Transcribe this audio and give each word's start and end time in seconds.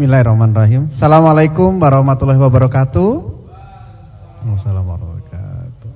Bismillahirrahmanirrahim. 0.00 0.88
Assalamualaikum 0.96 1.76
warahmatullahi 1.76 2.40
wabarakatuh. 2.40 3.10
Wassalamualaikum 4.48 5.12
wabarakatuh. 5.12 5.92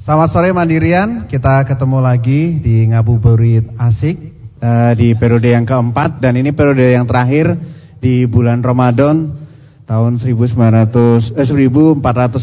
Selamat 0.00 0.28
sore 0.32 0.48
Mandirian, 0.56 1.28
kita 1.28 1.60
ketemu 1.68 2.00
lagi 2.00 2.56
di 2.56 2.88
Ngabuburit 2.88 3.76
Asik 3.76 4.16
uh, 4.64 4.96
di 4.96 5.12
periode 5.12 5.44
yang 5.44 5.68
keempat 5.68 6.24
dan 6.24 6.40
ini 6.40 6.56
periode 6.56 6.88
yang 6.88 7.04
terakhir 7.04 7.52
di 8.00 8.24
bulan 8.24 8.64
Ramadan 8.64 9.44
tahun 9.84 10.16
1900 10.16 11.36
eh, 11.36 11.44
1451 11.52 12.40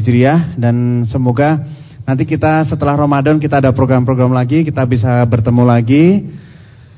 Hijriah 0.00 0.56
dan 0.56 1.04
semoga 1.04 1.60
nanti 2.08 2.24
kita 2.24 2.64
setelah 2.64 2.96
Ramadan 2.96 3.36
kita 3.36 3.60
ada 3.60 3.76
program-program 3.76 4.32
lagi, 4.32 4.64
kita 4.64 4.80
bisa 4.88 5.20
bertemu 5.28 5.60
lagi. 5.60 6.24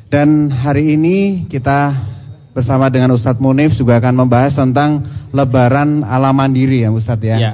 Dan 0.06 0.54
hari 0.54 0.94
ini 0.94 1.50
kita 1.50 2.12
bersama 2.52 2.92
dengan 2.92 3.16
Ustadz 3.16 3.40
Munif 3.40 3.72
juga 3.80 3.96
akan 3.96 4.24
membahas 4.24 4.52
tentang 4.52 5.00
lebaran 5.32 6.04
ala 6.04 6.36
mandiri 6.36 6.84
ya 6.84 6.92
Ustadz 6.92 7.24
ya. 7.24 7.36
Ya. 7.40 7.52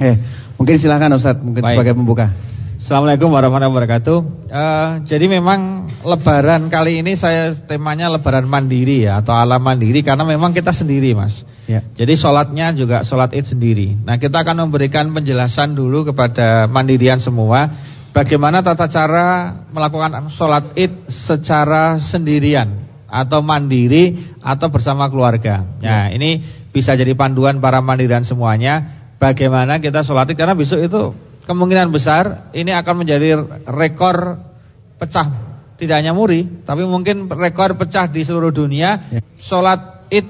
Eh, 0.00 0.16
mungkin 0.56 0.80
silahkan 0.80 1.12
Ustadz 1.12 1.44
mungkin 1.44 1.60
Baik. 1.60 1.76
sebagai 1.76 1.94
pembuka. 1.94 2.32
Assalamualaikum 2.78 3.28
warahmatullahi 3.28 3.74
wabarakatuh. 3.74 4.18
Eh, 4.48 4.90
jadi 5.04 5.26
memang 5.28 5.90
Lebaran 5.98 6.70
kali 6.70 7.02
ini 7.02 7.18
saya 7.18 7.50
temanya 7.66 8.06
Lebaran 8.06 8.46
mandiri 8.46 9.02
ya 9.02 9.18
atau 9.18 9.34
ala 9.34 9.58
mandiri 9.58 10.00
karena 10.00 10.24
memang 10.24 10.56
kita 10.56 10.72
sendiri 10.72 11.12
mas. 11.12 11.44
Ya. 11.68 11.84
Jadi 11.98 12.16
sholatnya 12.16 12.72
juga 12.72 13.04
sholat 13.04 13.36
id 13.36 13.44
sendiri. 13.44 13.92
Nah 14.08 14.16
kita 14.16 14.40
akan 14.40 14.70
memberikan 14.70 15.10
penjelasan 15.12 15.76
dulu 15.76 16.08
kepada 16.08 16.64
mandirian 16.70 17.20
semua 17.20 17.68
bagaimana 18.14 18.64
tata 18.64 18.88
cara 18.88 19.58
melakukan 19.68 20.32
sholat 20.32 20.72
id 20.78 21.10
secara 21.10 22.00
sendirian 22.00 22.87
atau 23.08 23.40
mandiri 23.40 24.36
atau 24.44 24.68
bersama 24.68 25.08
keluarga. 25.08 25.64
Nah 25.80 26.12
ini 26.12 26.44
bisa 26.68 26.92
jadi 26.92 27.16
panduan 27.16 27.58
para 27.58 27.80
mandirian 27.80 28.22
semuanya. 28.22 29.00
Bagaimana 29.18 29.82
kita 29.82 30.06
sholat 30.06 30.30
karena 30.36 30.54
besok 30.54 30.78
itu 30.78 31.02
kemungkinan 31.48 31.90
besar 31.90 32.54
ini 32.54 32.70
akan 32.70 32.94
menjadi 33.02 33.42
rekor 33.66 34.38
pecah. 35.00 35.48
Tidak 35.74 35.94
hanya 35.94 36.14
muri 36.14 36.62
tapi 36.62 36.86
mungkin 36.86 37.26
rekor 37.26 37.74
pecah 37.74 38.06
di 38.06 38.22
seluruh 38.22 38.54
dunia. 38.54 39.10
Ya. 39.10 39.20
sholat 39.40 40.06
id 40.12 40.26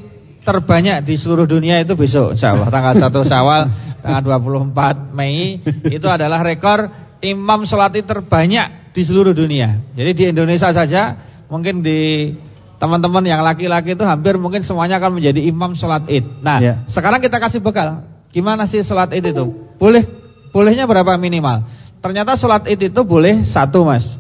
terbanyak 0.46 1.04
di 1.04 1.20
seluruh 1.20 1.44
dunia 1.44 1.82
itu 1.82 1.92
besok. 1.98 2.38
Insya 2.38 2.56
Allah 2.56 2.70
tanggal 2.72 2.94
1 3.26 3.28
Syawal 3.28 3.62
tanggal 4.00 4.22
24 4.40 5.12
Mei 5.12 5.60
itu 5.90 6.06
adalah 6.08 6.40
rekor 6.40 6.88
imam 7.20 7.66
sholat 7.68 7.92
id 7.98 8.06
terbanyak 8.08 8.94
di 8.94 9.02
seluruh 9.04 9.36
dunia. 9.36 9.92
Jadi 9.92 10.10
di 10.16 10.24
Indonesia 10.32 10.72
saja 10.72 11.02
mungkin 11.48 11.84
di 11.84 12.32
teman-teman 12.78 13.22
yang 13.26 13.42
laki-laki 13.42 13.98
itu 13.98 14.04
hampir 14.06 14.38
mungkin 14.38 14.62
semuanya 14.62 15.02
akan 15.02 15.18
menjadi 15.18 15.40
imam 15.50 15.74
sholat 15.74 16.06
id 16.06 16.24
nah 16.42 16.58
Ya. 16.62 16.74
sekarang 16.90 17.18
kita 17.18 17.38
kasih 17.42 17.58
bekal 17.58 18.06
gimana 18.30 18.66
sih 18.70 18.82
sholat 18.82 19.10
id 19.14 19.34
itu 19.34 19.44
boleh 19.76 20.06
bolehnya 20.54 20.86
berapa 20.86 21.18
minimal 21.18 21.66
ternyata 21.98 22.38
sholat 22.38 22.66
id 22.70 22.94
itu 22.94 23.02
boleh 23.02 23.42
satu 23.42 23.82
mas 23.82 24.14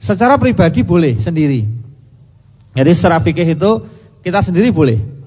secara 0.00 0.36
pribadi 0.36 0.84
boleh 0.84 1.20
sendiri 1.20 1.64
jadi 2.76 2.90
secara 2.94 3.18
fikih 3.24 3.56
itu 3.56 3.70
kita 4.20 4.44
sendiri 4.44 4.68
boleh 4.70 5.20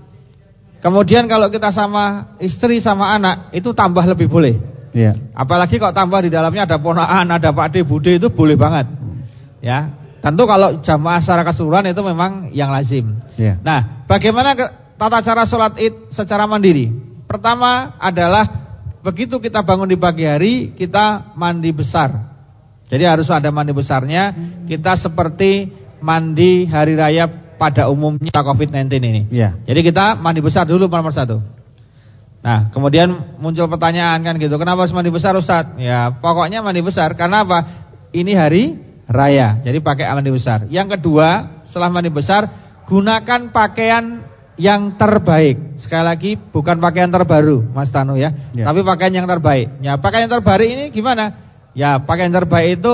Kemudian 0.83 1.31
kalau 1.31 1.47
kita 1.47 1.71
sama 1.71 2.35
istri 2.43 2.83
sama 2.83 3.15
anak 3.15 3.55
itu 3.55 3.71
tambah 3.71 4.03
lebih 4.03 4.27
boleh. 4.27 4.59
Iya. 4.91 5.15
Apalagi 5.31 5.79
kalau 5.79 5.95
tambah 5.95 6.19
di 6.19 6.27
dalamnya 6.27 6.67
ada 6.67 6.75
ponakan, 6.75 7.23
ada 7.39 7.55
Pak 7.55 7.71
D, 7.71 7.87
Bude 7.87 8.19
itu 8.19 8.27
boleh 8.27 8.59
banget. 8.59 8.91
Ya. 9.63 9.95
Tentu 10.23 10.47
kalau 10.47 10.79
jamaah 10.79 11.19
secara 11.19 11.43
keseluruhan 11.43 11.91
itu 11.91 11.99
memang 11.99 12.47
yang 12.55 12.71
lazim. 12.71 13.19
Iya. 13.35 13.59
Nah, 13.59 14.07
bagaimana 14.07 14.55
tata 14.95 15.19
cara 15.19 15.43
sholat 15.43 15.75
id 15.75 16.15
secara 16.15 16.47
mandiri? 16.47 16.87
Pertama 17.27 17.99
adalah 17.99 18.47
begitu 19.03 19.43
kita 19.43 19.59
bangun 19.67 19.91
di 19.91 19.99
pagi 19.99 20.23
hari 20.23 20.71
kita 20.79 21.35
mandi 21.35 21.75
besar. 21.75 22.31
Jadi 22.87 23.03
harus 23.03 23.27
ada 23.27 23.51
mandi 23.51 23.75
besarnya. 23.75 24.31
Kita 24.63 24.95
seperti 24.95 25.67
mandi 25.99 26.71
hari 26.71 26.95
raya 26.95 27.27
pada 27.59 27.91
umumnya 27.91 28.31
COVID-19 28.31 28.87
ini. 29.03 29.21
Iya. 29.27 29.59
Jadi 29.67 29.91
kita 29.91 30.15
mandi 30.15 30.39
besar 30.39 30.63
dulu 30.63 30.87
nomor 30.87 31.11
satu. 31.11 31.43
Nah, 32.39 32.71
kemudian 32.71 33.39
muncul 33.43 33.67
pertanyaan 33.67 34.23
kan 34.23 34.35
gitu, 34.39 34.55
kenapa 34.55 34.87
harus 34.87 34.95
mandi 34.95 35.11
besar 35.11 35.35
Ustaz? 35.35 35.79
Ya, 35.79 36.15
pokoknya 36.15 36.63
mandi 36.63 36.79
besar 36.79 37.11
karena 37.15 37.43
apa? 37.43 37.59
Ini 38.11 38.35
hari 38.35 38.92
raya, 39.07 39.59
jadi 39.63 39.79
pakai 39.83 40.07
mandi 40.11 40.31
besar. 40.31 40.65
Yang 40.71 40.99
kedua, 40.99 41.61
setelah 41.67 41.89
mandi 41.91 42.09
besar, 42.11 42.47
gunakan 42.87 43.51
pakaian 43.51 44.23
yang 44.55 44.95
terbaik. 44.95 45.81
Sekali 45.81 46.03
lagi, 46.05 46.31
bukan 46.37 46.77
pakaian 46.77 47.09
terbaru, 47.09 47.65
Mas 47.73 47.89
Tanu 47.89 48.13
ya, 48.15 48.31
Ya. 48.53 48.69
tapi 48.69 48.85
pakaian 48.85 49.13
yang 49.23 49.27
terbaik. 49.27 49.81
Ya, 49.81 49.97
pakaian 49.97 50.29
terbaik 50.29 50.69
ini 50.69 50.85
gimana? 50.93 51.33
Ya, 51.73 51.97
pakaian 51.97 52.29
terbaik 52.29 52.79
itu 52.79 52.93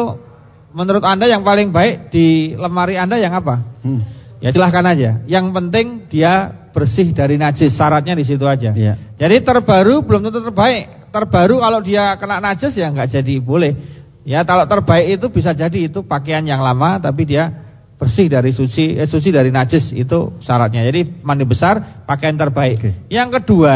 menurut 0.71 1.03
Anda 1.03 1.27
yang 1.27 1.43
paling 1.43 1.73
baik 1.73 2.13
di 2.13 2.55
lemari 2.55 2.95
Anda 2.95 3.19
yang 3.19 3.35
apa? 3.35 3.59
Hmm. 3.83 4.01
Ya 4.39 4.55
silahkan 4.55 4.85
aja. 4.87 5.19
Yang 5.27 5.45
penting 5.51 5.85
dia 6.07 6.47
bersih 6.71 7.11
dari 7.11 7.35
najis. 7.35 7.75
Syaratnya 7.75 8.15
di 8.15 8.23
situ 8.23 8.47
aja. 8.47 8.71
Iya. 8.71 8.95
Jadi 9.19 9.43
terbaru 9.43 9.99
belum 9.99 10.31
tentu 10.31 10.39
terbaik. 10.47 11.11
Terbaru 11.11 11.59
kalau 11.59 11.83
dia 11.83 12.15
kena 12.15 12.39
najis 12.39 12.71
ya 12.71 12.87
nggak 12.87 13.19
jadi 13.19 13.35
boleh. 13.43 13.98
Ya 14.27 14.43
kalau 14.43 14.67
terbaik 14.67 15.19
itu 15.19 15.27
bisa 15.31 15.55
jadi 15.55 15.89
itu 15.89 16.03
pakaian 16.03 16.43
yang 16.43 16.59
lama 16.59 16.99
tapi 16.99 17.23
dia 17.23 17.49
bersih 17.99 18.31
dari 18.31 18.55
suci 18.55 18.95
eh, 18.95 19.07
suci 19.07 19.29
dari 19.31 19.51
najis 19.51 19.91
itu 19.91 20.39
syaratnya. 20.39 20.87
Jadi 20.87 21.23
mandi 21.23 21.43
besar 21.43 22.03
pakaian 22.07 22.39
terbaik. 22.39 22.77
Oke. 22.79 22.91
Yang 23.11 23.29
kedua 23.39 23.75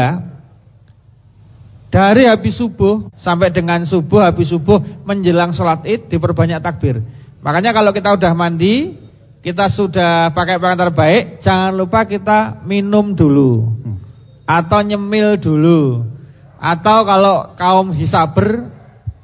dari 1.92 2.26
habis 2.26 2.58
subuh 2.58 3.06
sampai 3.14 3.54
dengan 3.54 3.86
subuh 3.86 4.26
habis 4.26 4.50
subuh 4.50 4.82
menjelang 5.06 5.54
sholat 5.54 5.86
id 5.86 6.10
diperbanyak 6.10 6.58
takbir. 6.58 6.98
Makanya 7.44 7.76
kalau 7.76 7.92
kita 7.92 8.16
udah 8.16 8.32
mandi, 8.32 8.96
kita 9.44 9.68
sudah 9.68 10.32
pakai 10.32 10.56
pakaian 10.56 10.80
terbaik, 10.88 11.22
jangan 11.44 11.76
lupa 11.76 12.08
kita 12.08 12.64
minum 12.64 13.12
dulu 13.12 13.68
Hmm. 13.84 14.00
atau 14.48 14.80
nyemil 14.80 15.38
dulu. 15.38 16.08
Atau 16.56 17.04
kalau 17.04 17.52
kaum 17.60 17.92
hisaber 17.92 18.73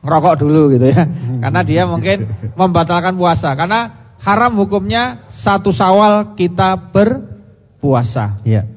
ngerokok 0.01 0.35
dulu 0.41 0.63
gitu 0.77 0.87
ya. 0.89 1.05
Karena 1.43 1.61
dia 1.65 1.83
mungkin 1.85 2.29
membatalkan 2.57 3.17
puasa 3.17 3.53
karena 3.57 4.13
haram 4.21 4.53
hukumnya 4.61 5.29
satu 5.33 5.73
Syawal 5.73 6.37
kita 6.37 6.93
berpuasa. 6.93 8.41
Iya. 8.45 8.69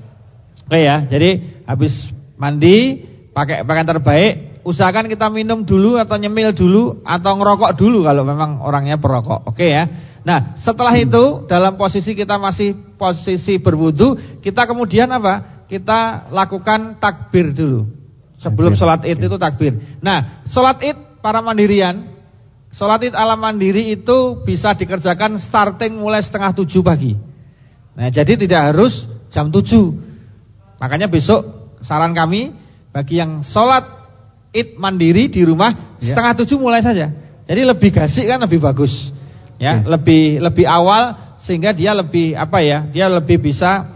Oke 0.63 0.79
ya, 0.79 1.03
jadi 1.03 1.61
habis 1.67 2.11
mandi 2.39 3.03
pakai 3.35 3.67
pakaian 3.67 3.87
terbaik, 3.87 4.63
usahakan 4.63 5.11
kita 5.11 5.27
minum 5.27 5.67
dulu 5.67 5.99
atau 5.99 6.15
nyemil 6.15 6.55
dulu 6.55 7.03
atau 7.03 7.31
ngerokok 7.35 7.71
dulu 7.75 8.07
kalau 8.07 8.23
memang 8.23 8.63
orangnya 8.63 8.95
perokok. 8.95 9.51
Oke 9.51 9.67
ya. 9.67 9.83
Nah, 10.23 10.55
setelah 10.55 10.95
itu 10.95 11.43
dalam 11.51 11.75
posisi 11.75 12.15
kita 12.15 12.39
masih 12.39 12.95
posisi 12.95 13.59
berwudu, 13.59 14.39
kita 14.39 14.63
kemudian 14.63 15.11
apa? 15.11 15.67
Kita 15.67 16.31
lakukan 16.31 16.95
takbir 17.03 17.51
dulu. 17.51 17.83
Sebelum 18.39 18.75
sholat 18.75 19.03
id 19.03 19.19
itu 19.19 19.35
takbir. 19.35 19.75
Nah, 19.99 20.43
sholat 20.47 20.79
id 20.79 21.12
para 21.23 21.39
mandirian, 21.39 22.11
sholat 22.75 23.07
id 23.07 23.15
ala 23.15 23.39
mandiri 23.39 23.95
itu 23.95 24.43
bisa 24.43 24.75
dikerjakan 24.75 25.39
starting 25.39 25.95
mulai 25.95 26.19
setengah 26.19 26.51
tujuh 26.51 26.83
pagi. 26.83 27.15
Nah, 27.95 28.11
jadi 28.11 28.35
tidak 28.35 28.75
harus 28.75 29.07
jam 29.31 29.47
7. 29.47 29.63
Makanya 30.83 31.07
besok 31.07 31.71
saran 31.79 32.11
kami 32.11 32.51
bagi 32.91 33.23
yang 33.23 33.39
sholat 33.39 33.87
id 34.51 34.75
mandiri 34.75 35.31
di 35.31 35.47
rumah 35.47 35.95
Ya. 36.03 36.11
setengah 36.11 36.43
tujuh 36.43 36.59
mulai 36.59 36.83
saja. 36.83 37.07
Jadi 37.47 37.61
lebih 37.63 37.95
gasik 37.95 38.27
kan 38.27 38.43
lebih 38.43 38.59
bagus. 38.59 39.15
Ya, 39.55 39.79
Oke. 39.79 39.87
lebih 39.95 40.23
lebih 40.43 40.65
awal 40.67 41.15
sehingga 41.39 41.71
dia 41.71 41.95
lebih 41.95 42.35
apa 42.35 42.59
ya? 42.59 42.83
Dia 42.91 43.07
lebih 43.07 43.39
bisa 43.39 43.87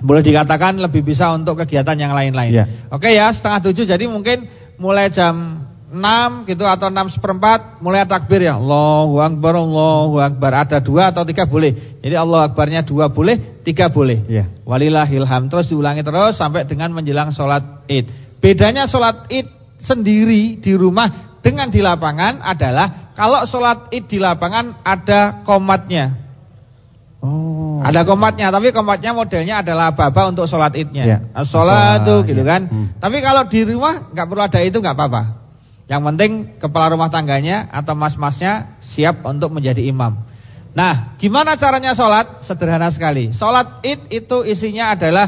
boleh 0.00 0.24
dikatakan 0.24 0.80
lebih 0.80 1.04
bisa 1.04 1.28
untuk 1.36 1.60
kegiatan 1.60 1.92
yang 1.96 2.16
lain-lain. 2.16 2.52
Ya. 2.52 2.64
Oke 2.88 3.12
ya, 3.12 3.28
setengah 3.36 3.60
tujuh 3.68 3.84
jadi 3.84 4.04
mungkin 4.08 4.48
mulai 4.80 5.12
jam 5.12 5.60
6 5.94 6.50
gitu 6.50 6.66
atau 6.66 6.90
6 6.90 7.14
seperempat 7.14 7.78
mulai 7.78 8.02
takbir 8.02 8.42
ya 8.42 8.58
Allahu 8.58 9.22
Akbar, 9.22 9.54
Allahu 9.54 10.18
Akbar 10.18 10.66
ada 10.66 10.82
dua 10.82 11.14
atau 11.14 11.22
tiga 11.22 11.46
boleh 11.46 12.02
jadi 12.02 12.18
Allah 12.18 12.50
Akbarnya 12.50 12.82
dua 12.82 13.06
boleh, 13.14 13.62
tiga 13.62 13.86
boleh 13.88 14.26
Iya. 14.26 14.50
Walillahilham 14.66 15.46
terus 15.46 15.70
diulangi 15.70 16.02
terus 16.02 16.34
sampai 16.34 16.66
dengan 16.66 16.90
menjelang 16.90 17.30
sholat 17.30 17.86
id 17.86 18.10
bedanya 18.42 18.90
sholat 18.90 19.30
id 19.30 19.46
sendiri 19.78 20.58
di 20.58 20.74
rumah 20.74 21.38
dengan 21.38 21.70
di 21.70 21.78
lapangan 21.78 22.42
adalah 22.42 23.14
kalau 23.14 23.46
sholat 23.46 23.94
id 23.94 24.10
di 24.10 24.18
lapangan 24.18 24.82
ada 24.82 25.46
komatnya 25.46 26.26
Oh. 27.24 27.80
ada 27.80 28.04
komatnya, 28.04 28.52
tapi 28.52 28.68
komatnya 28.68 29.16
modelnya 29.16 29.64
adalah 29.64 29.96
baba 29.96 30.28
untuk 30.28 30.44
sholat 30.44 30.76
idnya. 30.76 31.04
Ya. 31.08 31.18
Sholat 31.48 32.04
tuh 32.04 32.20
Ah, 32.20 32.28
gitu 32.28 32.44
ya. 32.44 32.48
kan. 32.52 32.62
Hmm. 32.68 32.86
Tapi 33.00 33.16
kalau 33.24 33.48
di 33.48 33.64
rumah 33.64 34.12
nggak 34.12 34.26
perlu 34.28 34.44
ada 34.44 34.60
itu 34.60 34.76
nggak 34.76 34.92
apa-apa. 34.92 35.22
Yang 35.84 36.02
penting 36.12 36.32
kepala 36.56 36.96
rumah 36.96 37.12
tangganya 37.12 37.68
atau 37.68 37.92
mas-masnya 37.92 38.80
siap 38.80 39.20
untuk 39.28 39.52
menjadi 39.52 39.84
imam. 39.84 40.16
Nah, 40.74 41.14
gimana 41.20 41.54
caranya 41.54 41.94
sholat? 41.94 42.42
Sederhana 42.42 42.90
sekali. 42.90 43.30
Sholat 43.30 43.84
id 43.84 44.10
itu 44.10 44.42
isinya 44.42 44.96
adalah 44.96 45.26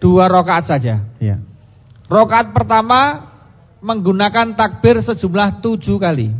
dua 0.00 0.26
rokaat 0.26 0.66
saja. 0.66 1.04
Ya. 1.22 1.36
Rokaat 2.10 2.50
pertama 2.56 3.30
menggunakan 3.84 4.56
takbir 4.56 4.98
sejumlah 4.98 5.62
tujuh 5.62 6.00
kali. 6.00 6.32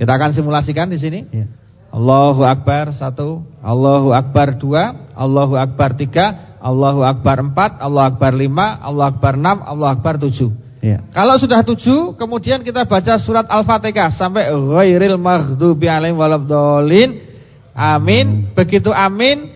Kita 0.00 0.10
akan 0.16 0.30
simulasikan 0.32 0.88
di 0.88 0.96
sini. 0.96 1.20
Ya. 1.28 1.46
Allahu 1.94 2.42
Akbar 2.42 2.90
satu, 2.90 3.46
Allahu 3.62 4.10
Akbar 4.10 4.58
dua, 4.58 5.06
Allahu 5.14 5.54
Akbar 5.54 5.94
tiga, 5.94 6.56
Allahu 6.58 7.06
Akbar 7.06 7.38
empat, 7.38 7.78
Allahu 7.78 8.18
Akbar 8.18 8.34
lima, 8.34 8.82
Allahu 8.82 9.14
Akbar 9.14 9.38
enam, 9.38 9.62
Allahu 9.62 9.92
Akbar 9.94 10.18
tujuh. 10.18 10.63
Ya. 10.84 11.00
Kalau 11.16 11.40
sudah 11.40 11.64
tujuh, 11.64 12.12
kemudian 12.20 12.60
kita 12.60 12.84
baca 12.84 13.16
surat 13.16 13.48
Al-Fatihah 13.48 14.12
sampai 14.12 14.52
ghairil 14.52 15.16
maghdubi 15.16 15.88
alaihim 15.88 16.20
waladdallin. 16.20 17.24
Amin. 17.72 18.52
Begitu 18.52 18.92
amin, 18.92 19.48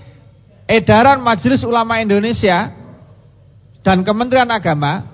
edaran 0.64 1.20
Majelis 1.20 1.60
Ulama 1.68 2.00
Indonesia 2.00 2.72
dan 3.84 4.08
Kementerian 4.08 4.48
Agama 4.48 5.04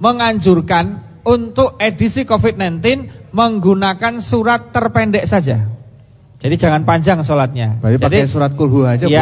menganjurkan 0.00 1.04
untuk 1.28 1.76
edisi 1.76 2.24
COVID-19 2.24 2.80
menggunakan 3.28 4.24
surat 4.24 4.72
terpendek 4.72 5.28
saja. 5.28 5.73
Jadi 6.44 6.60
jangan 6.60 6.84
panjang 6.84 7.24
sholatnya. 7.24 7.80
Berarti 7.80 7.96
Jadi, 8.04 8.04
pakai 8.20 8.28
surat 8.28 8.52
kulhu 8.52 8.84
aja 8.84 9.08
ya, 9.08 9.16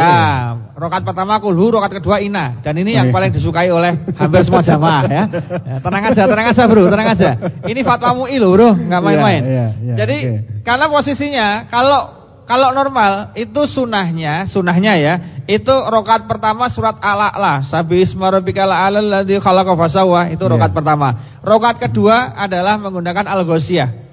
boleh. 0.59 0.75
rokat 0.75 1.01
pertama 1.07 1.39
kulhu, 1.39 1.71
rokat 1.71 2.03
kedua 2.03 2.19
ina. 2.19 2.59
Dan 2.59 2.75
ini 2.83 2.99
yang 2.99 3.15
paling 3.15 3.31
disukai 3.31 3.71
oleh 3.71 3.95
hampir 4.19 4.43
semua 4.43 4.59
jamaah 4.59 5.03
ya. 5.07 5.23
Ya, 5.63 5.75
Tenang 5.79 6.03
aja, 6.11 6.23
tenang 6.27 6.47
aja 6.51 6.63
bro, 6.67 6.83
tenang 6.91 7.07
aja. 7.15 7.29
Ini 7.63 7.79
fatwa 7.87 8.11
MUI 8.19 8.35
loh 8.43 8.51
bro, 8.51 8.69
nggak 8.75 8.99
main-main. 8.99 9.39
Iya, 9.39 9.47
iya, 9.47 9.67
iya, 9.79 9.95
Jadi 9.95 10.17
oke. 10.19 10.37
karena 10.67 10.85
posisinya 10.91 11.47
kalau 11.71 11.99
kalau 12.43 12.75
normal 12.75 13.31
itu 13.39 13.61
sunahnya, 13.71 14.43
sunahnya 14.51 14.93
ya, 14.99 15.13
itu 15.47 15.71
rokat 15.71 16.27
pertama 16.27 16.67
surat 16.67 16.99
al-a'la, 16.99 17.63
sabi 17.63 18.03
isma 18.03 18.35
rabbikal 18.35 18.67
a'la 18.67 18.99
alladzi 18.99 19.39
khalaqa 19.39 19.79
fasawwa, 19.79 20.27
itu 20.27 20.43
rokat 20.43 20.75
Iya. 20.75 20.75
pertama. 20.75 21.39
Rokat 21.39 21.79
kedua 21.79 22.35
adalah 22.35 22.75
menggunakan 22.83 23.23
al-ghasyiyah. 23.31 24.03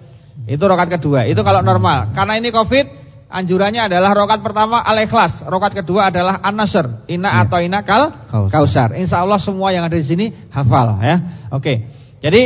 Itu 0.47 0.63
rokat 0.63 0.95
kedua. 0.95 1.27
Itu 1.27 1.43
kalau 1.43 1.59
normal. 1.59 2.15
Karena 2.15 2.39
ini 2.39 2.55
Covid, 2.55 3.00
anjurannya 3.31 3.87
adalah 3.87 4.11
rokat 4.13 4.43
pertama 4.43 4.83
al-ikhlas, 4.83 5.47
rokat 5.47 5.73
kedua 5.79 6.11
adalah 6.11 6.43
an-nasr, 6.43 7.07
inna 7.07 7.31
Ya. 7.31 7.47
atau 7.47 7.59
inna 7.63 7.81
kal 7.87 8.11
Kausar. 8.27 8.51
kausar. 8.51 8.89
Insya 8.99 9.23
Allah 9.23 9.39
semua 9.39 9.71
yang 9.71 9.87
ada 9.87 9.95
di 9.95 10.03
sini 10.03 10.27
hafal 10.51 10.99
ya. 10.99 11.17
Oke. 11.55 11.87
Jadi 12.19 12.43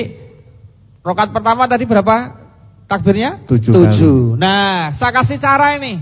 rokat 1.00 1.32
pertama 1.32 1.64
tadi 1.64 1.88
berapa 1.88 2.16
takbirnya? 2.84 3.42
Tujuh 3.48 3.72
Tujuh. 3.72 4.18
Nah, 4.36 4.92
saya 4.92 5.10
kasih 5.10 5.40
cara 5.40 5.74
ini. 5.80 5.98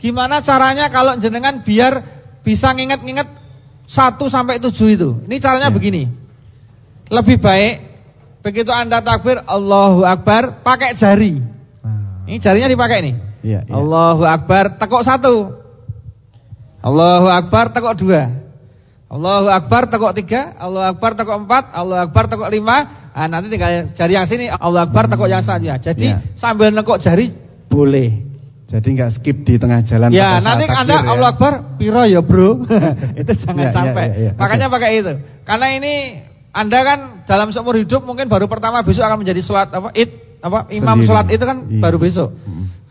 Gimana 0.00 0.40
caranya 0.40 0.88
kalau 0.88 1.16
jenengan 1.16 1.60
biar 1.62 1.92
bisa 2.40 2.72
nginget-nginget 2.72 3.28
satu 3.84 4.28
sampai 4.32 4.56
tujuh 4.60 4.88
itu? 4.96 5.10
Ini 5.28 5.36
caranya 5.38 5.68
Ya. 5.68 5.74
begini. 5.76 6.08
Lebih 7.12 7.36
baik 7.40 7.74
begitu 8.40 8.72
anda 8.72 9.00
takbir 9.00 9.40
Allahu 9.44 10.04
Akbar 10.04 10.64
pakai 10.64 10.96
jari. 10.96 11.40
Ah. 11.84 12.24
Ini 12.24 12.36
jarinya 12.40 12.68
dipakai 12.68 12.98
nih. 13.04 13.14
Iya, 13.44 13.60
iya. 13.68 13.72
Allahu 13.76 14.24
Akbar 14.24 14.80
tekuk 14.80 15.04
satu. 15.04 15.52
Allahu 16.80 17.28
Akbar 17.28 17.72
tekuk 17.72 17.94
dua. 18.00 18.22
Allahu 19.12 19.48
Akbar 19.52 19.86
tekuk 19.92 20.12
tiga. 20.16 20.56
Allahu 20.56 20.96
Akbar 20.96 21.10
tekuk 21.12 21.36
empat. 21.44 21.64
Allahu 21.70 22.00
Akbar 22.08 22.24
tekuk 22.26 22.48
lima. 22.48 22.76
Ah, 23.14 23.28
nanti 23.30 23.46
tinggal 23.52 23.92
jari 23.94 24.16
yang 24.16 24.26
sini. 24.26 24.48
Allahu 24.48 24.88
Akbar 24.90 25.06
tekuk 25.06 25.28
yang 25.28 25.44
saja. 25.44 25.76
Jadi 25.76 26.08
Iya. 26.08 26.24
sambil 26.34 26.72
nekuk 26.72 26.96
jari 26.98 27.30
boleh. 27.68 28.24
Jadi 28.64 28.86
nggak 28.96 29.10
skip 29.20 29.44
di 29.44 29.54
tengah 29.60 29.84
jalan. 29.86 30.08
Ya, 30.10 30.40
nanti 30.40 30.64
takbir 30.66 30.80
Anda 30.82 30.96
ya. 30.98 31.00
Allah 31.14 31.28
Akbar 31.36 31.52
piro 31.78 32.02
ya, 32.08 32.24
Bro. 32.24 32.64
itu 33.20 33.32
jangan 33.44 33.60
iya, 33.60 33.70
sampai. 33.70 34.04
iya, 34.08 34.16
iya. 34.18 34.30
Makanya 34.34 34.66
pakai 34.72 34.90
itu. 34.98 35.12
Karena 35.46 35.66
ini 35.78 35.94
Anda 36.50 36.78
kan 36.82 36.98
dalam 37.28 37.52
seumur 37.52 37.76
hidup 37.76 38.02
mungkin 38.02 38.26
baru 38.26 38.48
pertama 38.50 38.80
besok 38.82 39.04
akan 39.04 39.20
menjadi 39.22 39.40
sholat 39.46 39.68
apa? 39.70 39.94
Id, 39.94 40.10
apa? 40.42 40.66
Imam 40.74 40.96
Sendiri. 40.96 41.06
sholat 41.06 41.26
itu 41.30 41.44
kan 41.44 41.58
Iya. 41.70 41.80
baru 41.86 41.96
besok. 42.02 42.30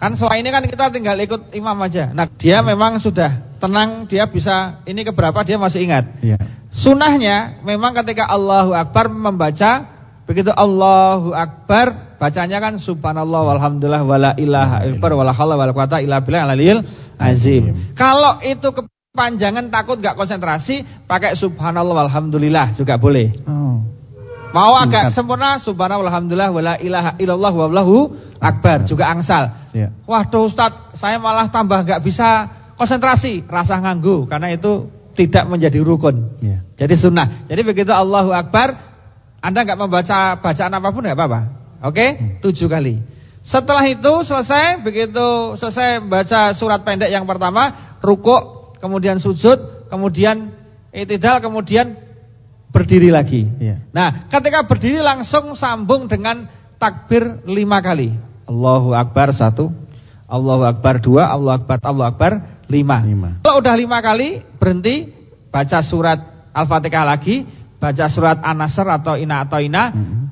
Kan 0.04 0.20
setelah 0.20 0.36
ini 0.36 0.52
kan 0.52 0.68
kita 0.68 0.92
tinggal 0.92 1.16
ikut 1.16 1.56
imam 1.56 1.80
aja. 1.80 2.12
Nah, 2.12 2.28
dia 2.28 2.60
memang 2.60 3.00
sudah 3.00 3.56
tenang, 3.56 4.04
dia 4.04 4.28
bisa 4.28 4.84
ini 4.84 5.00
keberapa 5.08 5.40
dia 5.48 5.56
masih 5.56 5.88
ingat. 5.88 6.20
Iya. 6.20 6.36
Sunahnya 6.76 7.64
memang 7.64 7.96
ketika 7.96 8.28
Allahu 8.28 8.76
Akbar 8.76 9.08
membaca 9.08 9.88
begitu 10.28 10.52
Allahu 10.52 11.32
Akbar 11.32 12.20
bacanya 12.20 12.60
kan 12.60 12.76
subhanallah 12.84 13.56
walhamdulillah 13.56 14.04
wala 14.04 14.32
ilaha 14.36 14.84
illallah 14.84 15.16
wala 15.24 15.32
haula 15.32 15.56
wala 15.56 15.72
quwata 15.72 16.04
illa 16.04 16.20
billah 16.20 16.52
aliyil 16.52 16.84
azim. 17.16 17.96
Kalau 17.96 18.44
itu 18.44 18.76
kepanjangan 18.76 19.72
takut 19.72 20.04
nggak 20.04 20.20
konsentrasi 20.20 21.08
pakai 21.08 21.40
subhanallah 21.40 22.04
walhamdulillah 22.04 22.76
juga 22.76 23.00
boleh. 23.00 23.32
Oh. 23.48 24.03
Mau 24.54 24.78
agak 24.78 25.10
Singkat. 25.10 25.18
sempurna 25.18 25.58
subhanallah 25.58 26.06
walhamdulillah 26.06 26.50
wala 26.54 26.74
ilaha 26.78 27.18
illallah 27.18 27.54
wallahu 27.58 28.14
akbar 28.38 28.86
juga 28.86 29.10
angsal. 29.10 29.50
Iya. 29.74 29.90
Waduh 30.06 30.46
Ustaz, 30.46 30.94
saya 30.94 31.18
malah 31.18 31.50
tambah 31.50 31.82
nggak 31.82 32.06
bisa 32.06 32.46
konsentrasi, 32.78 33.50
rasa 33.50 33.82
nganggu 33.82 34.30
karena 34.30 34.54
itu 34.54 34.86
tidak 35.18 35.50
menjadi 35.50 35.82
rukun. 35.82 36.38
Iya. 36.38 36.62
Jadi 36.78 36.94
sunnah. 36.98 37.50
Jadi 37.50 37.62
begitu 37.66 37.90
Allahu 37.90 38.34
Akbar, 38.34 38.78
Anda 39.42 39.66
nggak 39.66 39.80
membaca 39.80 40.38
bacaan 40.38 40.74
apa 40.74 40.88
pun 40.94 41.02
nggak 41.06 41.18
apa-apa. 41.18 41.42
Oke? 41.90 42.06
Hmm. 42.14 42.30
Tujuh 42.42 42.70
kali. 42.70 43.02
Setelah 43.44 43.84
itu 43.90 44.14
selesai, 44.24 44.86
begitu 44.86 45.58
selesai 45.60 46.00
baca 46.06 46.56
surat 46.56 46.80
pendek 46.86 47.12
yang 47.12 47.28
pertama, 47.28 47.98
rukuk, 48.00 48.78
kemudian 48.80 49.20
sujud, 49.20 49.90
kemudian 49.92 50.56
itidal, 50.96 51.44
kemudian 51.44 52.03
berdiri 52.74 53.14
lagi. 53.14 53.46
Iya. 53.62 53.86
Nah, 53.94 54.26
ketika 54.28 54.66
berdiri 54.66 54.98
langsung 55.00 55.54
sambung 55.54 56.10
dengan 56.10 56.50
takbir 56.82 57.46
lima 57.46 57.80
kali. 57.80 58.12
Allahu 58.44 58.92
Akbar 58.92 59.32
satu, 59.32 59.72
Allahu 60.28 60.68
Akbar 60.68 61.00
dua, 61.00 61.32
Allahu 61.32 61.64
Akbar, 61.64 61.78
Allahu 61.80 62.10
Akbar 62.10 62.32
lima. 62.68 63.00
Lima. 63.06 63.30
Kalau 63.46 63.64
udah 63.64 63.76
lima 63.78 64.04
kali 64.04 64.44
berhenti, 64.60 65.08
baca 65.48 65.80
surat 65.80 66.20
Al-Fatihah 66.52 67.06
lagi, 67.08 67.48
baca 67.80 68.06
surat 68.12 68.42
An-Nasr 68.44 68.88
atau 68.90 69.16
Ina 69.16 69.48
atau 69.48 69.64
Ina, 69.64 69.84
Mm. 69.94 70.24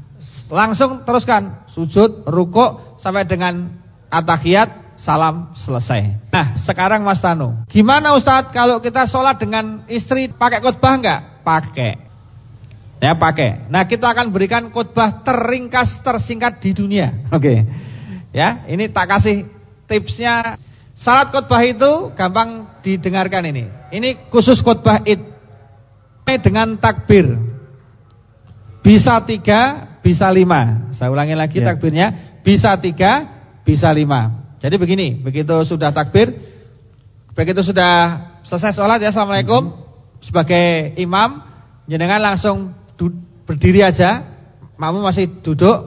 langsung 0.51 1.07
teruskan 1.07 1.63
sujud, 1.71 2.27
rukuk 2.27 2.99
sampai 2.99 3.23
dengan 3.23 3.71
atahiyat, 4.11 4.99
salam 4.99 5.55
selesai. 5.55 6.29
Nah, 6.29 6.53
sekarang 6.59 7.01
Mas 7.01 7.23
Tanu, 7.23 7.63
gimana 7.71 8.13
Ustadz 8.13 8.53
kalau 8.53 8.77
kita 8.83 9.07
sholat 9.09 9.39
dengan 9.41 9.87
istri 9.87 10.29
pakai 10.29 10.59
khutbah 10.61 10.93
enggak? 10.99 11.19
Pakai. 11.41 12.10
Ya 13.01 13.17
pakai. 13.17 13.65
Nah 13.73 13.89
kita 13.89 14.13
akan 14.13 14.29
berikan 14.29 14.69
khutbah 14.69 15.25
teringkas 15.25 16.05
tersingkat 16.05 16.61
di 16.61 16.77
dunia. 16.77 17.25
Oke. 17.35 17.65
Ya 18.29 18.61
ini 18.69 18.87
tak 18.93 19.09
kasih 19.09 19.49
tipsnya. 19.89 20.61
Salat 20.93 21.33
khutbah 21.33 21.65
itu 21.65 22.13
gampang 22.13 22.77
didengarkan 22.85 23.49
ini. 23.49 23.65
Ini 23.89 24.29
khusus 24.29 24.61
khutbah 24.61 25.01
id. 25.01 25.33
Dengan 26.31 26.79
takbir. 26.79 27.27
Bisa 28.85 29.19
tiga, 29.25 29.97
bisa 29.99 30.31
lima. 30.31 30.93
Saya 30.95 31.11
ulangi 31.11 31.35
lagi 31.35 31.59
Ya. 31.59 31.73
takbirnya. 31.73 32.07
Bisa 32.45 32.77
tiga, 32.79 33.27
bisa 33.67 33.91
lima. 33.91 34.41
Jadi 34.61 34.77
begini, 34.77 35.17
begitu 35.17 35.51
sudah 35.65 35.89
takbir, 35.89 36.37
begitu 37.33 37.65
sudah 37.65 38.21
selesai 38.45 38.77
sholat 38.77 39.01
ya 39.01 39.09
Assalamualaikum. 39.09 39.73
Sebagai 40.21 40.93
imam, 41.01 41.41
jenengan 41.89 42.21
langsung 42.21 42.77
berdiri 43.47 43.81
aja. 43.81 44.27
Mamu 44.77 45.01
masih 45.05 45.29
duduk, 45.41 45.77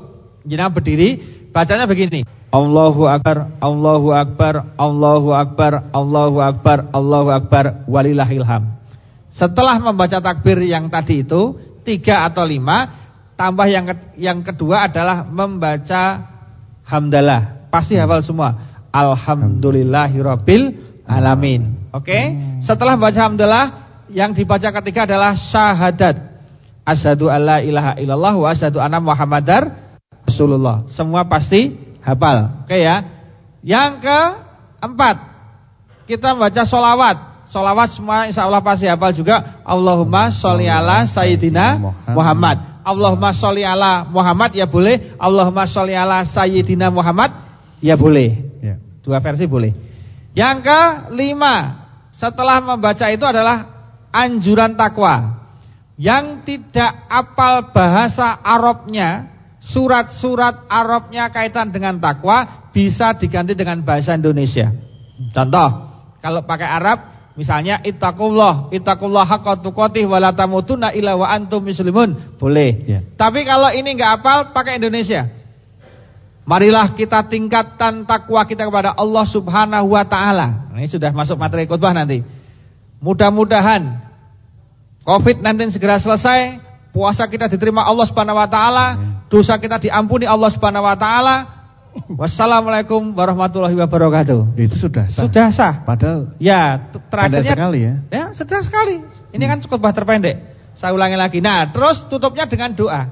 jenengan 0.47 0.71
berdiri. 0.71 1.19
Bacanya 1.51 1.87
begini. 1.87 2.27
Allahu 2.55 3.11
Akbar, 3.11 3.51
Allahu 3.59 4.15
Akbar, 4.15 4.55
Allahu 4.79 5.35
Akbar, 5.35 5.73
Allahu 5.91 6.39
Akbar, 6.39 6.79
Allahu 6.95 7.29
Akbar, 7.35 7.65
walillahilham. 7.91 8.79
Setelah 9.35 9.83
membaca 9.83 10.23
takbir 10.23 10.63
yang 10.63 10.87
tadi 10.87 11.27
itu 11.27 11.59
tiga 11.83 12.23
atau 12.31 12.47
lima, 12.47 12.87
tambah 13.35 13.67
yang 13.67 13.91
ke- 13.91 14.15
yang 14.23 14.39
kedua 14.47 14.87
adalah 14.87 15.27
membaca 15.27 16.31
hamdalah. 16.87 17.67
Pasti 17.75 17.99
hafal 17.99 18.23
semua. 18.23 18.55
Alhamdulillahirabbil 18.95 20.63
alamin. 21.03 21.91
Oke? 21.91 22.39
Setelah 22.63 22.95
baca 22.95 23.19
hamdalah, 23.27 23.65
yang 24.07 24.31
dibaca 24.31 24.71
ketiga 24.79 25.11
adalah 25.11 25.35
syahadat. 25.35 26.34
Asyhadu 26.85 27.33
alla 27.33 27.65
ilaha 27.65 27.97
illallah 27.97 28.35
wa 28.37 28.49
asyhadu 28.53 28.77
anna 28.77 29.01
Muhammadar 29.01 29.73
Rasulullah. 30.29 30.85
Semua 30.93 31.25
pasti 31.25 31.73
hafal. 32.05 32.65
Oke 32.65 32.77
ya. 32.81 33.05
Yang 33.65 34.05
keempat, 34.05 35.17
kita 36.05 36.37
baca 36.37 36.63
solawat. 36.69 37.17
Solawat 37.49 37.97
semua 37.97 38.29
insya 38.29 38.45
Allah 38.45 38.61
pasti 38.61 38.85
hafal 38.85 39.17
juga. 39.17 39.65
Allahumma 39.65 40.29
sholli 40.29 40.69
ala 40.69 41.09
Sayyidina 41.09 41.81
Muhammad. 42.13 42.85
Allahumma 42.85 43.33
sholli 43.33 43.65
ala 43.65 44.05
Muhammad 44.05 44.53
ya 44.53 44.69
boleh. 44.69 45.17
Allahumma 45.17 45.65
sholli 45.65 45.97
ala 45.97 46.29
Sayyidina 46.29 46.93
Muhammad 46.93 47.33
ya 47.81 47.97
boleh. 47.97 48.37
Ya. 48.61 48.77
Dua 49.01 49.21
versi 49.25 49.49
boleh. 49.49 49.73
Yang 50.37 50.67
kelima, 50.67 51.87
setelah 52.13 52.59
membaca 52.61 53.07
itu 53.09 53.23
adalah 53.23 53.71
anjuran 54.11 54.75
takwa. 54.75 55.44
Yang 55.95 56.43
tidak 56.43 57.07
apal 57.07 57.71
bahasa 57.71 58.43
Arabnya, 58.43 59.31
surat-surat 59.63 60.67
Arabnya 60.67 61.31
kaitan 61.31 61.71
dengan 61.71 62.03
takwa 62.03 62.69
bisa 62.75 63.15
diganti 63.15 63.55
dengan 63.55 63.79
bahasa 63.87 64.19
Indonesia. 64.19 64.75
Contoh, 65.31 65.69
kalau 66.19 66.43
pakai 66.43 66.67
Arab 66.67 66.99
misalnya 67.39 67.79
ittaqullah, 67.87 68.75
ittaqullah 68.75 69.23
haqqa 69.23 69.63
tuqatih 69.63 70.11
wa 70.11 70.19
la 70.19 70.35
tamutunna 70.35 70.91
illa 70.91 71.15
wa 71.15 71.31
antum 71.31 71.63
muslimun, 71.63 72.39
boleh. 72.43 72.71
Ya. 72.91 73.01
Tapi 73.15 73.47
kalau 73.47 73.71
ini 73.71 73.95
enggak 73.95 74.19
apal 74.19 74.51
pakai 74.51 74.83
Indonesia. 74.83 75.31
Marilah 76.45 76.93
kita 76.93 77.25
tingkatkan 77.25 78.05
takwa 78.05 78.45
kita 78.45 78.69
kepada 78.69 78.93
Allah 78.93 79.25
Subhanahu 79.25 79.97
wa 79.97 80.05
taala. 80.05 80.69
Ini 80.77 80.93
sudah 80.93 81.09
masuk 81.15 81.41
materi 81.41 81.65
khutbah 81.65 81.97
nanti. 81.97 82.21
Mudah-mudahan 83.01 84.05
Covid-19 85.05 85.77
segera 85.77 86.01
selesai, 86.01 86.65
puasa 86.89 87.29
kita 87.29 87.45
diterima 87.45 87.85
Allah 87.85 88.09
Subhanahu 88.09 88.41
wa 88.41 88.49
taala, 88.49 88.87
dosa 89.29 89.61
kita 89.61 89.77
diampuni 89.77 90.25
Allah 90.25 90.49
Subhanahu 90.49 90.81
wa 90.81 90.97
taala. 90.97 91.37
Wassalamualaikum 92.09 93.15
warahmatullahi 93.15 93.77
wabarakatuh. 93.79 94.59
Itu 94.59 94.75
sudah 94.75 95.07
sah. 95.07 95.23
Sudah 95.29 95.47
sah. 95.55 95.75
Padahal 95.87 96.35
Ya, 96.43 96.91
terakhirnya 97.07 97.55
sekali 97.55 97.79
ya. 97.87 97.95
Ya, 98.11 98.25
sederhana 98.35 98.67
sekali. 98.67 98.97
Ini 99.31 99.45
kan 99.47 99.63
khutbah 99.63 99.95
terpendek. 99.95 100.41
Saya 100.75 100.91
ulangi 100.91 101.15
lagi. 101.15 101.39
Nah, 101.39 101.71
terus 101.71 102.03
tutupnya 102.11 102.51
dengan 102.51 102.75
doa. 102.75 103.07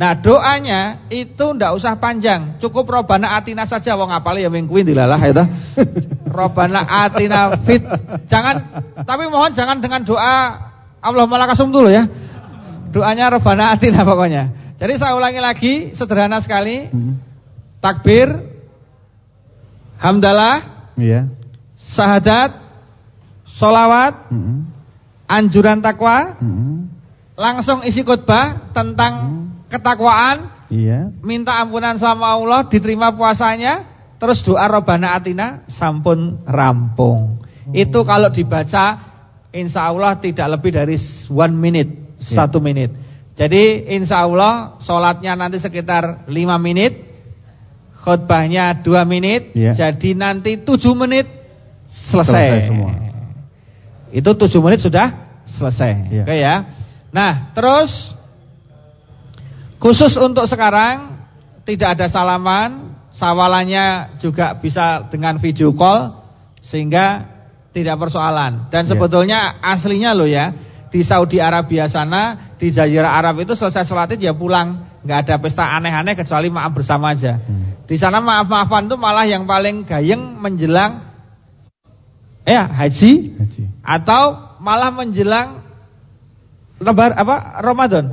Nah, 0.00 0.12
doanya 0.16 1.08
itu 1.12 1.44
ndak 1.56 1.76
usah 1.76 2.00
panjang. 2.00 2.56
Cukup 2.56 2.88
robana 2.88 3.36
atina 3.36 3.68
saja 3.68 3.96
wong 4.00 4.08
apale 4.08 4.40
ya 4.40 4.48
ming 4.48 4.64
kuwi 4.64 4.80
dilalah 4.80 5.20
itu. 5.20 5.44
robana 6.38 6.88
atina 6.88 7.52
fit. 7.68 7.84
Jangan 8.30 8.86
tapi 9.04 9.28
mohon 9.28 9.52
jangan 9.52 9.76
dengan 9.76 10.04
doa 10.08 10.36
Allahumma 11.00 11.40
lakasum 11.42 11.70
dulu 11.70 11.88
ya. 11.90 12.06
Doanya 12.90 13.28
robana 13.28 13.74
atina 13.74 14.02
pokoknya. 14.02 14.74
Jadi 14.76 14.94
saya 15.00 15.16
ulangi 15.16 15.40
lagi, 15.40 15.72
sederhana 15.96 16.40
sekali. 16.40 16.88
Hmm. 16.92 17.20
Takbir 17.80 18.28
Hamdalah 19.96 20.88
Iya. 20.96 21.28
Sahadat 21.76 22.56
Solawat 23.46 24.28
Hmm. 24.32 24.68
Anjuran 25.28 25.80
takwa 25.80 26.36
Hmm. 26.40 26.88
Langsung 27.36 27.84
isi 27.84 28.00
khutbah 28.04 28.72
tentang 28.72 29.46
ketakwaan 29.68 30.56
Iya. 30.66 31.14
Minta 31.22 31.62
ampunan 31.62 31.94
sama 31.94 32.34
Allah 32.34 32.66
Diterima 32.66 33.14
puasanya 33.14 33.86
Terus 34.18 34.42
doa 34.42 34.66
Robana 34.66 35.14
Atina 35.14 35.62
Sampun 35.70 36.42
rampung 36.42 37.38
Itu 37.70 38.02
kalau 38.02 38.32
dibaca 38.34 38.98
Insya 39.56 39.88
Allah 39.88 40.20
tidak 40.20 40.60
lebih 40.60 40.76
dari 40.76 41.00
one 41.32 41.56
minute 41.56 41.90
Ya. 42.16 42.42
Satu 42.48 42.64
menit 42.64 42.96
Jadi 43.36 43.92
insya 43.92 44.24
Allah 44.24 44.80
Sholatnya 44.80 45.36
nanti 45.36 45.60
sekitar 45.60 46.24
lima 46.32 46.56
menit 46.56 46.96
Khutbahnya 47.92 48.80
dua 48.80 49.04
menit 49.04 49.52
Ya. 49.52 49.76
Jadi 49.76 50.16
nanti 50.16 50.56
tujuh 50.64 50.96
menit 50.96 51.28
Selesai, 51.86 52.32
Selesai 52.32 52.68
semua. 52.72 52.92
Itu 54.08 54.32
tujuh 54.32 54.64
menit 54.64 54.80
sudah 54.80 55.12
selesai 55.44 56.08
Ya. 56.08 56.24
Oke 56.24 56.36
ya 56.40 56.56
Nah 57.12 57.52
terus 57.52 58.16
Khusus 59.76 60.16
untuk 60.16 60.48
sekarang 60.48 61.20
Tidak 61.68 62.00
ada 62.00 62.08
salaman 62.08 62.96
Sawalannya 63.12 64.16
juga 64.24 64.56
bisa 64.56 65.04
dengan 65.12 65.36
video 65.36 65.76
call 65.76 66.16
Sehingga 66.64 67.35
tidak 67.76 68.00
persoalan 68.00 68.72
Dan 68.72 68.88
Ya. 68.88 68.96
sebetulnya 68.96 69.38
aslinya 69.60 70.16
loh 70.16 70.24
ya 70.24 70.56
Di 70.88 71.04
Saudi 71.04 71.36
Arabia 71.36 71.84
sana 71.86 72.56
Di 72.56 72.72
Jazirah 72.72 73.12
Arab 73.12 73.44
itu 73.44 73.52
selesai 73.52 73.84
sholat 73.84 74.08
id 74.16 74.24
ya 74.24 74.32
pulang 74.32 74.96
nggak 75.04 75.18
ada 75.28 75.34
pesta 75.38 75.76
aneh-aneh 75.76 76.16
kecuali 76.16 76.48
maaf 76.48 76.72
bersama 76.72 77.12
aja 77.12 77.36
Hmm. 77.38 77.76
Di 77.86 77.94
sana 77.94 78.18
maaf-maafan 78.18 78.90
itu 78.90 78.96
malah 78.98 79.22
yang 79.22 79.46
paling 79.46 79.86
gayeng 79.86 80.40
menjelang 80.40 81.04
Ya 82.42 82.66
haji 82.66 83.38
Haji. 83.38 83.62
atau 83.82 84.22
malah 84.58 84.90
menjelang 84.90 85.62
lebar 86.78 87.14
apa 87.14 87.62
Ramadan. 87.62 88.06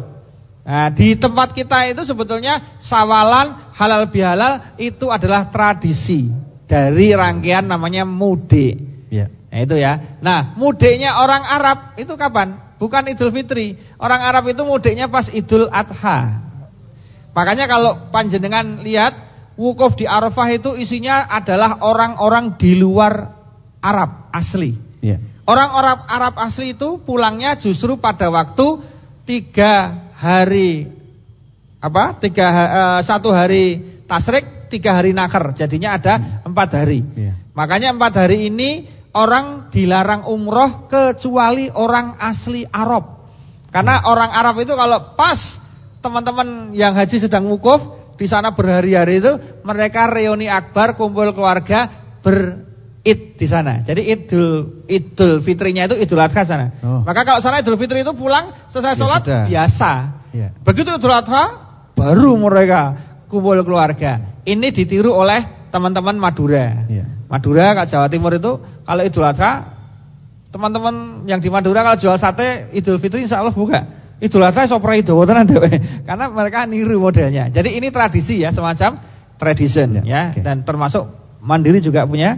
Nah, 0.64 0.88
di 0.94 1.18
tempat 1.18 1.52
kita 1.52 1.90
itu 1.90 2.06
sebetulnya 2.06 2.78
sawalan 2.80 3.74
halal 3.74 4.08
bihalal 4.08 4.78
itu 4.78 5.10
adalah 5.10 5.50
tradisi 5.50 6.30
dari 6.64 7.12
rangkaian 7.12 7.66
namanya 7.66 8.06
mudik. 8.06 8.93
Iya. 9.54 9.62
Nah, 9.62 9.62
itu 9.62 9.76
ya. 9.78 9.94
Nah, 10.26 10.40
mudiknya 10.58 11.22
orang 11.22 11.46
Arab 11.46 11.78
itu 12.02 12.18
kapan? 12.18 12.58
Bukan 12.82 13.06
Idul 13.06 13.30
Fitri. 13.30 13.78
Orang 14.02 14.26
Arab 14.26 14.50
itu 14.50 14.66
mudiknya 14.66 15.06
pas 15.08 15.30
Idul 15.30 15.70
Adha. 15.70 16.42
Makanya 17.38 17.70
kalau 17.70 18.10
panjenengan 18.10 18.82
lihat 18.82 19.14
wukuf 19.54 19.94
di 19.94 20.10
Arafah 20.10 20.50
itu 20.54 20.74
isinya 20.74 21.30
adalah 21.30 21.86
orang-orang 21.86 22.58
di 22.58 22.78
luar 22.78 23.30
Arab 23.78 24.34
asli. 24.34 24.74
Iya. 25.06 25.22
Orang-orang 25.46 26.08
Arab 26.08 26.34
asli 26.42 26.74
itu 26.74 27.04
pulangnya 27.04 27.60
justru 27.60 28.00
pada 28.02 28.32
waktu 28.34 28.82
tiga 29.28 30.10
hari 30.18 30.88
apa? 31.84 32.16
Tiga 32.22 32.48
eh, 32.50 33.00
satu 33.04 33.30
hari 33.30 33.82
tasrik, 34.08 34.72
tiga 34.72 34.98
hari 34.98 35.12
nakar. 35.12 35.52
Jadinya 35.54 36.00
ada 36.00 36.42
empat 36.48 36.70
hari. 36.74 37.04
Iya. 37.18 37.34
Makanya 37.54 37.94
empat 37.94 38.14
hari 38.18 38.50
ini 38.50 38.93
orang 39.14 39.70
dilarang 39.70 40.26
umroh 40.28 40.90
kecuali 40.90 41.70
orang 41.70 42.18
asli 42.18 42.66
Arab. 42.66 43.24
Karena 43.70 44.06
orang 44.06 44.30
Arab 44.30 44.62
itu 44.62 44.74
kalau 44.78 45.18
pas 45.18 45.58
teman-teman 46.02 46.74
yang 46.76 46.94
haji 46.94 47.18
sedang 47.18 47.48
wukuf 47.50 47.82
di 48.18 48.30
sana 48.30 48.54
berhari-hari 48.54 49.18
itu 49.18 49.34
mereka 49.66 50.06
reuni 50.06 50.46
akbar 50.46 50.94
kumpul 50.94 51.34
keluarga 51.34 51.90
berid 52.22 53.34
di 53.38 53.48
sana. 53.50 53.82
Jadi 53.82 54.02
idul 54.14 54.82
idul 54.86 55.42
fitrinya 55.42 55.90
itu 55.90 55.98
idul 55.98 56.22
adha 56.22 56.42
sana. 56.46 56.68
Oh. 56.86 57.02
Maka 57.02 57.26
kalau 57.26 57.42
sana 57.42 57.66
idul 57.66 57.78
fitri 57.82 58.06
itu 58.06 58.14
pulang 58.14 58.54
selesai 58.70 58.94
Ya 58.94 59.00
sholat 59.00 59.22
sudah. 59.26 59.44
biasa. 59.50 59.92
Iya. 60.34 60.48
Begitu 60.62 60.90
idul 60.94 61.14
adha 61.14 61.44
baru 61.98 62.38
mereka 62.38 62.94
kumpul 63.26 63.58
keluarga. 63.66 64.38
Ini 64.46 64.70
ditiru 64.70 65.10
oleh 65.18 65.70
teman-teman 65.74 66.14
Madura. 66.22 66.86
Iya. 66.86 67.23
Madura 67.34 67.74
Kak 67.74 67.90
Jawa 67.90 68.06
Timur 68.14 68.30
itu 68.38 68.62
kalau 68.86 69.02
Idul 69.02 69.26
Adha 69.26 69.74
teman-teman 70.54 71.26
yang 71.26 71.42
di 71.42 71.50
Madura 71.50 71.82
kalau 71.82 71.98
jual 71.98 72.14
sate 72.22 72.70
Idul 72.78 73.02
Fitri 73.02 73.26
insya 73.26 73.42
Allah 73.42 73.58
buka. 73.58 73.82
Idul 74.22 74.46
Adha 74.46 74.70
sopra 74.70 74.94
itu 74.94 75.18
tenan. 75.26 75.50
Karena 76.08 76.30
mereka 76.30 76.70
niru 76.70 77.02
modelnya. 77.02 77.50
Jadi 77.50 77.74
ini 77.74 77.90
tradisi 77.90 78.46
ya 78.46 78.54
semacam 78.54 79.02
tradition 79.42 80.06
Ya, 80.06 80.06
ya 80.06 80.22
oke. 80.30 80.46
dan 80.46 80.62
termasuk 80.62 81.10
Mandiri 81.42 81.82
juga 81.82 82.06
punya 82.06 82.38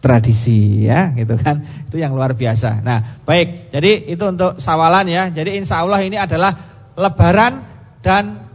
tradisi 0.00 0.88
ya 0.88 1.12
gitu 1.12 1.36
kan. 1.36 1.60
Itu 1.92 2.00
yang 2.00 2.16
luar 2.16 2.32
biasa. 2.32 2.80
Nah, 2.80 3.22
baik. 3.28 3.68
Jadi 3.68 4.16
itu 4.16 4.24
untuk 4.24 4.56
sawalan 4.58 5.06
ya. 5.12 5.28
Jadi 5.28 5.60
insya 5.60 5.84
Allah 5.84 6.00
ini 6.00 6.16
adalah 6.16 6.56
lebaran 6.96 7.68
dan 8.00 8.48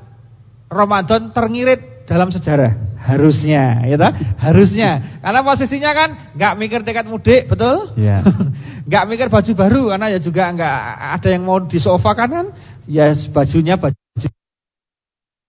Ramadan 0.67 1.31
terngirit 1.31 2.03
dalam 2.09 2.33
sejarah. 2.33 2.86
Harusnya, 3.07 3.87
ya 3.87 3.95
toh? 3.95 4.11
Harusnya. 4.35 5.19
Karena 5.23 5.39
posisinya 5.47 5.91
kan 5.95 6.09
nggak 6.35 6.53
mikir 6.59 6.79
tiket 6.83 7.07
mudik, 7.07 7.47
betul? 7.47 7.95
Iya. 7.95 8.19
nggak 8.87 9.03
mikir 9.07 9.27
baju 9.31 9.51
baru 9.55 9.81
karena 9.95 10.07
ya 10.11 10.19
juga 10.19 10.43
nggak 10.51 10.77
ada 11.15 11.29
yang 11.31 11.43
mau 11.47 11.63
disofakan 11.63 12.29
kan? 12.29 12.45
Ya 12.87 13.15
bajunya 13.31 13.79
baju 13.79 13.95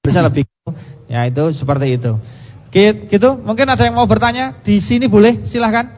bisa 0.08 0.24
lebih 0.24 0.48
ya 1.10 1.26
itu 1.26 1.44
seperti 1.52 1.98
itu. 1.98 2.12
Gitu, 3.08 3.30
mungkin 3.42 3.64
ada 3.64 3.80
yang 3.80 3.96
mau 3.96 4.04
bertanya 4.04 4.60
di 4.60 4.78
sini 4.78 5.08
boleh, 5.08 5.42
silahkan. 5.48 5.88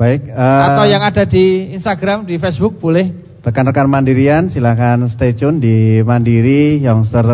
Baik. 0.00 0.24
eh, 0.24 0.62
Atau 0.72 0.88
yang 0.88 1.04
ada 1.04 1.28
di 1.28 1.76
Instagram, 1.76 2.24
di 2.24 2.40
Facebook 2.40 2.80
boleh. 2.80 3.12
Rekan-rekan 3.44 3.90
Mandirian 3.90 4.48
silahkan 4.48 5.02
stay 5.10 5.36
tune 5.36 5.60
di 5.60 6.00
Mandiri 6.00 6.80
Youngster 6.80 7.26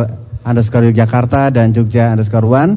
underscore 0.43 0.90
Yogyakarta 0.90 1.52
dan 1.55 1.71
Jogja 1.71 2.17
underscore 2.17 2.49
One 2.49 2.73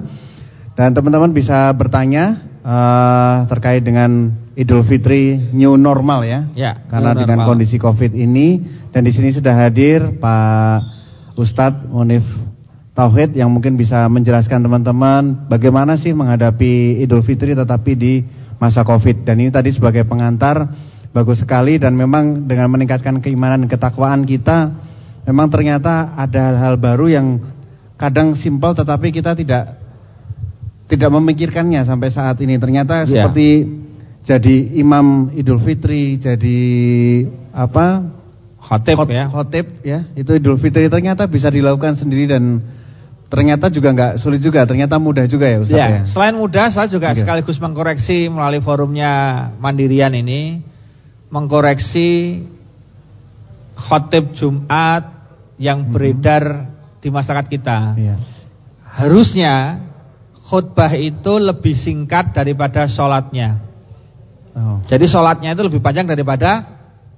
dan 0.81 0.97
teman-teman 0.97 1.29
bisa 1.29 1.69
bertanya 1.77 2.41
eh, 2.65 3.35
terkait 3.45 3.85
dengan 3.85 4.33
Idul 4.57 4.81
Fitri 4.81 5.37
new 5.53 5.77
normal 5.77 6.25
ya. 6.25 6.49
Ya, 6.57 6.73
Karena 6.89 7.13
dengan 7.13 7.45
normal. 7.45 7.53
kondisi 7.53 7.77
Covid 7.77 8.17
ini 8.17 8.57
dan 8.89 9.05
di 9.05 9.13
sini 9.13 9.29
sudah 9.29 9.53
hadir 9.53 10.17
Pak 10.17 10.81
Ustadz 11.37 11.85
Munif 11.85 12.25
Tauhid 12.97 13.37
yang 13.37 13.53
mungkin 13.53 13.77
bisa 13.77 14.09
menjelaskan 14.09 14.65
teman-teman 14.65 15.45
bagaimana 15.45 16.01
sih 16.01 16.17
menghadapi 16.17 16.97
Idul 17.05 17.21
Fitri 17.21 17.53
tetapi 17.53 17.91
di 17.93 18.25
masa 18.57 18.81
Covid 18.81 19.21
dan 19.21 19.37
ini 19.37 19.53
tadi 19.53 19.69
sebagai 19.69 20.01
pengantar 20.09 20.65
bagus 21.13 21.45
sekali 21.45 21.77
dan 21.77 21.93
memang 21.93 22.49
dengan 22.49 22.73
meningkatkan 22.73 23.21
keimanan 23.21 23.69
dan 23.69 23.69
ketakwaan 23.69 24.25
kita 24.25 24.73
memang 25.29 25.45
ternyata 25.53 26.17
ada 26.17 26.57
hal-hal 26.57 26.75
baru 26.81 27.05
yang 27.05 27.27
kadang 28.01 28.33
simpel 28.33 28.73
tetapi 28.73 29.13
kita 29.13 29.37
tidak 29.37 29.80
tidak 30.91 31.07
memikirkannya 31.07 31.87
sampai 31.87 32.11
saat 32.11 32.35
ini 32.43 32.59
ternyata 32.59 33.07
Ya. 33.07 33.23
seperti 33.31 33.63
jadi 34.21 34.55
imam 34.77 35.31
Idul 35.31 35.63
Fitri, 35.63 36.19
jadi 36.19 36.59
apa? 37.55 38.05
Khotib 38.61 38.95
Khot- 38.99 39.09
ya. 39.09 39.25
Khotib 39.31 39.65
ya. 39.81 39.99
Itu 40.13 40.35
Idul 40.35 40.59
Fitri 40.59 40.91
ternyata 40.91 41.25
bisa 41.25 41.47
dilakukan 41.49 41.95
sendiri 41.97 42.29
dan 42.29 42.59
ternyata 43.31 43.71
juga 43.71 43.95
nggak 43.95 44.13
sulit 44.19 44.43
juga, 44.43 44.67
ternyata 44.67 44.99
mudah 44.99 45.23
juga 45.25 45.47
ya 45.47 45.63
Ustaz 45.63 45.79
Ya, 45.79 45.87
ya. 45.87 46.01
selain 46.05 46.35
mudah 46.35 46.67
saya 46.69 46.91
juga 46.91 47.15
Oke. 47.15 47.23
sekaligus 47.23 47.57
mengkoreksi 47.57 48.27
melalui 48.27 48.59
forumnya 48.59 49.11
Mandirian 49.57 50.11
ini 50.13 50.59
mengkoreksi 51.31 52.43
khotib 53.73 54.35
Jumat 54.35 55.07
yang 55.55 55.87
beredar 55.89 56.67
di 56.99 57.07
masyarakat 57.09 57.47
kita. 57.49 57.77
Iya. 57.97 58.15
Harusnya 58.85 59.79
khutbah 60.51 60.91
itu 60.99 61.39
lebih 61.39 61.71
singkat 61.71 62.35
daripada 62.35 62.83
sholatnya. 62.91 63.63
Oh. 64.51 64.83
Jadi 64.83 65.07
sholatnya 65.07 65.55
itu 65.55 65.63
lebih 65.63 65.79
panjang 65.79 66.03
daripada 66.03 66.67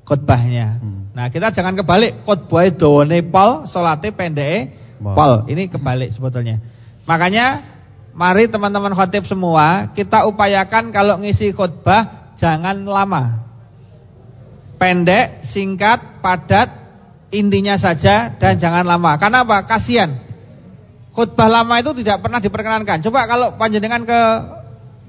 khutbahnya. 0.05 0.77
Hmm. 0.77 1.09
Nah 1.17 1.33
kita 1.33 1.49
jangan 1.49 1.73
kebalik 1.73 2.21
khutbahnya 2.29 2.77
dawane 2.77 3.25
pol, 3.25 3.65
sholatnya 3.65 4.13
pendek 4.13 4.69
pol. 5.01 5.49
Ini 5.49 5.65
kebalik 5.73 6.13
sebetulnya. 6.13 6.61
Makanya 7.09 7.65
mari 8.13 8.45
teman-teman 8.45 8.93
khotib 8.93 9.25
semua 9.25 9.89
kita 9.97 10.29
upayakan 10.29 10.93
kalau 10.93 11.17
ngisi 11.17 11.57
khutbah 11.57 12.37
jangan 12.37 12.85
lama. 12.85 13.41
Pendek, 14.77 15.41
singkat, 15.47 16.21
padat, 16.21 16.69
intinya 17.33 17.79
saja 17.81 18.35
dan 18.37 18.61
jangan 18.61 18.85
lama. 18.85 19.15
Karena 19.17 19.41
apa? 19.41 19.63
Kasihan. 19.65 20.22
Khutbah 21.13 21.45
lama 21.45 21.77
itu 21.77 21.93
tidak 22.01 22.25
pernah 22.25 22.41
diperkenankan. 22.41 23.05
Coba 23.05 23.29
kalau 23.29 23.53
panjenengan 23.53 24.01
ke 24.01 24.19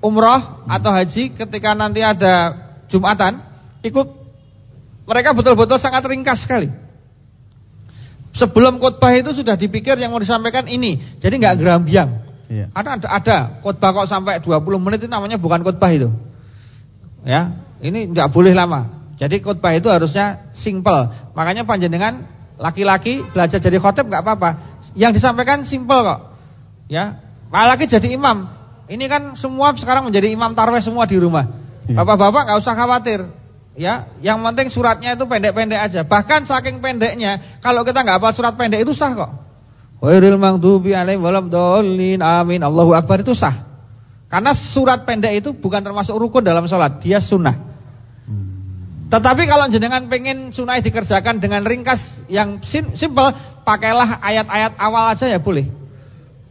umroh 0.05 0.69
atau 0.69 0.93
haji 0.93 1.33
ketika 1.33 1.73
nanti 1.73 2.05
ada 2.05 2.65
Jumatan, 2.93 3.41
ikut 3.81 4.09
mereka 5.09 5.33
betul-betul 5.33 5.81
sangat 5.81 6.05
ringkas 6.05 6.45
sekali. 6.45 6.69
Sebelum 8.35 8.83
khutbah 8.83 9.15
itu 9.15 9.33
sudah 9.33 9.55
dipikir 9.55 9.95
yang 9.97 10.13
mau 10.13 10.21
disampaikan 10.21 10.67
ini. 10.69 11.01
Jadi 11.23 11.35
nggak 11.41 11.57
gerambiang. 11.57 12.11
Iya. 12.51 12.67
Ada 12.77 12.89
ada, 13.01 13.09
ada 13.09 13.37
khutbah 13.65 13.91
kok 13.95 14.09
sampai 14.11 14.45
20 14.45 14.85
menit 14.85 15.07
itu 15.07 15.09
namanya 15.09 15.41
bukan 15.41 15.65
khutbah 15.65 15.89
itu. 15.95 16.13
Ya, 17.25 17.57
ini 17.81 18.13
nggak 18.13 18.29
boleh 18.29 18.53
lama. 18.53 19.09
Jadi 19.17 19.41
khutbah 19.41 19.73
itu 19.73 19.89
harusnya 19.89 20.51
simple. 20.53 21.33
Makanya 21.33 21.65
panjenengan 21.65 22.27
laki-laki 22.59 23.27
belajar 23.35 23.59
jadi 23.59 23.79
khotib 23.83 24.07
nggak 24.11 24.23
apa-apa. 24.23 24.51
Yang 24.95 25.23
disampaikan 25.23 25.67
simple 25.67 26.01
kok. 26.05 26.21
Ya, 26.87 27.19
apalagi 27.51 27.89
jadi 27.91 28.15
imam. 28.15 28.51
Ini 28.85 29.05
kan 29.09 29.23
semua 29.35 29.73
sekarang 29.73 30.05
menjadi 30.05 30.29
imam 30.29 30.53
tarweh 30.53 30.81
semua 30.85 31.09
di 31.09 31.17
rumah. 31.17 31.49
Iya. 31.89 32.01
Bapak-bapak 32.05 32.43
nggak 32.47 32.59
usah 32.61 32.75
khawatir. 32.77 33.21
Ya, 33.75 34.07
yang 34.23 34.39
penting 34.39 34.71
suratnya 34.71 35.19
itu 35.19 35.27
pendek-pendek 35.27 35.81
aja. 35.81 36.01
Bahkan 36.07 36.47
saking 36.47 36.79
pendeknya, 36.79 37.59
kalau 37.59 37.83
kita 37.83 38.07
nggak 38.07 38.23
hafal 38.23 38.33
surat 38.37 38.55
pendek 38.55 38.87
itu 38.87 38.95
sah 38.95 39.11
kok. 39.19 39.31
Wairil 39.99 40.39
maghdubi 40.39 40.95
alaihim 40.95 41.25
waladhdallin. 41.25 42.23
Amin. 42.23 42.63
Allahu 42.63 42.95
akbar 42.95 43.25
itu 43.27 43.35
sah. 43.35 43.67
Karena 44.31 44.55
surat 44.55 45.03
pendek 45.03 45.43
itu 45.43 45.51
bukan 45.55 45.83
termasuk 45.83 46.15
rukun 46.15 46.47
dalam 46.47 46.71
sholat, 46.71 47.03
dia 47.03 47.19
sunnah. 47.19 47.74
Tetapi 49.13 49.43
kalau 49.47 49.69
jenengan 49.69 50.09
pengen 50.09 50.51
sunnah 50.51 50.81
dikerjakan 50.81 51.39
dengan 51.39 51.63
ringkas 51.63 52.25
yang 52.27 52.59
sim 52.65 52.97
simple, 52.97 53.31
pakailah 53.63 54.19
ayat-ayat 54.25 54.73
awal 54.81 55.13
aja 55.13 55.29
ya 55.29 55.39
boleh. 55.39 55.69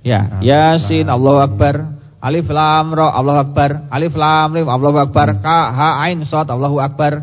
Ya, 0.04 0.40
Yasin, 0.44 1.08
Allahu 1.08 1.40
Akbar. 1.40 1.94
Alif 2.24 2.48
lam 2.48 2.96
ra 2.96 3.12
Allahu 3.12 3.40
Akbar. 3.52 3.92
Alif 3.92 4.16
lam 4.16 4.48
mim 4.56 4.64
Allahu 4.64 4.96
Akbar. 4.96 5.44
Ka 5.44 5.76
ha 5.76 6.08
ain 6.08 6.24
shad 6.24 6.48
Allahu 6.48 6.80
Akbar. 6.80 7.20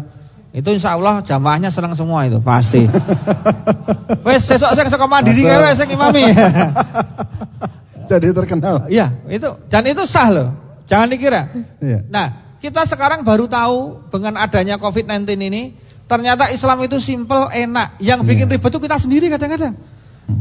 Itu 0.52 0.74
insya 0.74 0.98
Allah 0.98 1.24
jamaahnya 1.24 1.72
senang 1.72 1.96
semua 1.96 2.28
itu 2.28 2.36
pasti. 2.44 2.84
Wes 4.26 4.44
sesuk 4.44 4.68
sing 4.76 4.86
saka 4.92 5.06
mandiri 5.08 5.46
kae 5.46 5.72
sing 5.72 5.88
imami. 5.88 6.26
Jadi 8.10 8.28
terkenal. 8.34 8.90
Iya, 8.90 9.24
itu 9.30 9.48
dan 9.70 9.88
itu 9.88 10.02
sah 10.04 10.28
loh. 10.28 10.48
Jangan 10.90 11.06
dikira. 11.06 11.48
Iya. 11.78 12.02
Nah, 12.10 12.49
kita 12.60 12.84
sekarang 12.84 13.24
baru 13.24 13.48
tahu 13.48 14.04
dengan 14.12 14.36
adanya 14.36 14.76
COVID-19 14.76 15.24
ini, 15.40 15.72
ternyata 16.04 16.52
Islam 16.52 16.84
itu 16.84 17.00
simple, 17.00 17.48
enak. 17.48 17.96
Yang 17.98 18.20
bikin 18.28 18.46
Iya. 18.46 18.54
ribet 18.60 18.70
itu 18.70 18.80
kita 18.84 18.96
sendiri 19.00 19.26
kadang-kadang. 19.32 19.74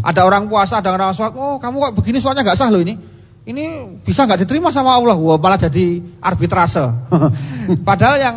Ada 0.03 0.21
orang 0.27 0.45
puasa, 0.51 0.83
ada 0.83 0.93
orang 0.93 1.15
sholat, 1.15 1.33
oh 1.33 1.57
kamu 1.57 1.75
kok 1.89 1.93
begini 1.97 2.19
soalnya 2.21 2.45
nggak 2.45 2.59
sah 2.59 2.69
loh 2.69 2.83
ini. 2.83 2.99
Ini 3.47 3.97
bisa 4.05 4.27
nggak 4.27 4.45
diterima 4.45 4.69
sama 4.69 4.93
Allah? 4.93 5.17
Wah, 5.17 5.39
malah 5.41 5.57
jadi 5.57 6.03
arbitrase. 6.21 6.85
Padahal 7.87 8.21
yang 8.21 8.35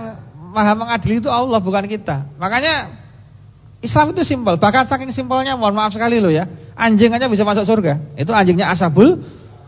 maha 0.55 0.73
mengadili 0.73 1.21
itu 1.21 1.29
Allah 1.29 1.61
bukan 1.61 1.85
kita. 1.85 2.33
Makanya 2.41 3.03
Islam 3.83 4.15
itu 4.15 4.23
simpel. 4.23 4.57
Bahkan 4.57 4.89
saking 4.89 5.11
simpelnya, 5.11 5.59
mohon 5.59 5.75
maaf 5.75 5.93
sekali 5.93 6.23
loh 6.23 6.31
ya. 6.31 6.47
Anjing 6.79 7.13
aja 7.13 7.29
bisa 7.29 7.43
masuk 7.45 7.67
surga. 7.67 8.15
Itu 8.17 8.31
anjingnya 8.33 8.71
Ashabul 8.73 9.21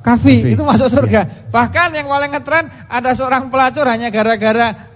Kafi. 0.05 0.45
Kafi. 0.45 0.53
Itu 0.53 0.63
masuk 0.69 0.93
surga. 0.93 1.49
Bahkan 1.49 1.89
yang 1.97 2.07
paling 2.13 2.31
ngetren 2.37 2.69
ada 2.93 3.17
seorang 3.17 3.49
pelacur 3.49 3.89
hanya 3.89 4.13
gara-gara 4.13 4.93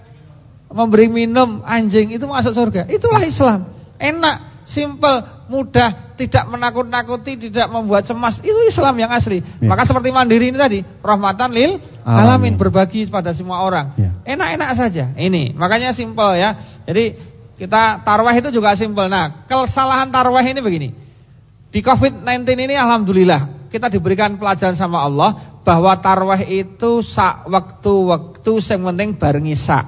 memberi 0.69 1.09
minum 1.09 1.65
anjing 1.65 2.13
itu 2.13 2.29
masuk 2.29 2.53
surga. 2.53 2.85
Itulah 2.85 3.25
Islam. 3.25 3.73
Enak, 3.97 4.63
simpel, 4.69 5.25
mudah, 5.49 6.13
tidak 6.13 6.45
menakut-nakuti, 6.45 7.49
tidak 7.49 7.67
membuat 7.73 8.05
cemas. 8.05 8.37
Itu 8.39 8.55
Islam 8.69 8.95
yang 9.01 9.09
asli. 9.09 9.41
Ya. 9.41 9.65
Maka 9.65 9.89
seperti 9.89 10.13
mandiri 10.13 10.53
ini 10.53 10.57
tadi, 10.61 10.79
rahmatan 11.01 11.49
lil 11.51 11.81
Alamin. 12.05 12.53
alamin 12.53 12.53
berbagi 12.55 13.09
pada 13.09 13.33
semua 13.33 13.65
orang. 13.65 13.97
Ya. 13.97 14.13
Enak-enak 14.37 14.69
saja. 14.77 15.11
Ini, 15.17 15.57
makanya 15.57 15.91
simpel 15.91 16.37
ya. 16.37 16.79
Jadi 16.85 17.17
kita 17.57 18.05
tarwah 18.05 18.31
itu 18.37 18.53
juga 18.53 18.77
simpel. 18.77 19.09
Nah, 19.09 19.43
kesalahan 19.49 20.13
tarwah 20.13 20.45
ini 20.45 20.61
begini. 20.61 20.89
Di 21.69 21.81
COVID-19 21.81 22.45
ini 22.65 22.73
alhamdulillah 22.77 23.58
kita 23.69 23.87
diberikan 23.87 24.35
pelajaran 24.35 24.75
sama 24.75 25.05
Allah 25.05 25.61
bahwa 25.61 25.93
tarwah 26.01 26.41
itu 26.41 27.05
sak 27.05 27.45
waktu-waktu 27.45 28.51
yang 28.65 28.81
penting 28.93 29.09
bareng 29.15 29.47
isak. 29.49 29.85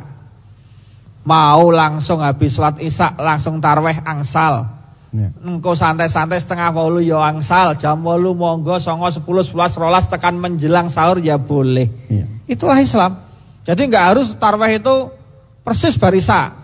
Mau 1.22 1.70
langsung 1.70 2.22
habis 2.22 2.58
sholat 2.58 2.82
isak 2.82 3.18
langsung 3.18 3.62
tarweh 3.62 4.02
angsal. 4.02 4.82
Iya. 5.12 5.30
Engko 5.44 5.76
santai-santai 5.76 6.40
setengah 6.40 6.72
wolu 6.72 7.04
ya 7.04 7.20
angsal, 7.20 7.76
jam 7.76 8.00
wolu 8.00 8.32
monggo 8.32 8.80
songo 8.80 9.12
10 9.12 9.28
11 9.28 9.76
rolas 9.76 10.08
tekan 10.08 10.40
menjelang 10.40 10.88
sahur 10.88 11.20
ya 11.20 11.36
boleh. 11.36 12.08
Iya. 12.08 12.26
Itulah 12.48 12.80
Islam. 12.80 13.22
Jadi 13.68 13.82
nggak 13.92 14.06
harus 14.16 14.34
tarweh 14.40 14.80
itu 14.80 15.12
persis 15.62 16.00
barisa. 16.00 16.58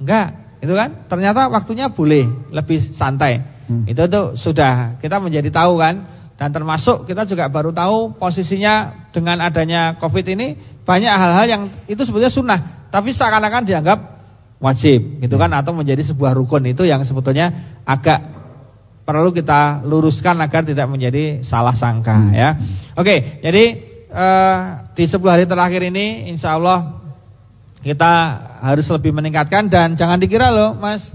Enggak, 0.00 0.56
itu 0.64 0.72
kan? 0.72 1.04
Ternyata 1.08 1.52
waktunya 1.52 1.92
boleh, 1.92 2.24
lebih 2.52 2.92
santai. 2.96 3.40
Hmm. 3.68 3.84
Itu 3.84 4.08
tuh 4.08 4.36
sudah 4.36 4.96
kita 5.02 5.20
menjadi 5.20 5.52
tahu 5.52 5.76
kan. 5.76 6.19
Dan 6.40 6.56
termasuk 6.56 7.04
kita 7.04 7.28
juga 7.28 7.52
baru 7.52 7.68
tahu 7.68 8.16
posisinya 8.16 9.04
dengan 9.12 9.44
adanya 9.44 10.00
Covid 10.00 10.24
ini 10.24 10.56
banyak 10.88 11.12
hal-hal 11.12 11.44
yang 11.44 11.62
itu 11.84 12.00
sebetulnya 12.00 12.32
sunnah, 12.32 12.88
tapi 12.88 13.12
seakan-akan 13.12 13.68
dianggap 13.68 13.98
wajib, 14.56 15.20
gitu 15.20 15.36
kan? 15.36 15.52
Atau 15.52 15.76
menjadi 15.76 16.00
sebuah 16.00 16.32
rukun 16.32 16.64
itu 16.72 16.88
yang 16.88 17.04
sebetulnya 17.04 17.76
agak 17.84 18.24
perlu 19.04 19.36
kita 19.36 19.84
luruskan 19.84 20.40
agar 20.40 20.64
tidak 20.64 20.88
menjadi 20.88 21.44
salah 21.44 21.76
sangka 21.76 22.16
Hmm. 22.16 22.32
ya. 22.32 22.56
Oke, 22.96 23.44
jadi 23.44 23.64
eh, 24.08 24.56
di 24.96 25.04
10 25.04 25.20
hari 25.28 25.44
terakhir 25.44 25.92
ini 25.92 26.32
insya 26.32 26.56
Allah 26.56 27.04
kita 27.84 28.12
harus 28.64 28.88
lebih 28.88 29.12
meningkatkan 29.12 29.68
dan 29.68 29.92
jangan 29.92 30.16
dikira 30.16 30.48
loh 30.48 30.72
Mas 30.72 31.12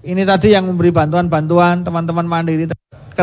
ini 0.00 0.24
tadi 0.24 0.52
yang 0.52 0.64
memberi 0.64 0.92
bantuan-bantuan 0.92 1.84
teman-teman 1.84 2.24
mandiri 2.24 2.68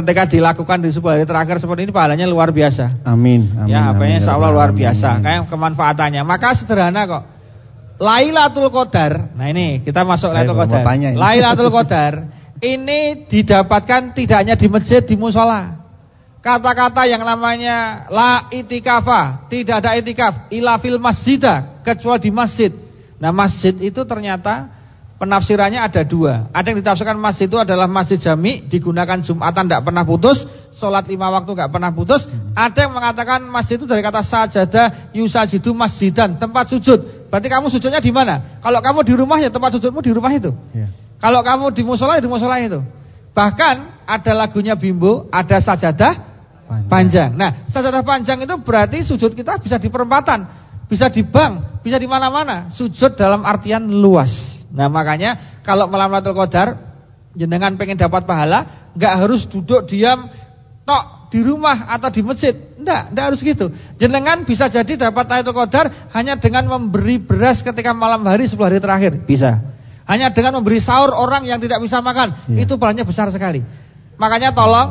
ketika 0.02 0.24
dilakukan 0.30 0.78
di 0.84 0.90
10 0.94 1.02
hari 1.02 1.26
terakhir 1.26 1.58
seperti 1.58 1.90
ini 1.90 1.94
pahalanya 1.94 2.30
luar 2.30 2.54
biasa. 2.54 3.02
Amin. 3.02 3.50
amin 3.58 3.72
ya, 3.72 3.92
apa 3.92 4.04
amin, 4.06 4.22
insya 4.22 4.38
Allah 4.38 4.50
luar 4.54 4.70
amin, 4.70 4.80
biasa. 4.86 5.08
amin. 5.18 5.24
Kayak 5.26 5.42
kemanfaatannya. 5.50 6.22
Maka 6.22 6.48
sederhana 6.58 7.02
kok. 7.10 7.24
Lailatul 7.98 8.70
Qadar. 8.70 9.34
Nah 9.34 9.48
ini 9.50 9.82
kita 9.82 10.06
masuk 10.06 10.30
Saya 10.30 10.46
Lailatul 10.46 10.58
Qadar. 10.62 10.84
Lailatul 11.18 11.72
Qadar 11.82 12.14
ini 12.62 13.26
didapatkan 13.30 14.14
tidak 14.18 14.38
hanya 14.46 14.56
di 14.58 14.68
masjid, 14.70 15.02
di 15.02 15.18
musola. 15.18 15.78
Kata-kata 16.42 17.04
yang 17.10 17.26
namanya 17.26 18.08
la 18.08 18.48
itikafa, 18.54 19.50
tidak 19.52 19.84
ada 19.84 19.98
itikaf, 20.00 20.48
ila 20.54 20.80
fil 20.80 21.02
masjidah, 21.02 21.84
kecuali 21.84 22.24
di 22.24 22.32
masjid. 22.32 22.72
Nah 23.18 23.34
masjid 23.34 23.74
itu 23.82 24.02
ternyata 24.06 24.77
penafsirannya 25.18 25.82
ada 25.82 26.02
dua. 26.06 26.48
Ada 26.54 26.72
yang 26.72 26.80
ditafsirkan 26.82 27.18
masjid 27.18 27.50
itu 27.50 27.58
adalah 27.58 27.90
masjid 27.90 28.22
jami, 28.22 28.64
digunakan 28.66 29.18
jumatan 29.20 29.66
tidak 29.66 29.82
pernah 29.84 30.06
putus, 30.06 30.46
sholat 30.78 31.10
lima 31.10 31.28
waktu 31.34 31.50
nggak 31.58 31.70
pernah 31.74 31.92
putus. 31.92 32.26
Ada 32.54 32.88
yang 32.88 32.94
mengatakan 32.94 33.44
masjid 33.50 33.82
itu 33.82 33.90
dari 33.90 34.06
kata 34.06 34.22
sajadah, 34.22 35.12
yusajidu 35.12 35.74
masjidan, 35.74 36.38
tempat 36.38 36.70
sujud. 36.70 37.28
Berarti 37.28 37.48
kamu 37.50 37.68
sujudnya 37.74 38.00
di 38.00 38.14
mana? 38.14 38.62
Kalau 38.64 38.80
kamu 38.80 39.04
di 39.04 39.14
rumah 39.18 39.38
ya 39.42 39.50
tempat 39.52 39.76
sujudmu 39.76 40.00
di 40.00 40.14
rumah 40.14 40.32
itu. 40.32 40.54
Iya. 40.72 40.88
Kalau 41.18 41.42
kamu 41.42 41.74
di 41.74 41.82
musola 41.82 42.16
ya 42.16 42.24
di 42.24 42.30
musola 42.30 42.62
itu. 42.62 42.80
Bahkan 43.34 44.06
ada 44.06 44.32
lagunya 44.34 44.78
Bimbo, 44.78 45.28
ada 45.34 45.58
sajadah 45.62 46.14
panjang. 46.88 47.34
Nah, 47.34 47.68
sajadah 47.70 48.02
panjang 48.06 48.42
itu 48.42 48.56
berarti 48.62 49.02
sujud 49.04 49.34
kita 49.34 49.60
bisa 49.60 49.78
di 49.82 49.90
perempatan. 49.90 50.66
bisa 50.88 51.12
di 51.12 51.20
bank, 51.20 51.84
bisa 51.84 52.00
di 52.00 52.08
mana-mana. 52.08 52.72
Sujud 52.72 53.20
dalam 53.20 53.44
artian 53.44 53.84
luas. 53.92 54.57
Nah, 54.78 54.94
makanya 54.94 55.60
kalau 55.66 55.90
malam 55.90 56.14
Lailatul 56.14 56.38
Qadar 56.38 56.78
jenengan 57.34 57.74
pengen 57.82 57.98
dapat 57.98 58.30
pahala, 58.30 58.94
nggak 58.94 59.14
harus 59.26 59.50
duduk 59.50 59.90
diam 59.90 60.30
tok 60.86 61.34
di 61.34 61.42
rumah 61.42 61.90
atau 61.90 62.14
di 62.14 62.22
masjid. 62.22 62.54
Enggak, 62.78 63.10
enggak 63.10 63.26
harus 63.34 63.40
gitu. 63.42 63.66
Jenengan 63.98 64.46
bisa 64.46 64.70
jadi 64.70 65.10
dapat 65.10 65.26
Lailatul 65.26 65.58
Qadar 65.58 66.14
hanya 66.14 66.38
dengan 66.38 66.70
memberi 66.70 67.18
beras 67.18 67.66
ketika 67.66 67.98
malam 67.98 68.22
hari 68.30 68.46
10 68.46 68.54
hari 68.62 68.78
terakhir. 68.78 69.18
Bisa. 69.26 69.66
Hanya 70.06 70.30
dengan 70.32 70.62
memberi 70.62 70.78
sahur 70.80 71.12
orang 71.12 71.44
yang 71.50 71.58
tidak 71.58 71.82
bisa 71.82 71.98
makan. 72.00 72.48
Ya. 72.54 72.64
Itu 72.64 72.78
perannya 72.78 73.04
besar 73.04 73.34
sekali. 73.34 73.66
Makanya 74.22 74.54
tolong 74.54 74.90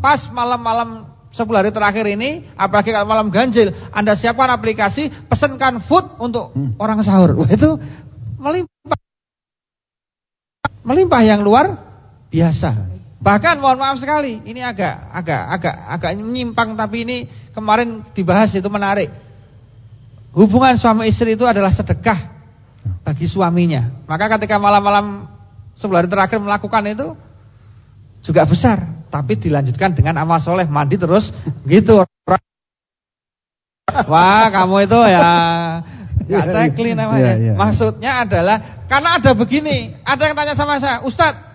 pas 0.00 0.26
malam-malam 0.32 1.12
10 1.30 1.44
hari 1.52 1.70
terakhir 1.70 2.08
ini, 2.08 2.48
apalagi 2.56 2.96
kalau 2.96 3.04
malam 3.04 3.28
ganjil, 3.28 3.68
Anda 3.92 4.16
siapkan 4.16 4.48
aplikasi, 4.48 5.28
pesankan 5.28 5.84
food 5.84 6.16
untuk 6.16 6.56
hmm. 6.56 6.80
orang 6.80 7.04
sahur. 7.04 7.36
Wah, 7.36 7.50
itu 7.52 7.76
melimpah. 8.40 9.05
Melimpah 10.86 11.22
yang 11.26 11.42
luar 11.42 11.74
biasa. 12.30 12.94
Bahkan 13.18 13.58
mohon 13.58 13.82
maaf 13.82 13.98
sekali, 13.98 14.38
ini 14.46 14.62
agak 14.62 15.10
agak 15.10 15.42
agak 15.58 15.74
agak 15.98 16.10
menyimpang 16.22 16.78
tapi 16.78 17.02
ini 17.02 17.16
kemarin 17.50 18.06
dibahas 18.14 18.54
itu 18.54 18.70
menarik. 18.70 19.10
Hubungan 20.30 20.78
suami 20.78 21.10
istri 21.10 21.34
itu 21.34 21.42
adalah 21.42 21.74
sedekah 21.74 22.30
bagi 23.02 23.26
suaminya. 23.26 24.06
Maka 24.06 24.38
ketika 24.38 24.62
malam-malam 24.62 25.26
sebelah 25.74 26.06
hari 26.06 26.12
terakhir 26.12 26.38
melakukan 26.38 26.82
itu 26.86 27.06
juga 28.22 28.46
besar, 28.46 28.84
tapi 29.10 29.34
dilanjutkan 29.42 29.90
dengan 29.90 30.22
amal 30.22 30.38
soleh 30.38 30.70
mandi 30.70 30.94
terus 30.94 31.34
gitu. 31.66 32.06
Wah 33.90 34.46
kamu 34.52 34.86
itu 34.86 35.00
ya 35.08 35.26
nggak 36.26 36.46
yeah, 36.50 36.74
clean 36.74 36.96
namanya. 36.98 37.32
Yeah, 37.38 37.54
yeah. 37.54 37.56
Maksudnya 37.56 38.12
adalah 38.26 38.56
karena 38.90 39.10
ada 39.22 39.30
begini, 39.32 39.94
ada 40.02 40.22
yang 40.26 40.34
tanya 40.34 40.54
sama 40.58 40.82
saya, 40.82 41.02
Ustadz 41.06 41.46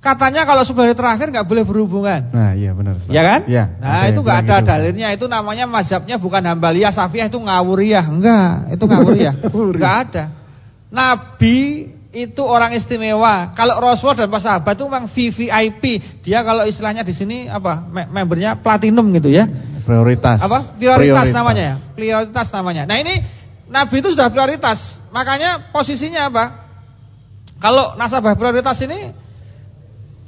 Katanya 0.00 0.48
kalau 0.48 0.64
sebulan 0.64 0.96
terakhir 0.96 1.28
nggak 1.28 1.44
boleh 1.44 1.60
berhubungan. 1.60 2.32
Nah, 2.32 2.56
iya 2.56 2.72
benar. 2.72 2.96
Ya 3.12 3.20
kan? 3.20 3.40
Ya. 3.44 3.68
Nah, 3.76 4.08
itu 4.08 4.24
nggak 4.24 4.48
ada 4.48 4.56
gitu. 4.64 4.68
dalilnya. 4.72 5.08
Itu 5.12 5.28
namanya 5.28 5.68
mazhabnya 5.68 6.16
bukan 6.16 6.40
Hambaliyah, 6.40 6.88
Safiyah 6.88 7.28
itu 7.28 7.36
ngawuriyah. 7.36 8.08
Enggak, 8.08 8.72
itu 8.72 8.84
ngawuriyah. 8.88 9.34
Enggak 9.76 9.96
ada. 10.08 10.24
Nabi 10.88 11.56
itu 12.16 12.42
orang 12.48 12.72
istimewa. 12.80 13.52
Kalau 13.52 13.76
Rasulullah 13.76 14.24
dan 14.24 14.32
para 14.32 14.40
sahabat 14.40 14.72
itu 14.72 14.84
memang 14.88 15.04
VVIP. 15.12 15.84
Dia 16.24 16.48
kalau 16.48 16.64
istilahnya 16.64 17.04
di 17.04 17.12
sini 17.12 17.52
apa? 17.52 17.84
Membernya 17.92 18.56
platinum 18.56 19.04
gitu 19.12 19.28
ya. 19.28 19.44
Prioritas. 19.84 20.40
Apa? 20.40 20.80
Prioritas, 20.80 21.28
prioritas. 21.28 21.36
namanya 21.36 21.62
ya. 21.62 21.76
Prioritas 21.92 22.48
namanya. 22.56 22.82
Nah, 22.88 22.96
ini 23.04 23.20
Nabi 23.70 24.02
itu 24.02 24.10
sudah 24.10 24.28
prioritas. 24.34 24.98
Makanya 25.14 25.70
posisinya 25.70 26.26
apa? 26.26 26.44
Kalau 27.62 27.94
nasabah 27.94 28.34
prioritas 28.34 28.74
ini 28.82 29.14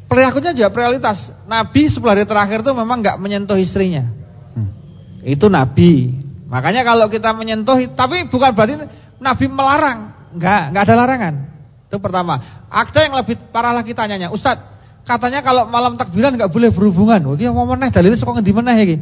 perilakunya 0.06 0.54
juga 0.54 0.70
prioritas. 0.70 1.34
Nabi 1.50 1.90
sebelah 1.90 2.14
hari 2.14 2.24
terakhir 2.24 2.62
itu 2.62 2.70
memang 2.70 3.02
nggak 3.02 3.18
menyentuh 3.18 3.58
istrinya. 3.58 4.06
Hmm. 4.54 4.70
Itu 5.26 5.50
Nabi. 5.50 6.22
Makanya 6.46 6.86
kalau 6.86 7.10
kita 7.10 7.34
menyentuh, 7.34 7.80
tapi 7.98 8.30
bukan 8.30 8.54
berarti 8.54 8.78
Nabi 9.18 9.44
melarang. 9.50 9.98
Nggak, 10.38 10.62
nggak 10.70 10.82
ada 10.86 10.94
larangan. 10.94 11.34
Itu 11.88 11.96
pertama. 11.98 12.38
Ada 12.68 13.08
yang 13.08 13.14
lebih 13.16 13.40
parah 13.50 13.72
lagi 13.72 13.96
tanyanya, 13.96 14.28
Ustaz, 14.28 14.60
katanya 15.02 15.40
kalau 15.40 15.64
malam 15.66 15.96
takbiran 15.96 16.36
nggak 16.36 16.52
boleh 16.52 16.68
berhubungan. 16.68 17.20
Oh, 17.26 17.36
dia 17.36 17.50
mau 17.50 17.64
meneh 17.64 17.88
dalilnya 17.88 18.20
kok 18.20 18.32
ngendi 18.36 18.52
meneh 18.52 18.76
iki? 18.84 18.96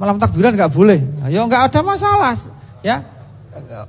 Malam 0.00 0.16
takbiran 0.16 0.56
nggak 0.56 0.72
boleh. 0.72 0.98
Ya 1.28 1.44
nggak 1.44 1.68
ada 1.68 1.80
masalah, 1.84 2.34
ya. 2.80 3.19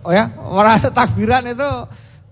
Oh 0.01 0.13
ya, 0.13 0.33
orang 0.41 0.81
takbiran 0.89 1.45
itu 1.45 1.69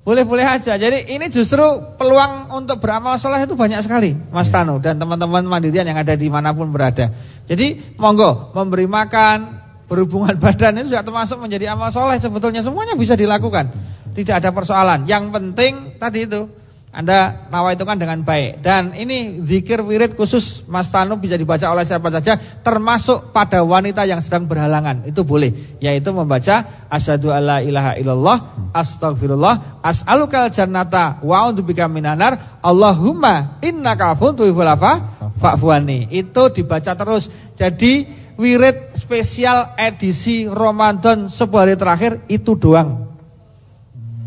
boleh-boleh 0.01 0.41
aja. 0.41 0.73
Jadi 0.73 1.13
ini 1.13 1.29
justru 1.29 1.61
peluang 1.99 2.49
untuk 2.57 2.81
beramal 2.81 3.21
soleh 3.21 3.45
itu 3.45 3.53
banyak 3.53 3.85
sekali, 3.85 4.17
Mas 4.33 4.49
ya. 4.49 4.61
Tano 4.61 4.81
dan 4.81 4.97
teman-teman 4.97 5.45
mandirian 5.45 5.85
yang 5.85 5.99
ada 6.01 6.17
di 6.17 6.25
mana 6.31 6.49
pun 6.49 6.73
berada. 6.73 7.13
Jadi 7.45 7.95
monggo 8.01 8.49
memberi 8.57 8.89
makan, 8.89 9.59
berhubungan 9.85 10.37
badan 10.43 10.81
itu 10.81 10.93
juga 10.93 11.05
termasuk 11.05 11.37
menjadi 11.41 11.73
amal 11.73 11.93
soleh 11.93 12.21
sebetulnya 12.21 12.65
semuanya 12.65 12.97
bisa 12.97 13.13
dilakukan. 13.13 13.69
Tidak 14.13 14.35
ada 14.41 14.49
persoalan. 14.49 15.05
Yang 15.05 15.29
penting 15.29 15.73
tadi 16.01 16.25
itu 16.25 16.49
anda 16.89 17.45
nawa 17.53 17.77
itu 17.77 17.85
kan 17.85 18.01
dengan 18.01 18.25
baik. 18.25 18.65
Dan 18.65 18.97
ini 18.97 19.45
zikir 19.45 19.77
wirid 19.85 20.17
khusus 20.17 20.65
Mas 20.65 20.89
Tanu 20.89 21.21
bisa 21.21 21.37
dibaca 21.37 21.69
oleh 21.69 21.85
siapa 21.85 22.09
saja 22.09 22.57
Termasuk 22.65 23.29
pada 23.29 23.61
wanita 23.61 24.09
yang 24.09 24.25
sedang 24.25 24.49
berhalangan. 24.49 25.05
Itu 25.05 25.21
boleh 25.21 25.77
Yaitu 25.77 26.09
membaca 26.09 26.89
Asyadu 26.89 27.29
alla 27.29 27.61
ilaha 27.61 27.93
illallah 27.93 28.37
Astagfirullah 28.73 29.85
As'alukal 29.85 30.49
jannata 30.49 31.21
Wa'udubika 31.21 31.85
minanar 31.85 32.57
Allahumma 32.65 33.61
innaka 33.61 34.17
funtu 34.17 34.49
ifulafa 34.49 35.21
Fa'fuani 35.37 36.09
Itu 36.09 36.49
dibaca 36.49 36.97
terus. 36.97 37.29
Jadi 37.53 38.09
wirid 38.33 38.97
spesial 38.97 39.77
edisi 39.77 40.49
Ramadan 40.49 41.29
hari 41.29 41.77
terakhir 41.77 42.25
Itu 42.25 42.57
doang. 42.57 43.13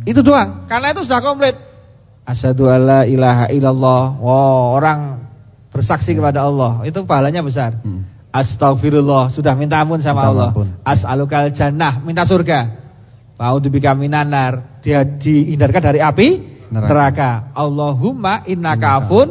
Itu 0.07 0.23
doang 0.23 0.71
Karena 0.71 0.95
itu 0.95 1.03
sudah 1.03 1.19
komplit 1.19 1.72
Asyhadu 2.23 2.71
alla 2.71 3.03
ilaha 3.03 3.51
illallah. 3.51 4.03
Wow, 4.23 4.79
orang 4.79 5.01
bersaksi 5.73 6.15
kepada 6.15 6.47
Allah, 6.47 6.85
itu 6.87 7.03
pahalanya 7.03 7.43
besar. 7.43 7.81
Hmm. 7.83 8.07
Astagfirullah, 8.33 9.29
sudah 9.29 9.53
minta 9.59 9.77
ampun 9.77 10.01
sama 10.01 10.25
minta 10.25 10.31
Allah. 10.31 10.51
As'alukal 10.87 11.53
jannah, 11.53 12.01
minta 12.01 12.25
surga. 12.25 12.81
Fa'udzubika 13.37 13.93
minanar, 13.97 14.81
dia 14.81 15.05
dihindarkan 15.05 15.83
dari 15.83 16.01
api 16.01 16.29
neraka. 16.73 16.89
neraka. 16.89 17.31
Allahumma 17.53 18.47
innaka 18.49 18.89
afun. 19.03 19.29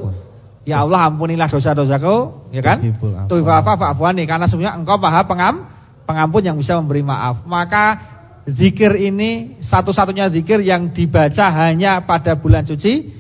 Ya 0.62 0.86
Allah 0.86 1.10
ampunilah 1.10 1.50
dosa-dosaku, 1.50 2.50
ya 2.54 2.62
kan? 2.62 2.78
Tuhifa 3.26 3.66
fa'fuani 3.66 4.30
karena 4.30 4.46
sebenarnya 4.46 4.78
engkau 4.78 5.02
Maha 5.02 5.26
pengam, 5.26 5.66
pengampun 6.06 6.46
yang 6.46 6.58
bisa 6.62 6.78
memberi 6.78 7.02
maaf. 7.02 7.42
Maka 7.50 7.98
zikir 8.50 8.98
ini 8.98 9.62
satu-satunya 9.62 10.30
zikir 10.34 10.62
yang 10.62 10.90
dibaca 10.90 11.50
hanya 11.66 12.02
pada 12.06 12.38
bulan 12.38 12.66
suci 12.66 13.12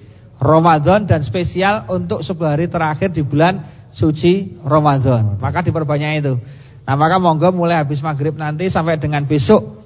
Ramadan 0.41 1.05
dan 1.05 1.21
spesial 1.21 1.85
untuk 1.93 2.25
sebuah 2.25 2.57
hari 2.57 2.65
terakhir 2.65 3.13
di 3.13 3.21
bulan 3.21 3.61
suci 3.93 4.57
Ramadan. 4.65 5.37
Maka 5.37 5.61
diperbanyak 5.61 6.11
itu. 6.25 6.33
Nah 6.81 6.95
maka 6.97 7.21
monggo 7.21 7.53
mulai 7.53 7.77
habis 7.77 8.01
maghrib 8.01 8.33
nanti 8.33 8.65
sampai 8.67 8.97
dengan 8.97 9.21
besok 9.29 9.81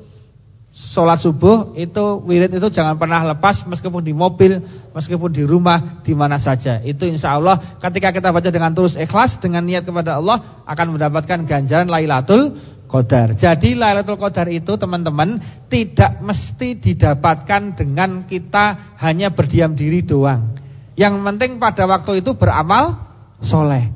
Sholat 0.75 1.23
subuh 1.23 1.71
itu 1.79 2.03
wirid 2.27 2.51
itu 2.51 2.67
jangan 2.67 2.99
pernah 2.99 3.23
lepas 3.31 3.63
meskipun 3.63 4.03
di 4.03 4.11
mobil, 4.11 4.59
meskipun 4.91 5.31
di 5.31 5.47
rumah, 5.47 6.03
di 6.03 6.11
mana 6.11 6.35
saja. 6.35 6.83
Itu 6.83 7.07
insya 7.07 7.39
Allah 7.39 7.79
ketika 7.79 8.11
kita 8.11 8.27
baca 8.35 8.51
dengan 8.51 8.75
tulus 8.75 8.99
ikhlas 8.99 9.39
dengan 9.39 9.63
niat 9.63 9.87
kepada 9.87 10.19
Allah 10.19 10.67
akan 10.67 10.99
mendapatkan 10.99 11.47
ganjaran 11.47 11.87
Lailatul 11.87 12.59
Qadar. 12.85 13.33
Jadi 13.33 13.73
Lailatul 13.73 14.17
Qadar 14.17 14.47
itu 14.49 14.77
teman-teman 14.77 15.41
tidak 15.67 16.21
mesti 16.21 16.77
didapatkan 16.77 17.75
dengan 17.75 18.29
kita 18.29 18.95
hanya 19.01 19.33
berdiam 19.33 19.73
diri 19.73 20.05
doang. 20.05 20.55
Yang 20.95 21.19
penting 21.19 21.51
pada 21.59 21.83
waktu 21.89 22.23
itu 22.23 22.37
beramal 22.37 22.95
soleh. 23.43 23.91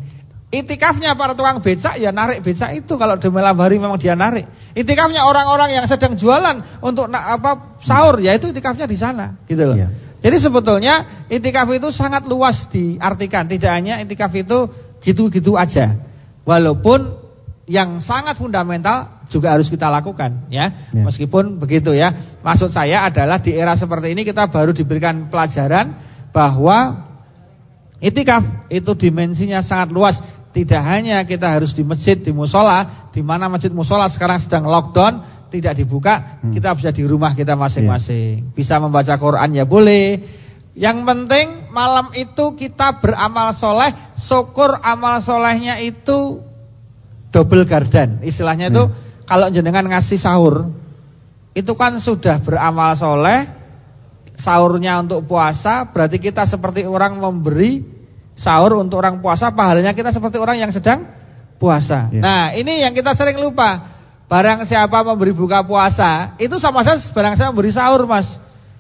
Itikafnya 0.49 1.13
para 1.13 1.37
tukang 1.37 1.61
becak 1.61 2.01
ya 2.01 2.09
narik 2.09 2.41
becak 2.41 2.73
itu 2.73 2.97
kalau 2.97 3.21
di 3.21 3.29
malam 3.29 3.53
hari 3.61 3.77
memang 3.77 4.01
dia 4.01 4.17
narik. 4.17 4.49
Itikafnya 4.73 5.21
orang-orang 5.29 5.77
yang 5.77 5.85
sedang 5.85 6.17
jualan 6.17 6.81
untuk 6.81 7.05
apa 7.13 7.77
sahur 7.85 8.17
ya 8.17 8.33
itu 8.33 8.49
itikafnya 8.49 8.89
di 8.89 8.97
sana 8.97 9.37
gitu 9.45 9.61
loh. 9.69 9.77
Iya. 9.77 9.87
Jadi 10.19 10.37
sebetulnya 10.41 11.25
itikaf 11.29 11.69
itu 11.71 11.93
sangat 11.93 12.27
luas 12.27 12.65
diartikan, 12.67 13.45
tidak 13.45 13.71
hanya 13.71 14.01
itikaf 14.03 14.33
itu 14.35 14.67
gitu-gitu 15.05 15.53
aja. 15.55 15.95
Walaupun 16.43 17.28
yang 17.69 18.01
sangat 18.01 18.33
fundamental 18.41 19.21
juga 19.29 19.53
harus 19.53 19.69
kita 19.69 19.85
lakukan 19.93 20.49
ya. 20.49 20.89
ya. 20.89 21.05
Meskipun 21.05 21.61
begitu 21.61 21.93
ya. 21.93 22.41
Maksud 22.41 22.73
saya 22.73 23.05
adalah 23.05 23.37
di 23.37 23.53
era 23.53 23.77
seperti 23.77 24.09
ini 24.09 24.25
kita 24.25 24.49
baru 24.49 24.73
diberikan 24.73 25.29
pelajaran 25.29 25.93
bahwa 26.33 27.05
itikaf 28.01 28.65
itu 28.73 28.97
dimensinya 28.97 29.61
sangat 29.61 29.93
luas. 29.93 30.17
Tidak 30.49 30.81
hanya 30.81 31.21
kita 31.29 31.45
harus 31.45 31.77
di 31.77 31.85
masjid, 31.85 32.17
di 32.17 32.33
musola, 32.33 33.09
di 33.13 33.21
mana 33.21 33.45
masjid 33.45 33.69
musola 33.69 34.09
sekarang 34.09 34.41
sedang 34.41 34.65
lockdown, 34.65 35.45
tidak 35.53 35.77
dibuka, 35.77 36.41
hmm. 36.41 36.57
kita 36.57 36.73
bisa 36.73 36.89
di 36.89 37.05
rumah 37.05 37.37
kita 37.37 37.53
masing-masing. 37.53 38.49
Ya. 38.49 38.53
Bisa 38.57 38.75
membaca 38.81 39.13
Quran 39.13 39.53
ya 39.53 39.69
boleh. 39.69 40.25
Yang 40.73 41.05
penting 41.05 41.69
malam 41.69 42.09
itu 42.17 42.57
kita 42.57 42.97
beramal 42.97 43.53
soleh, 43.61 43.93
syukur 44.25 44.73
amal 44.81 45.21
solehnya 45.21 45.77
itu 45.85 46.48
double 47.29 47.65
garden. 47.65 48.21
Istilahnya 48.25 48.69
itu 48.73 48.83
hmm. 48.85 49.25
kalau 49.25 49.47
jenengan 49.53 49.85
ngasih 49.85 50.17
sahur 50.17 50.69
itu 51.57 51.73
kan 51.73 51.97
sudah 51.97 52.39
beramal 52.39 52.93
soleh, 52.93 53.49
sahurnya 54.37 55.01
untuk 55.01 55.25
puasa, 55.27 55.89
berarti 55.89 56.21
kita 56.21 56.45
seperti 56.45 56.85
orang 56.85 57.17
memberi 57.19 57.83
sahur 58.39 58.79
untuk 58.79 59.03
orang 59.03 59.19
puasa, 59.19 59.51
pahalanya 59.51 59.91
kita 59.91 60.13
seperti 60.15 60.39
orang 60.39 60.61
yang 60.61 60.71
sedang 60.71 61.03
puasa. 61.59 62.07
Ya. 62.13 62.21
Nah 62.23 62.43
ini 62.55 62.85
yang 62.85 62.95
kita 62.95 63.13
sering 63.17 63.37
lupa. 63.37 63.97
barang 64.29 64.69
siapa 64.69 65.01
memberi 65.01 65.33
buka 65.33 65.65
puasa, 65.65 66.37
itu 66.37 66.61
sama 66.61 66.85
saja 66.85 67.01
barang 67.01 67.33
saya 67.33 67.49
memberi 67.49 67.73
sahur, 67.73 68.05
Mas. 68.05 68.29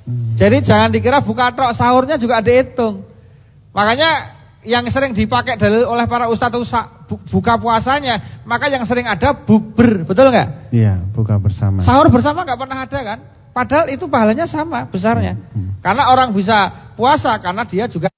Hmm. 0.05 0.37
Jadi 0.37 0.61
jangan 0.61 0.93
dikira 0.93 1.25
buka 1.25 1.49
tok, 1.49 1.73
sahurnya 1.73 2.21
juga 2.21 2.37
dihitung. 2.37 3.01
Makanya 3.73 4.38
yang 4.67 4.83
sering 4.91 5.15
dipakai 5.15 5.55
dalil 5.55 5.87
oleh 5.87 6.03
para 6.09 6.27
ustadz 6.27 6.59
buka 7.31 7.55
puasanya, 7.55 8.43
maka 8.43 8.67
yang 8.67 8.83
sering 8.83 9.07
ada 9.07 9.31
bukber, 9.31 10.03
betul 10.03 10.29
nggak? 10.29 10.71
Iya, 10.75 10.99
buka 11.15 11.39
bersama. 11.39 11.79
Sahur 11.81 12.11
bersama 12.11 12.43
nggak 12.43 12.59
pernah 12.59 12.77
ada 12.83 12.99
kan? 12.99 13.19
Padahal 13.55 13.87
itu 13.89 14.05
pahalanya 14.11 14.45
sama 14.45 14.85
besarnya. 14.91 15.39
Hmm. 15.55 15.55
hmm. 15.55 15.71
Karena 15.79 16.11
orang 16.11 16.35
bisa 16.35 16.91
puasa 16.99 17.39
karena 17.39 17.63
dia 17.63 17.87
juga 17.87 18.11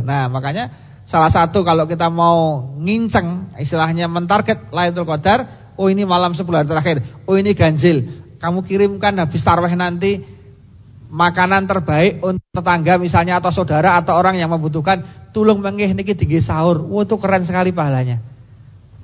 Nah, 0.00 0.24
makanya 0.32 0.72
salah 1.04 1.28
satu 1.28 1.60
kalau 1.60 1.84
kita 1.84 2.08
mau 2.08 2.64
nginceng 2.80 3.52
istilahnya 3.60 4.08
mentarget 4.08 4.72
Lailatul 4.72 5.04
Qadar, 5.04 5.44
oh 5.76 5.92
ini 5.92 6.08
malam 6.08 6.32
10 6.32 6.48
hari 6.48 6.64
terakhir, 6.64 6.96
oh 7.28 7.36
ini 7.36 7.52
ganjil. 7.52 8.24
Kamu 8.40 8.64
kirimkan 8.64 9.20
habis 9.20 9.44
tarawih 9.44 9.76
nanti 9.76 10.24
makanan 11.12 11.68
terbaik 11.68 12.24
untuk 12.24 12.48
tetangga 12.56 12.96
misalnya 12.96 13.36
atau 13.36 13.52
saudara 13.52 14.00
atau 14.00 14.16
orang 14.16 14.40
yang 14.40 14.48
membutuhkan 14.48 15.28
tulung 15.36 15.60
mengih 15.60 15.92
niki 15.92 16.16
tinggi 16.16 16.40
sahur. 16.40 16.80
Wah 16.88 17.04
itu 17.04 17.20
keren 17.20 17.44
sekali 17.44 17.68
pahalanya. 17.68 18.16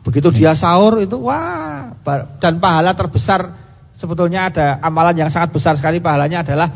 Begitu 0.01 0.33
dia 0.33 0.57
sahur 0.57 1.05
itu 1.05 1.21
wah 1.21 1.93
dan 2.41 2.57
pahala 2.57 2.97
terbesar 2.97 3.53
sebetulnya 3.93 4.49
ada 4.49 4.81
amalan 4.81 5.21
yang 5.21 5.29
sangat 5.29 5.53
besar 5.53 5.77
sekali 5.77 6.01
pahalanya 6.01 6.41
adalah 6.41 6.69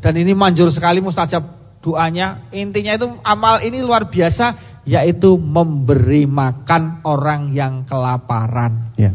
dan 0.00 0.16
ini 0.16 0.32
manjur 0.32 0.72
sekali 0.72 1.04
mustajab 1.04 1.44
doanya. 1.84 2.48
Intinya 2.56 2.96
itu 2.96 3.06
amal 3.20 3.60
ini 3.60 3.84
luar 3.84 4.08
biasa 4.08 4.80
yaitu 4.88 5.36
memberi 5.36 6.24
makan 6.24 7.04
orang 7.04 7.52
yang 7.52 7.84
kelaparan. 7.84 8.96
Ya. 8.96 9.12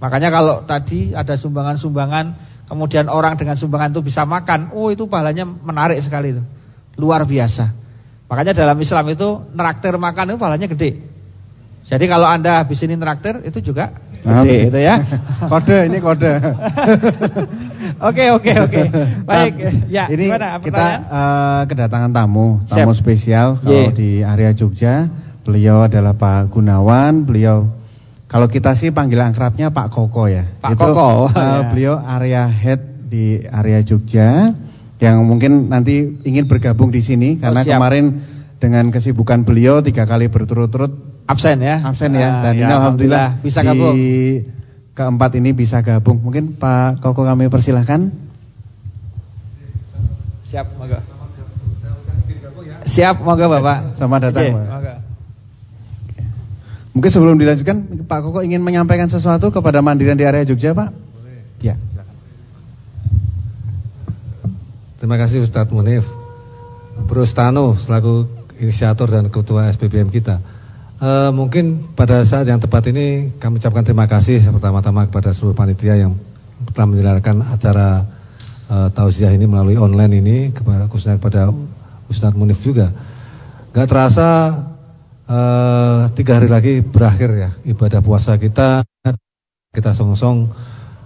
Makanya 0.00 0.32
kalau 0.32 0.64
tadi 0.64 1.12
ada 1.12 1.36
sumbangan-sumbangan 1.36 2.49
kemudian 2.70 3.10
orang 3.10 3.34
dengan 3.34 3.58
sumbangan 3.58 3.90
itu 3.90 4.06
bisa 4.06 4.22
makan, 4.22 4.70
oh 4.70 4.94
itu 4.94 5.10
pahalanya 5.10 5.42
menarik 5.42 5.98
sekali 5.98 6.38
itu. 6.38 6.42
Luar 6.94 7.26
biasa. 7.26 7.74
Makanya 8.30 8.54
dalam 8.54 8.78
Islam 8.78 9.10
itu 9.10 9.42
neraktir 9.50 9.98
makan 9.98 10.30
itu 10.30 10.38
pahalanya 10.38 10.70
gede. 10.70 11.02
Jadi 11.82 12.06
kalau 12.06 12.30
Anda 12.30 12.62
habis 12.62 12.78
ini 12.86 12.94
neraktir 12.94 13.42
itu 13.42 13.58
juga 13.58 13.90
gede 14.22 14.70
gitu 14.70 14.78
ya. 14.78 15.02
kode 15.50 15.78
ini 15.90 15.98
kode. 15.98 16.30
Oke 18.00 18.32
oke 18.32 18.52
oke. 18.64 18.82
Baik. 19.28 19.52
Ya, 19.92 20.08
ini 20.08 20.32
gimana, 20.32 20.56
kita 20.62 20.86
uh, 21.04 21.62
kedatangan 21.68 22.08
tamu, 22.16 22.64
tamu 22.64 22.96
Siap. 22.96 23.00
spesial 23.00 23.60
kalau 23.60 23.92
yeah. 23.92 23.92
di 23.92 24.10
area 24.24 24.56
Jogja. 24.56 25.08
Beliau 25.44 25.84
adalah 25.84 26.16
Pak 26.16 26.52
Gunawan, 26.52 27.24
beliau 27.28 27.68
kalau 28.30 28.46
kita 28.46 28.78
sih 28.78 28.94
panggil 28.94 29.18
akrabnya 29.18 29.74
Pak 29.74 29.90
Koko 29.90 30.30
ya. 30.30 30.46
Pak 30.62 30.78
Itu, 30.78 30.86
Koko. 30.86 31.26
Uh, 31.26 31.34
ya. 31.34 31.66
Beliau 31.66 31.94
area 31.98 32.46
head 32.46 33.10
di 33.10 33.42
area 33.42 33.82
Jogja 33.82 34.54
yang 35.02 35.26
mungkin 35.26 35.66
nanti 35.66 36.22
ingin 36.22 36.46
bergabung 36.46 36.94
di 36.94 37.02
sini 37.02 37.42
karena 37.42 37.66
oh, 37.66 37.66
kemarin 37.66 38.22
dengan 38.62 38.86
kesibukan 38.94 39.42
beliau 39.42 39.82
tiga 39.82 40.06
kali 40.06 40.30
berturut-turut 40.30 41.26
absen 41.26 41.58
ya. 41.58 41.82
Absen 41.82 42.14
ya. 42.14 42.46
Dan 42.46 42.54
ya, 42.54 42.70
ini 42.70 42.72
alhamdulillah, 42.72 43.42
bisa 43.42 43.66
gabung. 43.66 43.98
Di 43.98 44.10
keempat 44.94 45.30
ini 45.34 45.50
bisa 45.50 45.82
gabung. 45.82 46.22
Mungkin 46.22 46.54
Pak 46.54 47.02
Koko 47.02 47.26
kami 47.26 47.50
persilahkan. 47.50 48.14
Siap, 50.46 50.66
moga. 50.78 51.02
Siap, 52.86 53.16
moga 53.26 53.44
Bapak. 53.58 53.98
Selamat 53.98 54.20
datang, 54.30 54.54
Pak. 54.54 54.79
Mungkin 56.90 57.10
sebelum 57.10 57.38
dilanjutkan 57.38 58.02
Pak 58.02 58.18
Koko 58.26 58.42
ingin 58.42 58.58
menyampaikan 58.66 59.06
sesuatu 59.06 59.54
kepada 59.54 59.78
Mandirian 59.78 60.18
di 60.18 60.26
area 60.26 60.42
Jogja 60.42 60.74
Pak? 60.74 60.90
Boleh. 60.90 61.46
Ya. 61.62 61.78
Terima 64.98 65.14
kasih 65.16 65.46
Ustadz 65.46 65.70
Munif. 65.70 66.02
Bro 67.06 67.24
Stano 67.24 67.78
selaku 67.78 68.26
inisiator 68.58 69.08
dan 69.08 69.30
ketua 69.32 69.70
SPBM 69.72 70.12
kita. 70.12 70.42
E, 71.00 71.32
mungkin 71.32 71.94
pada 71.96 72.20
saat 72.26 72.44
yang 72.44 72.60
tepat 72.60 72.92
ini 72.92 73.32
kami 73.40 73.62
ucapkan 73.62 73.86
terima 73.86 74.04
kasih 74.04 74.42
pertama-tama 74.52 75.08
kepada 75.08 75.32
seluruh 75.32 75.56
panitia 75.56 75.96
yang 75.96 76.18
telah 76.76 76.86
menyelenggarakan 76.90 77.36
acara 77.48 77.88
e, 78.68 78.76
tausiah 78.92 79.32
ini 79.32 79.48
melalui 79.48 79.80
online 79.80 80.14
ini 80.20 80.38
kepada 80.52 80.90
khususnya 80.90 81.16
kepada 81.16 81.48
Ustadz 82.10 82.36
Munif 82.36 82.60
juga. 82.60 82.92
Gak 83.70 83.86
terasa 83.86 84.28
uh, 85.30 86.10
tiga 86.18 86.42
hari 86.42 86.48
lagi 86.50 86.72
berakhir 86.82 87.30
ya 87.38 87.50
ibadah 87.62 88.02
puasa 88.02 88.34
kita 88.34 88.82
kita 89.70 89.94
song-song 89.94 90.50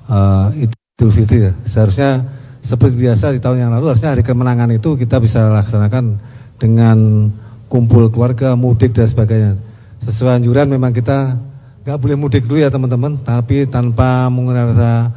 uh, 0.08 0.48
Idul 0.56 1.12
Fitri 1.12 1.52
ya. 1.52 1.52
Seharusnya 1.68 2.24
seperti 2.64 2.96
biasa 2.96 3.36
di 3.36 3.40
tahun 3.44 3.68
yang 3.68 3.70
lalu 3.76 3.92
harusnya 3.92 4.16
hari 4.16 4.24
kemenangan 4.24 4.72
itu 4.72 4.96
kita 4.96 5.20
bisa 5.20 5.52
laksanakan 5.52 6.16
dengan 6.56 7.28
kumpul 7.68 8.08
keluarga, 8.08 8.56
mudik 8.56 8.96
dan 8.96 9.04
sebagainya. 9.04 9.60
Sesuai 10.00 10.40
anjuran 10.40 10.72
memang 10.72 10.96
kita 10.96 11.36
nggak 11.84 11.98
boleh 12.00 12.16
mudik 12.16 12.48
dulu 12.48 12.64
ya 12.64 12.72
teman-teman, 12.72 13.20
tapi 13.20 13.68
tanpa 13.68 14.32
mengurangi, 14.32 15.12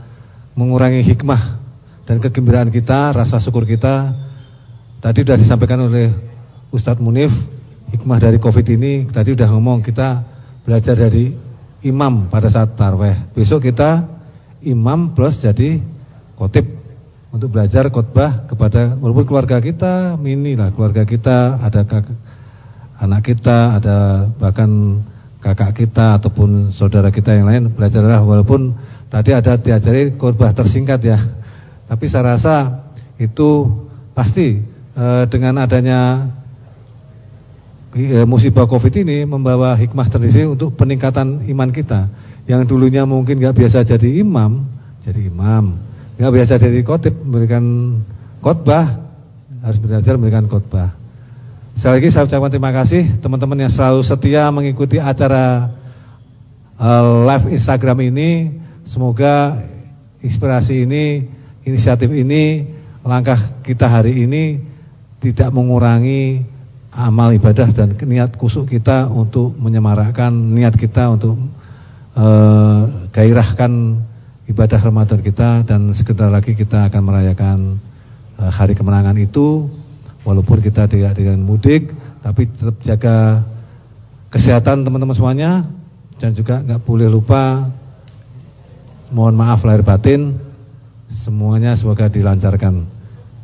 mengurangi 0.59 1.01
hikmah 1.07 1.55
dan 2.03 2.19
kegembiraan 2.19 2.67
kita, 2.67 3.15
rasa 3.15 3.39
syukur 3.39 3.63
kita. 3.63 4.11
Tadi 4.99 5.23
sudah 5.23 5.37
disampaikan 5.39 5.87
oleh 5.87 6.11
Ustadz 6.73 6.99
Munif 6.99 7.31
hikmah 7.93 8.19
dari 8.19 8.37
Covid 8.37 8.67
ini 8.67 9.07
tadi 9.07 9.33
udah 9.33 9.47
ngomong 9.51 9.83
kita 9.83 10.23
belajar 10.67 10.95
dari 10.99 11.31
imam 11.83 12.27
pada 12.27 12.51
saat 12.51 12.75
tarweh. 12.75 13.31
Besok 13.31 13.69
kita 13.71 14.03
imam 14.63 15.15
plus 15.15 15.39
jadi 15.39 15.79
khotib 16.35 16.77
untuk 17.31 17.53
belajar 17.53 17.87
khotbah 17.91 18.47
kepada 18.47 18.95
walaupun 18.97 19.25
keluarga 19.27 19.59
kita 19.59 20.15
mini 20.15 20.55
lah 20.55 20.71
keluarga 20.71 21.03
kita 21.03 21.59
ada 21.59 21.83
kakak, 21.83 22.17
anak 22.97 23.21
kita 23.21 23.57
ada 23.77 23.97
bahkan 24.39 25.03
kakak 25.43 25.75
kita 25.75 26.17
ataupun 26.17 26.73
saudara 26.73 27.13
kita 27.13 27.35
yang 27.35 27.45
lain 27.45 27.69
belajarlah 27.69 28.23
walaupun 28.23 28.73
tadi 29.11 29.35
ada 29.35 29.59
diajari 29.59 30.15
khotbah 30.17 30.55
tersingkat 30.55 30.99
ya 31.03 31.19
tapi 31.85 32.09
saya 32.09 32.35
rasa 32.35 32.55
itu 33.21 33.69
pasti 34.17 34.59
e, 34.97 35.05
dengan 35.29 35.61
adanya 35.61 36.31
musibah 38.27 38.67
covid 38.67 38.93
ini 38.99 39.23
membawa 39.23 39.73
hikmah 39.79 40.07
tersendiri 40.11 40.49
untuk 40.51 40.75
peningkatan 40.75 41.47
iman 41.47 41.69
kita. 41.71 42.11
Yang 42.47 42.71
dulunya 42.71 43.03
mungkin 43.03 43.39
nggak 43.39 43.55
biasa 43.55 43.83
jadi 43.87 44.23
imam 44.23 44.67
jadi 45.07 45.31
imam. 45.31 45.79
Nggak 46.19 46.33
biasa 46.33 46.53
jadi 46.59 46.79
khotib 46.83 47.15
memberikan 47.15 47.63
khotbah. 48.43 49.07
Harus 49.63 49.79
belajar 49.79 50.19
memberikan 50.19 50.45
khotbah. 50.45 50.95
Sekali 51.77 52.01
lagi 52.01 52.09
saya 52.09 52.25
ucapkan 52.25 52.49
terima 52.49 52.73
kasih 52.73 53.21
teman-teman 53.21 53.67
yang 53.67 53.71
selalu 53.71 54.01
setia 54.01 54.49
mengikuti 54.49 54.97
acara 54.97 55.77
uh, 56.75 57.23
live 57.23 57.53
Instagram 57.53 58.01
ini. 58.01 58.29
Semoga 58.87 59.61
inspirasi 60.23 60.87
ini 60.87 61.27
inisiatif 61.67 62.07
ini 62.09 62.65
langkah 63.03 63.59
kita 63.61 63.85
hari 63.87 64.23
ini 64.25 64.63
tidak 65.19 65.51
mengurangi 65.51 66.43
amal 66.97 67.29
ibadah 67.29 67.69
dan 67.69 67.93
niat 67.93 68.33
kusuk 68.41 68.73
kita 68.73 69.05
untuk 69.13 69.53
menyemarakkan 69.53 70.33
niat 70.33 70.73
kita 70.73 71.13
untuk 71.13 71.37
uh, 72.17 73.09
gairahkan 73.13 74.01
ibadah 74.49 74.79
Ramadan 74.81 75.21
kita 75.21 75.61
dan 75.61 75.93
sekedar 75.93 76.33
lagi 76.33 76.57
kita 76.57 76.89
akan 76.89 77.01
merayakan 77.05 77.57
uh, 78.41 78.49
hari 78.49 78.73
kemenangan 78.73 79.15
itu. 79.21 79.69
Walaupun 80.25 80.59
kita 80.59 80.91
tidak 80.91 81.15
dengan 81.15 81.39
mudik 81.39 81.93
tapi 82.19 82.51
tetap 82.51 82.75
jaga 82.83 83.47
kesehatan 84.27 84.83
teman-teman 84.83 85.15
semuanya 85.15 85.63
dan 86.19 86.35
juga 86.35 86.59
nggak 86.59 86.83
boleh 86.83 87.07
lupa 87.07 87.71
mohon 89.07 89.39
maaf 89.39 89.63
lahir 89.63 89.87
batin 89.87 90.35
semuanya 91.23 91.79
semoga 91.79 92.11
dilancarkan 92.11 92.83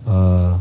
uh, 0.03 0.59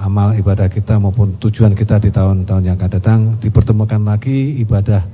amal 0.00 0.32
ibadah 0.32 0.72
kita 0.72 0.96
maupun 0.96 1.36
tujuan 1.36 1.76
kita 1.76 2.00
di 2.00 2.08
tahun-tahun 2.08 2.64
yang 2.64 2.80
akan 2.80 2.90
datang 2.90 3.20
dipertemukan 3.36 4.00
lagi 4.00 4.56
ibadah 4.64 5.04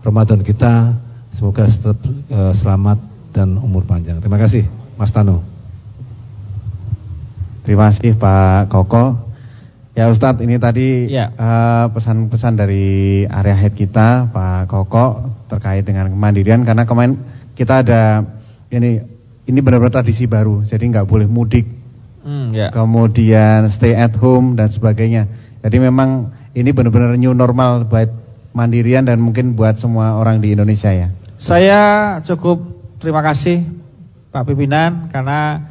Ramadan 0.00 0.40
kita 0.40 0.96
semoga 1.36 1.68
tetap 1.68 2.00
uh, 2.32 2.52
selamat 2.56 2.98
dan 3.36 3.60
umur 3.60 3.84
panjang. 3.84 4.20
Terima 4.24 4.40
kasih 4.40 4.64
Mas 4.96 5.12
Tano. 5.12 5.44
Terima 7.64 7.92
kasih 7.92 8.16
Pak 8.16 8.72
Koko. 8.72 9.32
Ya 9.94 10.10
Ustadz 10.10 10.42
ini 10.42 10.58
tadi 10.58 11.06
ya. 11.06 11.30
Eh, 11.30 11.86
pesan-pesan 11.94 12.52
ya. 12.52 12.56
uh, 12.56 12.60
dari 12.66 12.86
area 13.30 13.56
head 13.56 13.78
kita 13.78 14.28
Pak 14.34 14.66
Koko 14.66 15.30
terkait 15.46 15.86
dengan 15.86 16.10
kemandirian 16.10 16.66
karena 16.66 16.82
kemarin 16.82 17.14
kita 17.54 17.86
ada 17.86 18.26
ini 18.74 18.98
ini 19.46 19.58
benar-benar 19.62 20.02
tradisi 20.02 20.26
baru 20.26 20.66
jadi 20.66 20.82
nggak 20.82 21.06
boleh 21.06 21.30
mudik 21.30 21.83
hmm, 22.24 22.48
yeah. 22.56 22.70
kemudian 22.72 23.68
stay 23.70 23.92
at 23.92 24.16
home 24.16 24.56
dan 24.56 24.72
sebagainya. 24.72 25.28
Jadi 25.60 25.76
memang 25.78 26.32
ini 26.56 26.72
benar-benar 26.72 27.14
new 27.20 27.36
normal 27.36 27.84
buat 27.84 28.08
mandirian 28.56 29.04
dan 29.04 29.20
mungkin 29.20 29.52
buat 29.52 29.76
semua 29.76 30.16
orang 30.16 30.40
di 30.40 30.56
Indonesia 30.56 30.88
ya. 30.90 31.12
Saya 31.36 31.80
cukup 32.24 32.62
terima 32.98 33.20
kasih 33.20 33.68
Pak 34.32 34.48
pimpinan 34.48 35.12
karena 35.12 35.70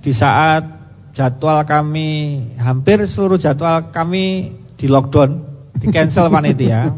di 0.00 0.10
saat 0.10 0.66
jadwal 1.14 1.62
kami 1.64 2.42
hampir 2.58 3.02
seluruh 3.06 3.38
jadwal 3.38 3.94
kami 3.94 4.56
di 4.74 4.86
lockdown, 4.90 5.30
di 5.78 5.86
cancel 5.88 6.28
panitia. 6.34 6.92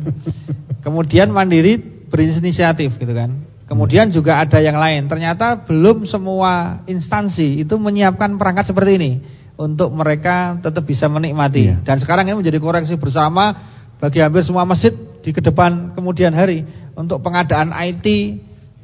Kemudian 0.80 1.28
Mandiri 1.30 1.78
berinisiatif 2.06 2.96
gitu 2.96 3.12
kan. 3.12 3.55
Kemudian 3.66 4.14
juga 4.14 4.38
ada 4.38 4.62
yang 4.62 4.78
lain. 4.78 5.10
Ternyata 5.10 5.66
belum 5.66 6.06
semua 6.06 6.82
instansi 6.86 7.66
itu 7.66 7.74
menyiapkan 7.74 8.38
perangkat 8.38 8.70
seperti 8.70 8.92
ini 8.94 9.12
untuk 9.58 9.90
mereka 9.90 10.62
tetap 10.62 10.86
bisa 10.86 11.10
menikmati. 11.10 11.74
Iya. 11.74 11.76
Dan 11.82 11.98
sekarang 11.98 12.30
ini 12.30 12.38
menjadi 12.38 12.62
koreksi 12.62 12.94
bersama 12.94 13.74
bagi 13.98 14.22
hampir 14.22 14.46
semua 14.46 14.62
masjid 14.62 14.94
di 15.18 15.34
ke 15.34 15.42
depan 15.42 15.98
kemudian 15.98 16.30
hari 16.30 16.62
untuk 16.94 17.18
pengadaan 17.18 17.74
IT, 17.74 18.06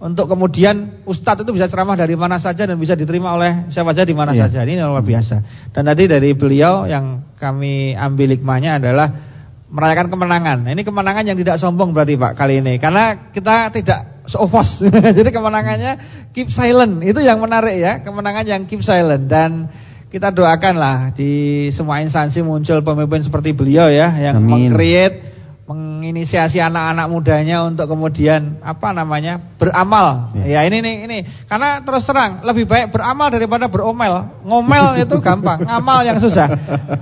untuk 0.03 0.27
kemudian 0.27 1.07
ustadz 1.07 1.47
itu 1.47 1.55
bisa 1.55 1.71
ceramah 1.71 1.95
dari 1.95 2.19
mana 2.19 2.43
saja 2.43 2.67
dan 2.67 2.75
bisa 2.75 2.99
diterima 2.99 3.39
oleh 3.39 3.71
siapa 3.71 3.95
saja 3.95 4.03
di 4.03 4.19
mana 4.19 4.35
iya. 4.35 4.51
saja. 4.51 4.67
Ini 4.67 4.83
luar 4.83 5.07
biasa. 5.07 5.71
Dan 5.71 5.87
tadi 5.87 6.11
dari 6.11 6.35
beliau 6.35 6.91
yang 6.91 7.39
kami 7.39 7.95
ambil 7.95 8.35
hikmahnya 8.35 8.83
adalah 8.83 9.31
merayakan 9.71 10.11
kemenangan. 10.11 10.59
Nah, 10.67 10.71
ini 10.75 10.83
kemenangan 10.83 11.23
yang 11.23 11.39
tidak 11.39 11.63
sombong 11.63 11.95
berarti 11.95 12.19
Pak 12.19 12.35
kali 12.35 12.59
ini. 12.59 12.83
Karena 12.83 13.31
kita 13.31 13.71
tidak 13.71 14.12
sofos. 14.29 14.85
Jadi 15.19 15.31
kemenangannya 15.33 15.93
keep 16.37 16.53
silent. 16.53 17.03
Itu 17.03 17.23
yang 17.23 17.41
menarik 17.41 17.77
ya, 17.79 17.93
kemenangan 18.05 18.45
yang 18.47 18.63
keep 18.69 18.85
silent 18.85 19.27
dan 19.27 19.67
kita 20.13 20.29
doakanlah 20.29 21.17
di 21.17 21.67
semua 21.73 22.05
instansi 22.05 22.45
muncul 22.45 22.85
pemimpin 22.85 23.25
seperti 23.25 23.57
beliau 23.57 23.89
ya 23.89 24.13
yang 24.21 24.45
mengcreate 24.45 25.32
menginisiasi 25.73 26.61
anak-anak 26.61 27.07
mudanya 27.09 27.65
untuk 27.65 27.89
kemudian 27.89 28.61
apa 28.61 28.93
namanya 28.93 29.41
beramal. 29.57 30.33
Ya. 30.45 30.61
ya 30.61 30.69
ini 30.69 30.85
nih 30.85 30.95
ini 31.09 31.19
karena 31.49 31.81
terus 31.81 32.05
terang 32.05 32.45
lebih 32.45 32.69
baik 32.69 32.93
beramal 32.93 33.33
daripada 33.33 33.67
beromel. 33.73 34.45
Ngomel 34.45 34.95
itu 35.09 35.17
gampang, 35.25 35.65
ngamal 35.65 36.05
yang 36.05 36.21
susah. 36.21 36.47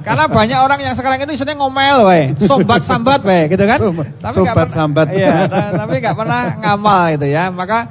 Karena 0.07 0.31
banyak 0.31 0.59
orang 0.63 0.79
yang 0.81 0.95
sekarang 0.95 1.19
itu 1.27 1.35
isinya 1.35 1.59
ngomel, 1.59 2.07
wae, 2.07 2.39
sombat 2.47 2.87
sambat, 2.87 3.21
wae, 3.27 3.51
gitu 3.51 3.65
kan? 3.67 3.79
Tapi 4.23 4.37
Sobat 4.39 4.69
sambat. 4.71 5.07
Iya, 5.11 5.51
tapi 5.75 5.99
nggak 5.99 6.17
pernah 6.17 6.43
ngamal 6.63 7.03
itu 7.19 7.27
ya. 7.27 7.51
Maka 7.51 7.91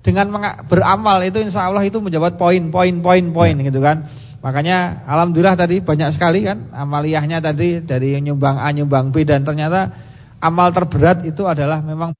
dengan 0.00 0.26
beramal 0.66 1.22
itu 1.22 1.38
insya 1.44 1.68
Allah 1.68 1.84
itu 1.86 2.02
menjawab 2.02 2.34
poin, 2.40 2.72
poin, 2.74 2.94
poin, 2.98 3.24
poin, 3.30 3.54
ya. 3.54 3.64
gitu 3.70 3.80
kan? 3.80 4.08
Makanya 4.40 5.04
alhamdulillah 5.04 5.52
tadi 5.52 5.84
banyak 5.84 6.16
sekali 6.16 6.48
kan 6.48 6.72
amaliyahnya 6.72 7.44
tadi 7.44 7.84
dari 7.84 8.16
nyumbang 8.24 8.56
A 8.56 8.72
nyumbang 8.72 9.12
B 9.12 9.28
dan 9.28 9.44
ternyata 9.44 9.92
amal 10.40 10.72
terberat 10.72 11.28
itu 11.28 11.44
adalah 11.44 11.84
memang 11.84 12.16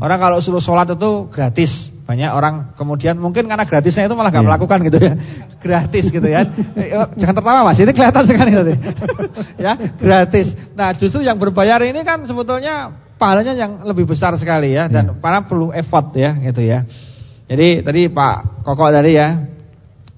orang 0.00 0.18
kalau 0.18 0.40
suruh 0.40 0.62
sholat 0.64 0.88
itu 0.88 1.28
gratis. 1.28 1.92
Banyak 2.02 2.34
orang 2.34 2.74
kemudian 2.74 3.14
mungkin 3.14 3.46
karena 3.46 3.62
gratisnya 3.62 4.10
itu 4.10 4.16
malah 4.18 4.32
gak 4.32 4.42
yeah. 4.42 4.48
melakukan 4.48 4.78
gitu 4.90 4.98
ya. 4.98 5.12
Gratis 5.62 6.04
gitu 6.10 6.26
ya. 6.26 6.42
Eh, 6.74 6.90
jangan 7.14 7.34
tertawa 7.38 7.62
Mas, 7.62 7.78
ini 7.78 7.94
kelihatan 7.94 8.24
sekali 8.26 8.50
tadi. 8.50 8.74
ya, 9.64 9.72
gratis. 9.94 10.50
Nah, 10.74 10.90
justru 10.98 11.22
yang 11.22 11.38
berbayar 11.38 11.78
ini 11.86 12.02
kan 12.02 12.26
sebetulnya 12.26 12.90
pahalanya 13.14 13.54
yang 13.54 13.86
lebih 13.86 14.10
besar 14.10 14.34
sekali 14.34 14.74
ya 14.74 14.90
dan 14.90 15.14
yeah. 15.14 15.16
para 15.22 15.46
perlu 15.46 15.70
effort 15.70 16.10
ya 16.18 16.34
gitu 16.42 16.66
ya. 16.66 16.82
Jadi 17.46 17.86
tadi 17.86 18.10
Pak 18.10 18.66
Kokok 18.66 18.90
tadi 18.90 19.14
ya 19.14 19.28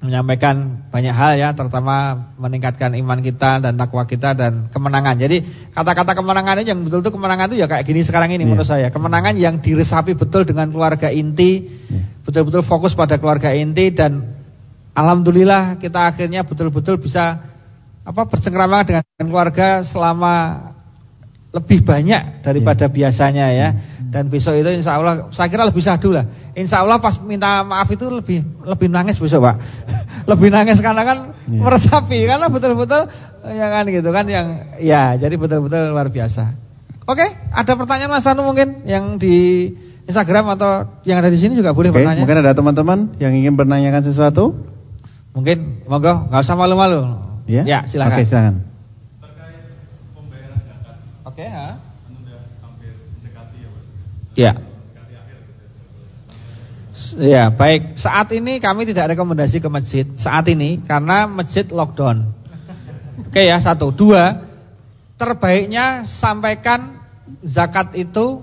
menyampaikan 0.04 0.84
banyak 0.92 1.14
hal 1.16 1.32
ya, 1.40 1.48
terutama 1.56 2.28
meningkatkan 2.36 2.92
iman 2.92 3.24
kita 3.24 3.64
dan 3.64 3.80
takwa 3.80 4.04
kita 4.04 4.36
dan 4.36 4.68
kemenangan. 4.68 5.16
Jadi 5.16 5.40
kata-kata 5.72 6.12
kemenangan 6.12 6.60
ini 6.60 6.68
yang 6.68 6.80
betul-betul 6.84 7.16
kemenangan 7.16 7.48
itu 7.48 7.56
ya 7.64 7.66
kayak 7.66 7.84
gini 7.88 8.04
sekarang 8.04 8.28
ini 8.36 8.44
yeah. 8.44 8.50
menurut 8.52 8.68
saya. 8.68 8.92
Kemenangan 8.92 9.34
yang 9.40 9.64
diresapi 9.64 10.12
betul 10.12 10.44
dengan 10.44 10.68
keluarga 10.68 11.08
inti, 11.08 11.64
iya. 11.88 12.04
betul-betul 12.20 12.60
yeah. 12.60 12.68
fokus 12.68 12.92
pada 12.92 13.16
keluarga 13.16 13.56
inti 13.56 13.96
dan 13.96 14.36
alhamdulillah 14.92 15.80
kita 15.80 16.12
akhirnya 16.12 16.44
betul-betul 16.44 17.00
bisa 17.00 17.40
apa 18.04 18.22
bercengkrama 18.28 18.84
dengan 18.84 19.04
keluarga 19.24 19.80
selama 19.88 20.34
lebih 21.54 21.86
banyak 21.86 22.42
daripada 22.42 22.90
yeah. 22.90 22.94
biasanya 22.94 23.46
ya. 23.54 23.68
Hmm. 23.70 24.10
Dan 24.10 24.22
besok 24.26 24.58
itu 24.58 24.70
insya 24.74 24.98
Allah 24.98 25.30
saya 25.30 25.46
kira 25.46 25.62
lebih 25.62 25.82
sadu 25.82 26.10
lah. 26.10 26.26
Insya 26.58 26.82
Allah 26.82 26.98
pas 26.98 27.14
minta 27.22 27.62
maaf 27.62 27.86
itu 27.94 28.10
lebih 28.10 28.42
lebih 28.66 28.90
nangis 28.90 29.22
besok 29.22 29.46
pak. 29.46 29.56
lebih 30.30 30.50
nangis 30.50 30.82
karena 30.82 31.02
kan 31.06 31.18
yeah. 31.46 31.62
meresapi 31.62 32.18
karena 32.26 32.50
betul-betul 32.50 33.06
ya 33.46 33.66
kan 33.70 33.84
gitu 33.86 34.10
kan 34.10 34.24
yang 34.26 34.46
ya 34.82 35.14
jadi 35.14 35.34
betul-betul 35.38 35.94
luar 35.94 36.10
biasa. 36.10 36.58
Oke, 37.04 37.26
ada 37.52 37.72
pertanyaan 37.76 38.16
Mas 38.16 38.24
Anu 38.24 38.48
mungkin 38.48 38.82
yang 38.88 39.20
di 39.20 39.68
Instagram 40.08 40.56
atau 40.56 40.88
yang 41.04 41.20
ada 41.20 41.28
di 41.28 41.36
sini 41.36 41.52
juga 41.52 41.76
boleh 41.76 41.92
Oke, 41.92 42.00
bertanya. 42.00 42.24
Mungkin 42.24 42.40
ada 42.40 42.52
teman-teman 42.56 42.98
yang 43.20 43.36
ingin 43.36 43.52
menanyakan 43.52 44.08
sesuatu? 44.08 44.56
Mungkin 45.36 45.84
monggo, 45.84 46.32
nggak 46.32 46.40
usah 46.40 46.56
malu-malu. 46.56 47.04
Ya, 47.44 47.62
ya 47.68 47.78
silakan. 47.84 48.16
Oke, 48.16 48.24
silakan. 48.24 48.54
Oke, 51.28 51.44
ha? 51.50 51.76
Ya. 54.34 54.58
Ya, 57.18 57.50
baik. 57.50 57.98
Saat 57.98 58.30
ini 58.34 58.62
kami 58.62 58.86
tidak 58.86 59.14
rekomendasi 59.14 59.58
ke 59.58 59.68
masjid 59.70 60.06
saat 60.14 60.46
ini 60.46 60.82
karena 60.86 61.26
masjid 61.26 61.66
lockdown. 61.66 62.30
Oke 63.30 63.42
ya, 63.46 63.58
satu, 63.58 63.90
dua. 63.90 64.46
Terbaiknya 65.14 66.06
sampaikan 66.10 66.98
zakat 67.46 67.94
itu 67.94 68.42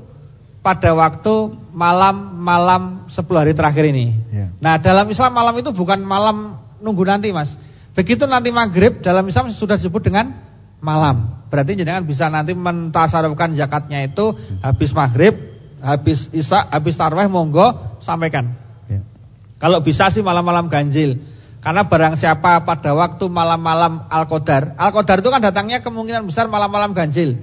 pada 0.64 0.96
waktu 0.96 1.52
malam-malam 1.76 3.12
10 3.12 3.28
hari 3.36 3.52
terakhir 3.52 3.92
ini. 3.92 4.16
Ya. 4.32 4.48
Nah, 4.64 4.80
dalam 4.80 5.08
Islam 5.12 5.36
malam 5.36 5.56
itu 5.60 5.76
bukan 5.76 6.00
malam 6.00 6.56
nunggu 6.80 7.04
nanti, 7.04 7.36
Mas. 7.36 7.60
Begitu 7.92 8.24
nanti 8.24 8.56
maghrib 8.56 9.04
dalam 9.04 9.28
Islam 9.28 9.52
sudah 9.52 9.76
disebut 9.76 10.00
dengan 10.00 10.32
malam. 10.80 11.44
Berarti 11.52 11.76
jenengan 11.76 12.08
bisa 12.08 12.32
nanti 12.32 12.56
mentasarufkan 12.56 13.52
zakatnya 13.52 14.08
itu 14.08 14.32
habis 14.64 14.96
maghrib 14.96 15.51
habis 15.82 16.30
isya, 16.32 16.70
habis 16.70 16.96
tarweh 16.96 17.26
monggo 17.26 17.98
sampaikan. 18.06 18.54
Ya. 18.86 19.02
Kalau 19.58 19.82
bisa 19.82 20.14
sih 20.14 20.22
malam-malam 20.22 20.70
ganjil. 20.70 21.20
Karena 21.62 21.86
barang 21.86 22.18
siapa 22.18 22.66
pada 22.66 22.98
waktu 22.98 23.22
malam-malam 23.30 24.10
Al-Qadar. 24.10 24.74
Al-Qadar 24.82 25.22
itu 25.22 25.30
kan 25.30 25.42
datangnya 25.42 25.86
kemungkinan 25.86 26.26
besar 26.26 26.50
malam-malam 26.50 26.94
ganjil. 26.94 27.38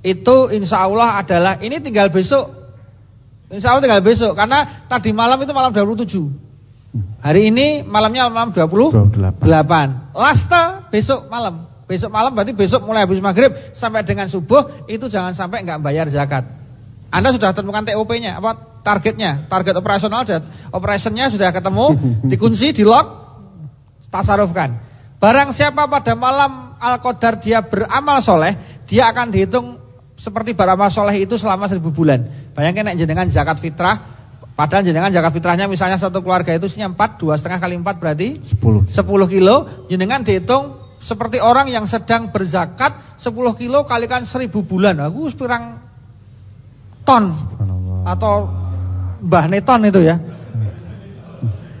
Itu 0.00 0.48
insya 0.48 0.88
Allah 0.88 1.20
adalah 1.20 1.60
ini 1.60 1.76
tinggal 1.84 2.08
besok. 2.08 2.48
Insya 3.52 3.76
Allah 3.76 3.84
tinggal 3.84 4.00
besok 4.00 4.32
karena 4.32 4.88
tadi 4.88 5.12
malam 5.12 5.36
itu 5.44 5.52
malam 5.52 5.68
27. 5.68 6.32
Hari 7.20 7.52
ini 7.52 7.84
malamnya 7.84 8.28
malam 8.32 8.56
28. 8.56 9.20
28. 9.20 10.16
Lasta 10.16 10.88
besok 10.88 11.28
malam. 11.28 11.68
Besok 11.84 12.08
malam 12.08 12.32
berarti 12.32 12.56
besok 12.56 12.88
mulai 12.88 13.04
habis 13.04 13.20
maghrib 13.20 13.52
sampai 13.76 14.00
dengan 14.00 14.24
subuh 14.32 14.88
itu 14.88 15.12
jangan 15.12 15.36
sampai 15.36 15.60
nggak 15.60 15.80
bayar 15.84 16.08
zakat. 16.08 16.61
Anda 17.12 17.28
sudah 17.36 17.52
temukan 17.52 17.84
TOP-nya, 17.84 18.40
apa 18.40 18.80
targetnya, 18.80 19.44
target 19.52 19.76
operasional 19.76 20.24
dan 20.24 20.48
operationnya 20.72 21.28
sudah 21.28 21.52
ketemu, 21.52 21.92
dikunci, 22.32 22.72
di 22.72 22.82
lock, 22.88 23.06
tasarufkan. 24.08 24.80
Barang 25.20 25.52
siapa 25.52 25.84
pada 25.86 26.16
malam 26.16 26.74
Al-Qadar 26.80 27.38
dia 27.38 27.60
beramal 27.60 28.24
soleh, 28.24 28.56
dia 28.88 29.12
akan 29.12 29.28
dihitung 29.28 29.76
seperti 30.16 30.56
beramal 30.56 30.88
soleh 30.88 31.20
itu 31.20 31.36
selama 31.36 31.68
seribu 31.68 31.92
bulan. 31.92 32.50
Bayangkan 32.56 32.90
nek 32.90 32.96
jenengan 32.96 33.28
zakat 33.28 33.60
fitrah, 33.60 34.12
Padahal 34.52 34.84
jenengan 34.84 35.08
zakat 35.08 35.32
fitrahnya 35.32 35.64
misalnya 35.64 35.96
satu 35.96 36.20
keluarga 36.20 36.52
itu 36.52 36.68
isinya 36.68 36.92
4, 36.92 37.16
dua 37.16 37.40
setengah 37.40 37.56
kali 37.56 37.74
4 37.80 37.96
berarti 37.96 38.28
10 38.60 38.92
10 38.92 39.32
kilo. 39.32 39.56
Jenengan 39.88 40.20
dihitung 40.20 40.76
seperti 41.00 41.40
orang 41.40 41.72
yang 41.72 41.88
sedang 41.88 42.28
berzakat 42.28 43.16
10 43.16 43.32
kilo 43.56 43.88
kalikan 43.88 44.28
1000 44.28 44.52
bulan. 44.52 45.00
Aku 45.08 45.32
pirang 45.32 45.80
ton 47.02 47.34
atau 48.06 48.50
Mbah 49.22 49.46
Neton 49.46 49.80
itu 49.86 50.00
ya. 50.02 50.18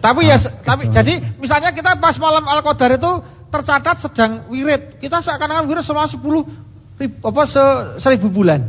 Tapi 0.02 0.26
ya 0.26 0.36
tapi 0.66 0.90
jadi 0.90 1.38
misalnya 1.38 1.70
kita 1.70 1.98
pas 1.98 2.18
malam 2.18 2.42
Al-Qadar 2.42 2.98
itu 2.98 3.10
tercatat 3.50 4.02
sedang 4.02 4.50
wirid. 4.50 4.98
Kita 4.98 5.22
seakan-akan 5.22 5.66
wirid 5.70 5.84
selama 5.86 6.10
10 6.10 6.18
ribu, 6.98 7.16
apa 7.22 7.42
se, 7.46 7.64
seribu 8.02 8.30
bulan. 8.30 8.66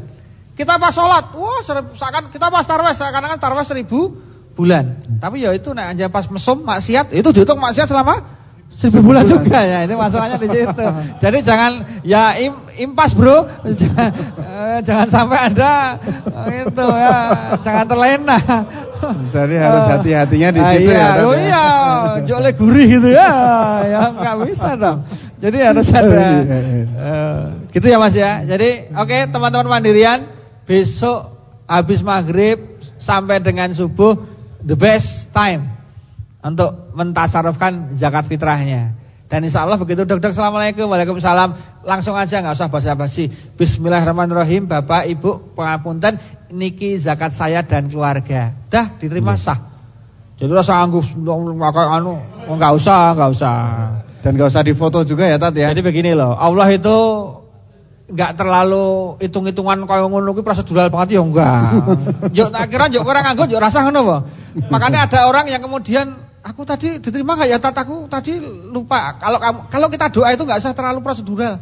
Kita 0.54 0.78
pas 0.78 0.94
sholat, 0.94 1.34
wah 1.34 1.66
seakan 1.66 2.30
kita 2.30 2.54
pas 2.54 2.66
tarwah 2.70 2.94
seakan-akan 2.94 3.40
tarwah 3.42 3.66
seribu 3.66 4.14
bulan. 4.54 5.02
Tapi 5.18 5.42
ya 5.42 5.54
itu 5.58 5.74
nah 5.74 5.90
aja 5.90 6.06
pas 6.14 6.30
mesum 6.30 6.62
maksiat 6.62 7.10
itu 7.18 7.30
dihitung 7.34 7.58
maksiat 7.58 7.90
selama 7.90 8.43
Seribu 8.78 9.12
bulan 9.12 9.24
juga 9.24 9.64
ya, 9.64 9.88
ini 9.88 9.96
masalahnya 9.96 10.38
di 10.42 10.50
situ. 10.50 10.86
Jadi 11.24 11.38
jangan 11.46 11.72
ya 12.04 12.36
im, 12.36 12.68
impas 12.76 13.16
bro, 13.16 13.48
jangan, 13.80 14.10
eh, 14.40 14.80
jangan 14.84 15.08
sampai 15.08 15.38
ada 15.40 15.74
itu 16.52 16.86
ya, 16.92 17.18
jangan 17.64 17.86
terlena. 17.88 18.40
Jadi 19.32 19.56
harus 19.60 19.84
hati-hatinya 19.88 20.50
di 20.52 20.62
situ 20.64 20.92
iya, 20.92 21.00
ya. 21.00 21.24
Oh 21.28 21.36
iya, 21.36 21.66
jole 22.24 22.52
gurih 22.56 22.88
gitu 22.88 23.10
ya, 23.12 23.32
ya 23.88 24.00
nggak 24.12 24.36
bisa 24.48 24.70
dong. 24.80 25.00
Jadi 25.44 25.58
harus 25.60 25.88
ada. 25.92 26.24
Uh, 26.24 27.44
gitu 27.72 27.86
ya 27.88 27.98
mas 28.00 28.16
ya. 28.16 28.48
Jadi 28.48 28.96
oke 28.96 29.12
okay, 29.12 29.22
teman-teman 29.28 29.68
mandirian, 29.80 30.28
besok 30.64 31.36
habis 31.68 32.00
maghrib 32.00 32.80
sampai 32.96 33.44
dengan 33.44 33.72
subuh 33.76 34.16
the 34.64 34.76
best 34.76 35.28
time 35.36 35.83
untuk 36.44 36.92
mentasarufkan 36.92 37.96
zakat 37.96 38.28
fitrahnya. 38.28 39.00
Dan 39.32 39.50
insya 39.50 39.66
Allah 39.66 39.82
begitu 39.82 40.06
dok 40.06 40.22
assalamualaikum 40.22 40.86
waalaikumsalam 40.86 41.82
langsung 41.82 42.14
aja 42.14 42.38
nggak 42.38 42.54
usah 42.54 42.70
basa-basi. 42.70 43.32
Bismillahirrahmanirrahim 43.58 44.70
Bapak 44.70 45.10
Ibu 45.10 45.58
pengapunten 45.58 46.22
niki 46.54 47.02
zakat 47.02 47.34
saya 47.34 47.66
dan 47.66 47.90
keluarga. 47.90 48.54
Dah 48.70 48.94
diterima 49.02 49.34
iya. 49.34 49.42
sah. 49.42 49.60
Jadi 50.38 50.52
rasa 50.54 50.78
anggup 50.78 51.08
anu 51.18 52.20
nggak 52.46 52.72
usah 52.78 53.18
nggak 53.18 53.30
usah. 53.34 53.56
Dan 54.22 54.38
nggak 54.38 54.54
usah 54.54 54.62
difoto 54.62 55.02
juga 55.02 55.26
ya 55.26 55.42
Tat 55.42 55.56
ya. 55.58 55.72
Jadi 55.74 55.82
begini 55.82 56.14
loh 56.14 56.38
Allah 56.38 56.70
itu 56.70 56.98
nggak 58.14 58.38
terlalu 58.38 59.18
hitung-hitungan 59.18 59.88
kaya 59.90 60.06
ngono 60.06 60.36
kuwi 60.36 60.46
prosedural 60.46 60.94
banget 60.94 61.18
ya 61.18 61.22
enggak. 61.26 61.58
Yo 62.38 62.54
tak 62.54 62.70
kira 62.70 62.86
yo 62.92 63.02
orang 63.02 63.34
nganggo 63.34 63.50
yo 63.50 63.58
rasa 63.58 63.82
ngono 63.88 64.00
apa. 64.06 64.18
Makanya 64.70 65.10
ada 65.10 65.26
orang 65.26 65.50
yang 65.50 65.64
kemudian 65.64 66.22
aku 66.44 66.62
tadi 66.68 67.00
diterima 67.00 67.40
enggak 67.40 67.50
ya 67.50 67.58
tataku 67.58 68.06
tadi 68.12 68.38
lupa. 68.70 69.16
Kalau 69.18 69.40
kamu 69.40 69.60
kalau 69.72 69.88
kita 69.88 70.12
doa 70.12 70.30
itu 70.36 70.44
enggak 70.44 70.60
usah 70.60 70.76
terlalu 70.76 71.00
prosedural. 71.00 71.58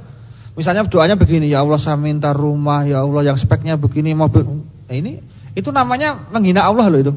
Misalnya 0.52 0.84
doanya 0.84 1.16
begini, 1.16 1.48
ya 1.48 1.64
Allah 1.64 1.80
saya 1.80 1.96
minta 1.96 2.36
rumah, 2.36 2.84
ya 2.84 3.08
Allah 3.08 3.32
yang 3.32 3.38
speknya 3.40 3.80
begini 3.80 4.12
mobil. 4.12 4.44
Nah, 4.44 4.92
ini 4.92 5.24
itu 5.56 5.72
namanya 5.72 6.28
menghina 6.28 6.68
Allah 6.68 6.92
loh 6.92 7.00
itu. 7.00 7.14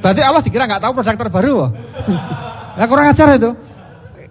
Berarti 0.00 0.22
Allah 0.24 0.40
dikira 0.40 0.64
enggak 0.64 0.80
tahu 0.80 0.96
produk 0.96 1.16
terbaru. 1.20 1.54
Ya 2.78 2.84
kurang 2.90 3.12
ajar 3.12 3.28
itu. 3.36 3.50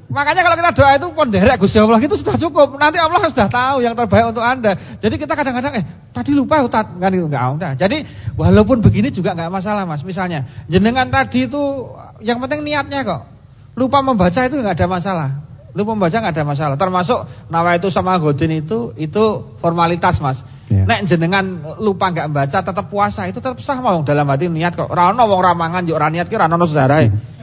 Makanya 0.06 0.46
kalau 0.46 0.56
kita 0.58 0.72
doa 0.78 0.92
itu 1.02 1.08
ponderek 1.18 1.58
Gusti 1.58 1.82
Allah 1.82 1.98
itu 1.98 2.14
sudah 2.14 2.38
cukup. 2.38 2.78
Nanti 2.78 3.02
Allah 3.02 3.26
sudah 3.26 3.50
tahu 3.50 3.82
yang 3.82 3.98
terbaik 3.98 4.30
untuk 4.30 4.46
Anda. 4.46 4.78
Jadi 5.02 5.16
kita 5.18 5.34
kadang-kadang 5.34 5.82
eh 5.82 5.86
tadi 6.14 6.30
lupa 6.38 6.62
Ustaz 6.62 6.86
kan 6.94 7.10
itu 7.10 7.26
enggak 7.26 7.44
enggak. 7.58 7.74
Jadi 7.82 8.06
walaupun 8.38 8.86
begini 8.86 9.10
juga 9.10 9.34
enggak 9.34 9.50
masalah 9.50 9.90
Mas. 9.90 10.06
Misalnya 10.06 10.46
jenengan 10.70 11.10
tadi 11.10 11.50
itu 11.50 11.90
yang 12.22 12.38
penting 12.38 12.62
niatnya 12.62 13.02
kok. 13.02 13.22
Lupa 13.74 14.06
membaca 14.06 14.46
itu 14.46 14.56
enggak 14.62 14.78
ada 14.78 14.88
masalah. 14.88 15.30
Lupa 15.74 15.98
membaca 15.98 16.18
enggak 16.22 16.38
ada 16.38 16.46
masalah. 16.46 16.76
Termasuk 16.78 17.20
nawa 17.50 17.74
itu 17.74 17.90
sama 17.90 18.22
godin 18.22 18.62
itu 18.62 18.94
itu 19.02 19.58
formalitas 19.58 20.22
Mas. 20.22 20.46
Ya. 20.70 20.86
Nek 20.86 21.10
jenengan 21.10 21.76
lupa 21.82 22.14
enggak 22.14 22.30
membaca 22.30 22.58
tetap 22.62 22.86
puasa 22.94 23.26
itu 23.26 23.42
tetap 23.42 23.58
sah 23.66 23.82
mau 23.82 24.06
dalam 24.06 24.30
hati 24.30 24.54
niat 24.54 24.78
kok. 24.78 24.86
Ora 24.86 25.10
ono 25.10 25.26
wong 25.26 25.42
ramangan 25.42 25.82
yo 25.90 25.98
ora 25.98 26.14
niat 26.14 26.30
ki 26.30 26.38
ora 26.38 26.46
ono 26.46 26.70
sedarae. 26.70 27.35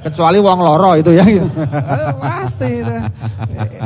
Kecuali 0.00 0.38
wong 0.40 0.58
loro 0.60 0.96
itu 0.96 1.12
ya. 1.12 1.24
Pasti 2.24 2.68
itu. 2.80 2.94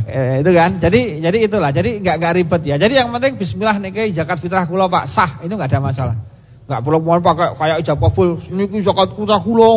Eh, 0.06 0.40
itu 0.40 0.50
kan. 0.54 0.70
Jadi 0.78 1.20
jadi 1.20 1.38
itulah. 1.44 1.70
Jadi 1.74 2.00
nggak 2.00 2.16
nggak 2.18 2.32
ribet 2.38 2.62
ya. 2.64 2.76
Jadi 2.78 2.94
yang 2.98 3.10
penting 3.10 3.36
Bismillah 3.36 3.76
nih 3.82 4.14
zakat 4.14 4.38
fitrah 4.38 4.64
kulo 4.64 4.86
pak. 4.86 5.10
Sah. 5.10 5.42
Itu 5.42 5.54
nggak 5.54 5.70
ada 5.74 5.80
masalah. 5.82 6.16
Nggak 6.64 6.80
perlu 6.80 6.98
mau 7.04 7.20
pakai 7.20 7.48
kayak 7.60 7.76
ijab 7.84 7.98
kabul 8.00 8.40
ini 8.48 8.80
zakat 8.80 9.12
fitrah 9.12 9.40
kulo 9.42 9.68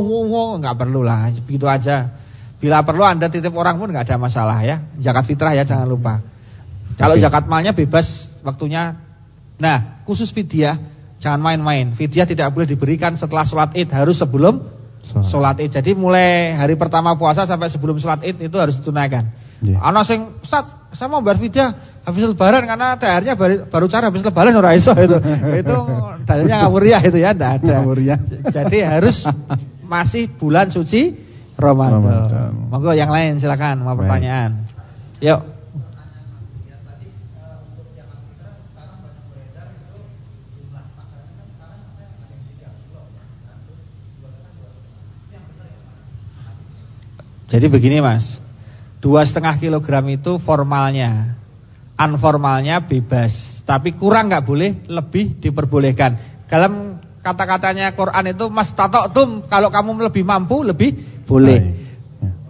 nggak 0.61 0.75
perlu 0.77 1.01
lah. 1.01 1.33
Begitu 1.43 1.65
aja. 1.65 2.13
Bila 2.57 2.81
perlu 2.81 3.05
anda 3.05 3.29
titip 3.29 3.53
orang 3.53 3.77
pun 3.77 3.89
nggak 3.89 4.05
ada 4.07 4.17
masalah 4.17 4.61
ya. 4.61 4.85
Zakat 5.01 5.25
fitrah 5.25 5.53
ya 5.57 5.65
jangan 5.65 5.89
lupa. 5.89 6.21
Kalau 6.97 7.17
zakat 7.17 7.45
malnya 7.49 7.73
bebas 7.73 8.33
waktunya. 8.45 8.97
Nah 9.57 10.05
khusus 10.05 10.29
fidyah 10.29 10.77
jangan 11.17 11.41
main-main. 11.41 11.93
Fidyah 11.97 12.29
tidak 12.29 12.53
boleh 12.53 12.69
diberikan 12.69 13.17
setelah 13.17 13.45
sholat 13.45 13.73
id. 13.73 13.89
Harus 13.89 14.21
sebelum 14.21 14.76
Sholat 15.07 15.57
id. 15.63 15.71
Jadi 15.71 15.95
mulai 15.95 16.55
hari 16.55 16.75
pertama 16.75 17.15
puasa 17.15 17.47
sampai 17.47 17.71
sebelum 17.71 17.97
sholat 17.97 18.23
id 18.23 18.37
itu 18.51 18.57
harus 18.59 18.77
ditunaikan. 18.79 19.27
Yeah. 19.63 19.81
Ana 19.81 20.05
sing 20.05 20.37
Ustaz, 20.43 20.69
saya 20.93 21.09
mau 21.09 21.23
bayar 21.25 21.41
fidyah 21.41 21.69
habis 22.05 22.23
lebaran 22.23 22.63
karena 22.63 22.93
THR-nya 22.95 23.33
baru, 23.33 23.55
baru 23.67 23.85
cara 23.89 24.13
habis 24.13 24.21
lebaran 24.21 24.53
ora 24.53 24.77
iso 24.77 24.93
itu. 24.93 25.17
itu 25.61 25.75
dalilnya 26.23 26.55
ngawuriah 26.63 27.01
itu 27.01 27.17
ya, 27.19 27.31
enggak 27.33 27.51
ada. 27.63 27.81
Ngawuriah. 27.81 28.19
Jadi 28.53 28.77
harus 28.85 29.25
masih 29.83 30.29
bulan 30.37 30.69
suci 30.69 31.15
Ramadan. 31.57 32.05
Ramadan. 32.05 32.51
Monggo 32.69 32.91
yang 32.93 33.09
lain 33.09 33.41
silakan 33.41 33.81
mau 33.81 33.97
pertanyaan. 33.97 34.67
Yuk. 35.19 35.56
Jadi 47.47 47.65
begini 47.71 48.03
mas, 48.03 48.43
dua 48.99 49.23
setengah 49.23 49.55
kilogram 49.55 50.03
itu 50.11 50.35
formalnya, 50.43 51.39
unformalnya 51.95 52.83
bebas, 52.83 53.63
tapi 53.63 53.95
kurang 53.95 54.27
nggak 54.27 54.43
boleh, 54.43 54.83
lebih 54.91 55.39
diperbolehkan. 55.39 56.43
Dalam 56.51 56.99
kata-katanya 57.23 57.95
Quran 57.95 58.35
itu 58.35 58.51
mas 58.51 58.75
tatok 58.75 59.15
tum, 59.15 59.29
kalau 59.47 59.71
kamu 59.71 60.11
lebih 60.11 60.27
mampu 60.27 60.59
lebih 60.59 61.23
boleh. 61.23 61.87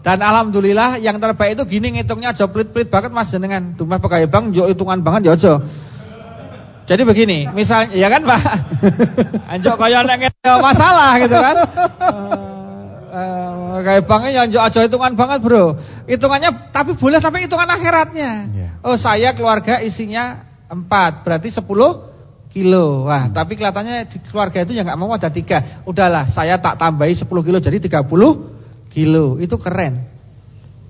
Dan 0.01 0.23
alhamdulillah 0.23 0.97
yang 0.97 1.21
terbaik 1.21 1.59
itu 1.59 1.77
gini 1.77 1.99
ngitungnya 1.99 2.33
aja 2.33 2.49
pelit-pelit 2.49 2.89
banget 2.89 3.13
mas 3.13 3.29
jenengan. 3.29 3.77
Dumah 3.77 4.01
pakai 4.01 4.25
bang, 4.25 4.49
jo 4.49 4.65
hitungan 4.65 4.97
banget 5.05 5.29
ya 5.29 5.33
aja. 5.37 5.53
Jadi 6.87 7.03
begini, 7.03 7.51
misalnya 7.51 7.93
ya 7.93 8.07
kan 8.07 8.23
Pak. 8.23 8.41
Anjok 9.51 9.75
kaya 9.75 10.01
nek 10.07 10.31
masalah 10.41 11.19
gitu 11.19 11.35
kan. 11.35 11.55
Uh, 13.07 13.79
kayak 13.87 14.03
banknya 14.03 14.43
yang 14.43 14.67
aja 14.67 14.83
hitungan 14.83 15.15
banget 15.15 15.39
bro. 15.39 15.79
Hitungannya 16.11 16.75
tapi 16.75 16.99
boleh 16.99 17.23
tapi 17.23 17.47
hitungan 17.47 17.63
akhiratnya. 17.71 18.31
Yeah. 18.51 18.71
Oh 18.83 18.99
saya 18.99 19.31
keluarga 19.31 19.79
isinya 19.79 20.43
4 20.67 21.23
Berarti 21.23 21.47
10 21.55 21.63
kilo. 22.51 23.07
Wah 23.07 23.31
hmm. 23.31 23.33
tapi 23.33 23.55
kelihatannya 23.55 24.11
di 24.11 24.17
keluarga 24.27 24.59
itu 24.59 24.75
yang 24.75 24.83
nggak 24.91 24.99
mau 24.99 25.15
ada 25.15 25.31
3 25.31 25.87
Udahlah 25.87 26.27
saya 26.27 26.59
tak 26.59 26.75
tambahi 26.75 27.15
10 27.15 27.31
kilo 27.31 27.57
jadi 27.63 27.79
30 27.79 28.91
kilo. 28.91 29.39
Itu 29.39 29.55
keren. 29.55 30.03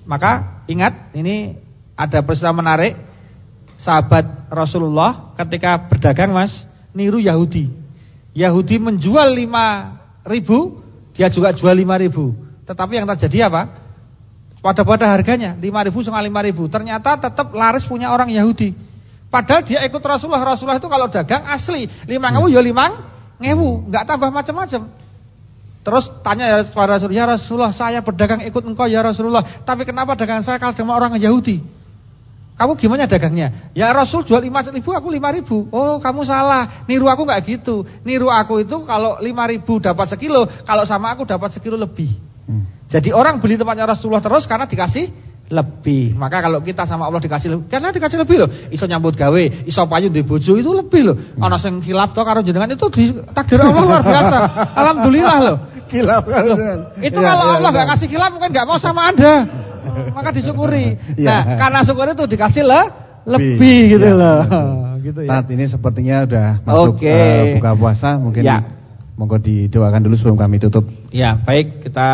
Maka 0.10 0.66
ingat 0.66 1.14
ini 1.14 1.54
ada 1.94 2.26
peristiwa 2.26 2.58
menarik. 2.58 2.98
Sahabat 3.78 4.50
Rasulullah 4.50 5.38
ketika 5.38 5.86
berdagang 5.86 6.34
mas 6.34 6.66
Niru 6.98 7.22
Yahudi. 7.22 7.70
Yahudi 8.34 8.82
menjual 8.82 9.38
5 9.38 10.34
ribu 10.34 10.87
dia 11.18 11.28
juga 11.34 11.50
jual 11.50 11.74
5 11.74 12.04
ribu. 12.06 12.38
Tetapi 12.70 12.94
yang 12.94 13.10
terjadi 13.10 13.50
apa? 13.50 13.74
Pada-pada 14.62 15.10
harganya 15.10 15.58
5 15.58 15.88
ribu 15.90 16.06
sama 16.06 16.22
5 16.22 16.30
ribu. 16.46 16.70
Ternyata 16.70 17.18
tetap 17.18 17.50
laris 17.58 17.90
punya 17.90 18.14
orang 18.14 18.30
Yahudi. 18.30 18.78
Padahal 19.34 19.66
dia 19.66 19.82
ikut 19.82 20.00
Rasulullah. 20.00 20.46
Rasulullah 20.46 20.78
itu 20.78 20.86
kalau 20.86 21.10
dagang 21.10 21.42
asli 21.50 21.90
5 21.90 22.14
ngewu 22.14 22.48
ya 22.54 22.62
5 22.62 23.42
ngewu. 23.42 23.70
Enggak 23.90 24.04
tambah 24.06 24.30
macam-macam. 24.30 24.82
Terus 25.88 26.06
tanya 26.20 26.46
ya 26.52 26.58
Rasulullah, 26.68 27.16
ya 27.16 27.26
Rasulullah 27.26 27.72
saya 27.72 28.00
berdagang 28.04 28.44
ikut 28.46 28.62
engkau 28.62 28.86
ya 28.86 29.02
Rasulullah. 29.02 29.42
Tapi 29.66 29.88
kenapa 29.88 30.14
dagangan 30.14 30.46
saya 30.46 30.62
kalau 30.62 30.76
dengan 30.78 31.00
orang 31.00 31.18
Yahudi? 31.18 31.77
Kamu 32.58 32.74
gimana 32.74 33.06
dagangnya? 33.06 33.70
Ya 33.78 33.94
Rasul 33.94 34.26
jual 34.26 34.42
5 34.42 34.74
ribu, 34.74 34.90
aku 34.90 35.14
5 35.14 35.38
ribu. 35.38 35.70
Oh 35.70 36.02
kamu 36.02 36.26
salah, 36.26 36.90
niru 36.90 37.06
aku 37.06 37.30
nggak 37.30 37.42
gitu. 37.46 37.86
Niru 38.02 38.34
aku 38.34 38.66
itu 38.66 38.82
kalau 38.82 39.22
5 39.22 39.52
ribu 39.54 39.78
dapat 39.78 40.10
sekilo, 40.10 40.50
kalau 40.66 40.82
sama 40.82 41.14
aku 41.14 41.30
dapat 41.30 41.54
sekilo 41.54 41.78
lebih. 41.78 42.18
Hmm. 42.50 42.66
Jadi 42.90 43.14
orang 43.14 43.38
beli 43.38 43.62
tempatnya 43.62 43.86
Rasulullah 43.86 44.26
terus 44.26 44.50
karena 44.50 44.66
dikasih 44.66 45.14
lebih. 45.54 46.18
Maka 46.18 46.42
kalau 46.42 46.58
kita 46.66 46.90
sama 46.90 47.06
Allah 47.06 47.22
dikasih 47.22 47.48
lebih, 47.54 47.66
karena 47.70 47.94
dikasih 47.94 48.18
lebih 48.26 48.36
loh. 48.42 48.50
Iso 48.74 48.90
nyambut 48.90 49.14
gawe, 49.14 49.44
iso 49.70 49.86
payu 49.86 50.10
di 50.10 50.26
bojo 50.26 50.58
itu 50.58 50.72
lebih 50.74 51.14
loh. 51.14 51.16
Hmm. 51.16 51.46
Ana 51.46 51.62
sing 51.62 51.78
khilaf 51.86 52.18
to 52.18 52.26
karo 52.26 52.42
jenengan 52.42 52.74
itu 52.74 52.90
di 52.90 53.14
takdir 53.38 53.62
Allah 53.62 53.86
luar 53.86 54.02
biasa. 54.02 54.38
Alhamdulillah 54.82 55.38
loh. 55.46 55.58
Khilaf 55.94 56.26
karo 56.26 56.52
Itu 57.06 57.22
ya, 57.22 57.38
kalau 57.38 57.54
ya, 57.54 57.56
Allah 57.62 57.70
nggak 57.70 57.86
ya, 57.86 57.92
kasih 57.94 58.08
khilaf 58.10 58.30
mungkin 58.34 58.50
nggak 58.50 58.66
mau 58.66 58.82
sama 58.82 59.14
Anda 59.14 59.67
maka 60.14 60.30
disyukuri. 60.34 61.00
Ya. 61.18 61.42
Nah, 61.42 61.42
karena 61.58 61.80
syukur 61.82 62.06
itu 62.14 62.26
dikasih 62.30 62.64
lah 62.68 62.86
lebih 63.28 63.98
gitu 63.98 64.08
ya, 64.08 64.16
loh. 64.16 64.42
gitu 65.04 65.20
ya. 65.26 65.30
Saat 65.30 65.46
ini 65.52 65.66
sepertinya 65.68 66.24
udah 66.24 66.48
masuk 66.64 66.96
okay. 67.02 67.12
uh, 67.12 67.26
eh, 67.26 67.54
buka 67.60 67.72
puasa, 67.76 68.10
mungkin 68.16 68.44
ya. 68.46 68.60
monggo 69.18 69.42
didoakan 69.42 70.02
dulu 70.06 70.16
sebelum 70.16 70.38
kami 70.38 70.62
tutup. 70.62 70.86
Ya, 71.10 71.36
baik 71.42 71.84
kita 71.84 72.10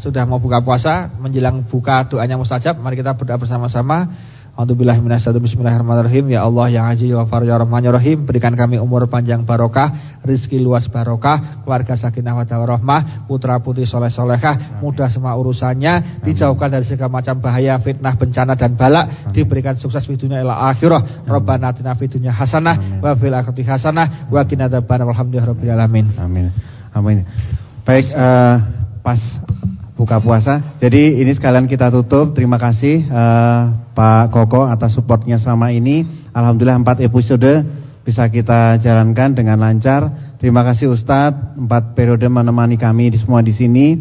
sudah 0.00 0.24
mau 0.24 0.40
buka 0.40 0.64
puasa, 0.64 1.12
menjelang 1.20 1.68
buka 1.68 2.08
doanya 2.08 2.40
mustajab, 2.40 2.80
mari 2.80 2.96
kita 2.96 3.14
berdoa 3.14 3.38
bersama-sama. 3.38 4.08
Bismillahirrahmanirrahim. 4.56 6.32
Ya 6.32 6.48
Allah 6.48 6.72
yang 6.72 6.88
haji 6.88 7.12
wa 7.12 7.28
ya 7.44 7.60
Rahman 7.60 7.84
ya 7.84 7.92
Rahim. 7.92 8.24
Berikan 8.24 8.56
kami 8.56 8.80
umur 8.80 9.04
panjang 9.04 9.44
barokah 9.44 10.16
Rizki 10.24 10.56
luas 10.56 10.88
barokah 10.88 11.60
Keluarga 11.60 11.92
sakinah 11.92 12.32
wa 12.32 12.48
rahmah 12.48 13.28
Putra 13.28 13.60
putri 13.60 13.84
soleh 13.84 14.08
solehah 14.08 14.80
Mudah 14.80 15.12
semua 15.12 15.36
urusannya 15.36 16.24
Dijauhkan 16.24 16.72
dari 16.72 16.88
segala 16.88 17.20
macam 17.20 17.36
bahaya 17.36 17.76
Fitnah, 17.84 18.16
bencana 18.16 18.56
dan 18.56 18.72
balak. 18.80 19.28
Diberikan 19.36 19.76
sukses 19.76 20.08
di 20.08 20.16
dunia 20.16 20.40
ila 20.40 20.72
akhirah. 20.72 21.28
Rabbana 21.28 21.76
atina 21.76 21.92
fid 21.92 22.16
dunya 22.16 22.32
hasanah 22.32 23.04
Wa 23.04 23.12
fil 23.12 23.36
akhirati 23.36 23.60
hasanah 23.60 24.32
Wa 24.32 24.40
qina 24.48 24.72
Walhamdulillah 24.72 25.52
Rabbil 25.52 25.68
Alamin. 25.68 26.06
Amin. 26.16 26.48
Amin. 26.96 27.28
Baik 27.84 28.08
uh, 28.16 28.56
Pas 29.04 29.20
buka 29.96 30.20
puasa. 30.20 30.76
Jadi 30.76 31.18
ini 31.24 31.32
sekalian 31.32 31.64
kita 31.66 31.88
tutup. 31.88 32.36
Terima 32.36 32.60
kasih 32.60 33.08
uh, 33.08 33.72
Pak 33.96 34.30
Koko 34.30 34.68
atas 34.68 34.92
supportnya 34.92 35.40
selama 35.40 35.72
ini. 35.72 36.04
Alhamdulillah 36.36 36.78
empat 36.84 37.00
episode 37.00 37.64
bisa 38.04 38.28
kita 38.28 38.78
jalankan 38.78 39.34
dengan 39.34 39.58
lancar. 39.58 40.36
Terima 40.38 40.62
kasih 40.62 40.92
Ustadz, 40.92 41.58
empat 41.58 41.96
periode 41.96 42.28
menemani 42.28 42.76
kami 42.76 43.10
di 43.10 43.18
semua 43.18 43.40
di 43.40 43.56
sini. 43.56 43.98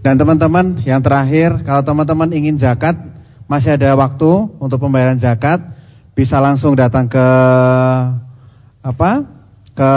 Dan 0.00 0.16
teman-teman, 0.16 0.80
yang 0.86 1.04
terakhir, 1.04 1.60
kalau 1.60 1.84
teman-teman 1.84 2.32
ingin 2.32 2.56
zakat, 2.56 2.96
masih 3.44 3.76
ada 3.76 3.92
waktu 3.98 4.48
untuk 4.56 4.80
pembayaran 4.80 5.20
zakat, 5.20 5.60
bisa 6.16 6.40
langsung 6.40 6.72
datang 6.72 7.04
ke 7.10 7.26
apa? 8.80 9.39
Ke 9.74 9.92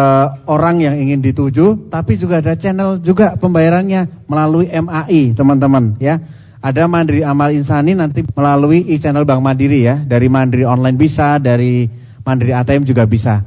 orang 0.48 0.80
yang 0.80 0.96
ingin 0.96 1.20
dituju, 1.20 1.90
tapi 1.90 2.16
juga 2.16 2.40
ada 2.40 2.54
channel 2.56 3.02
juga 3.02 3.36
pembayarannya 3.36 4.26
melalui 4.30 4.70
MAI, 4.70 5.34
teman-teman 5.34 5.98
ya. 5.98 6.22
Ada 6.64 6.88
Mandiri 6.88 7.28
Amal 7.28 7.52
Insani 7.52 7.92
nanti 7.92 8.24
melalui 8.24 8.88
e-channel 8.88 9.28
Bank 9.28 9.44
Mandiri 9.44 9.84
ya, 9.84 10.00
dari 10.00 10.32
Mandiri 10.32 10.64
online 10.64 10.96
bisa, 10.96 11.36
dari 11.36 11.92
Mandiri 12.24 12.56
ATM 12.56 12.88
juga 12.88 13.04
bisa. 13.04 13.44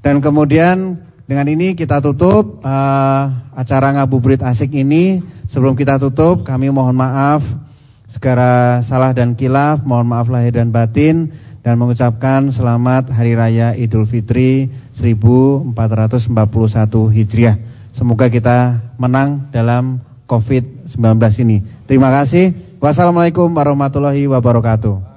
Dan 0.00 0.24
kemudian 0.24 0.96
dengan 1.28 1.44
ini 1.48 1.76
kita 1.76 2.00
tutup 2.00 2.64
uh, 2.64 3.24
acara 3.52 4.00
ngabuburit 4.00 4.40
asik 4.40 4.72
ini. 4.72 5.20
Sebelum 5.44 5.76
kita 5.76 6.00
tutup, 6.00 6.40
kami 6.40 6.72
mohon 6.72 6.96
maaf 6.96 7.44
segera 8.14 8.78
salah 8.86 9.10
dan 9.10 9.34
kilaf, 9.34 9.82
mohon 9.82 10.06
maaf 10.06 10.30
lahir 10.30 10.54
dan 10.54 10.70
batin 10.70 11.34
dan 11.66 11.74
mengucapkan 11.74 12.54
selamat 12.54 13.10
Hari 13.10 13.34
Raya 13.34 13.74
Idul 13.74 14.06
Fitri 14.06 14.70
1441 14.94 15.74
Hijriah. 17.10 17.56
Semoga 17.90 18.30
kita 18.30 18.78
menang 19.02 19.50
dalam 19.50 19.98
COVID-19 20.30 20.94
ini. 21.42 21.62
Terima 21.90 22.14
kasih. 22.14 22.78
Wassalamualaikum 22.78 23.50
warahmatullahi 23.50 24.30
wabarakatuh. 24.30 25.13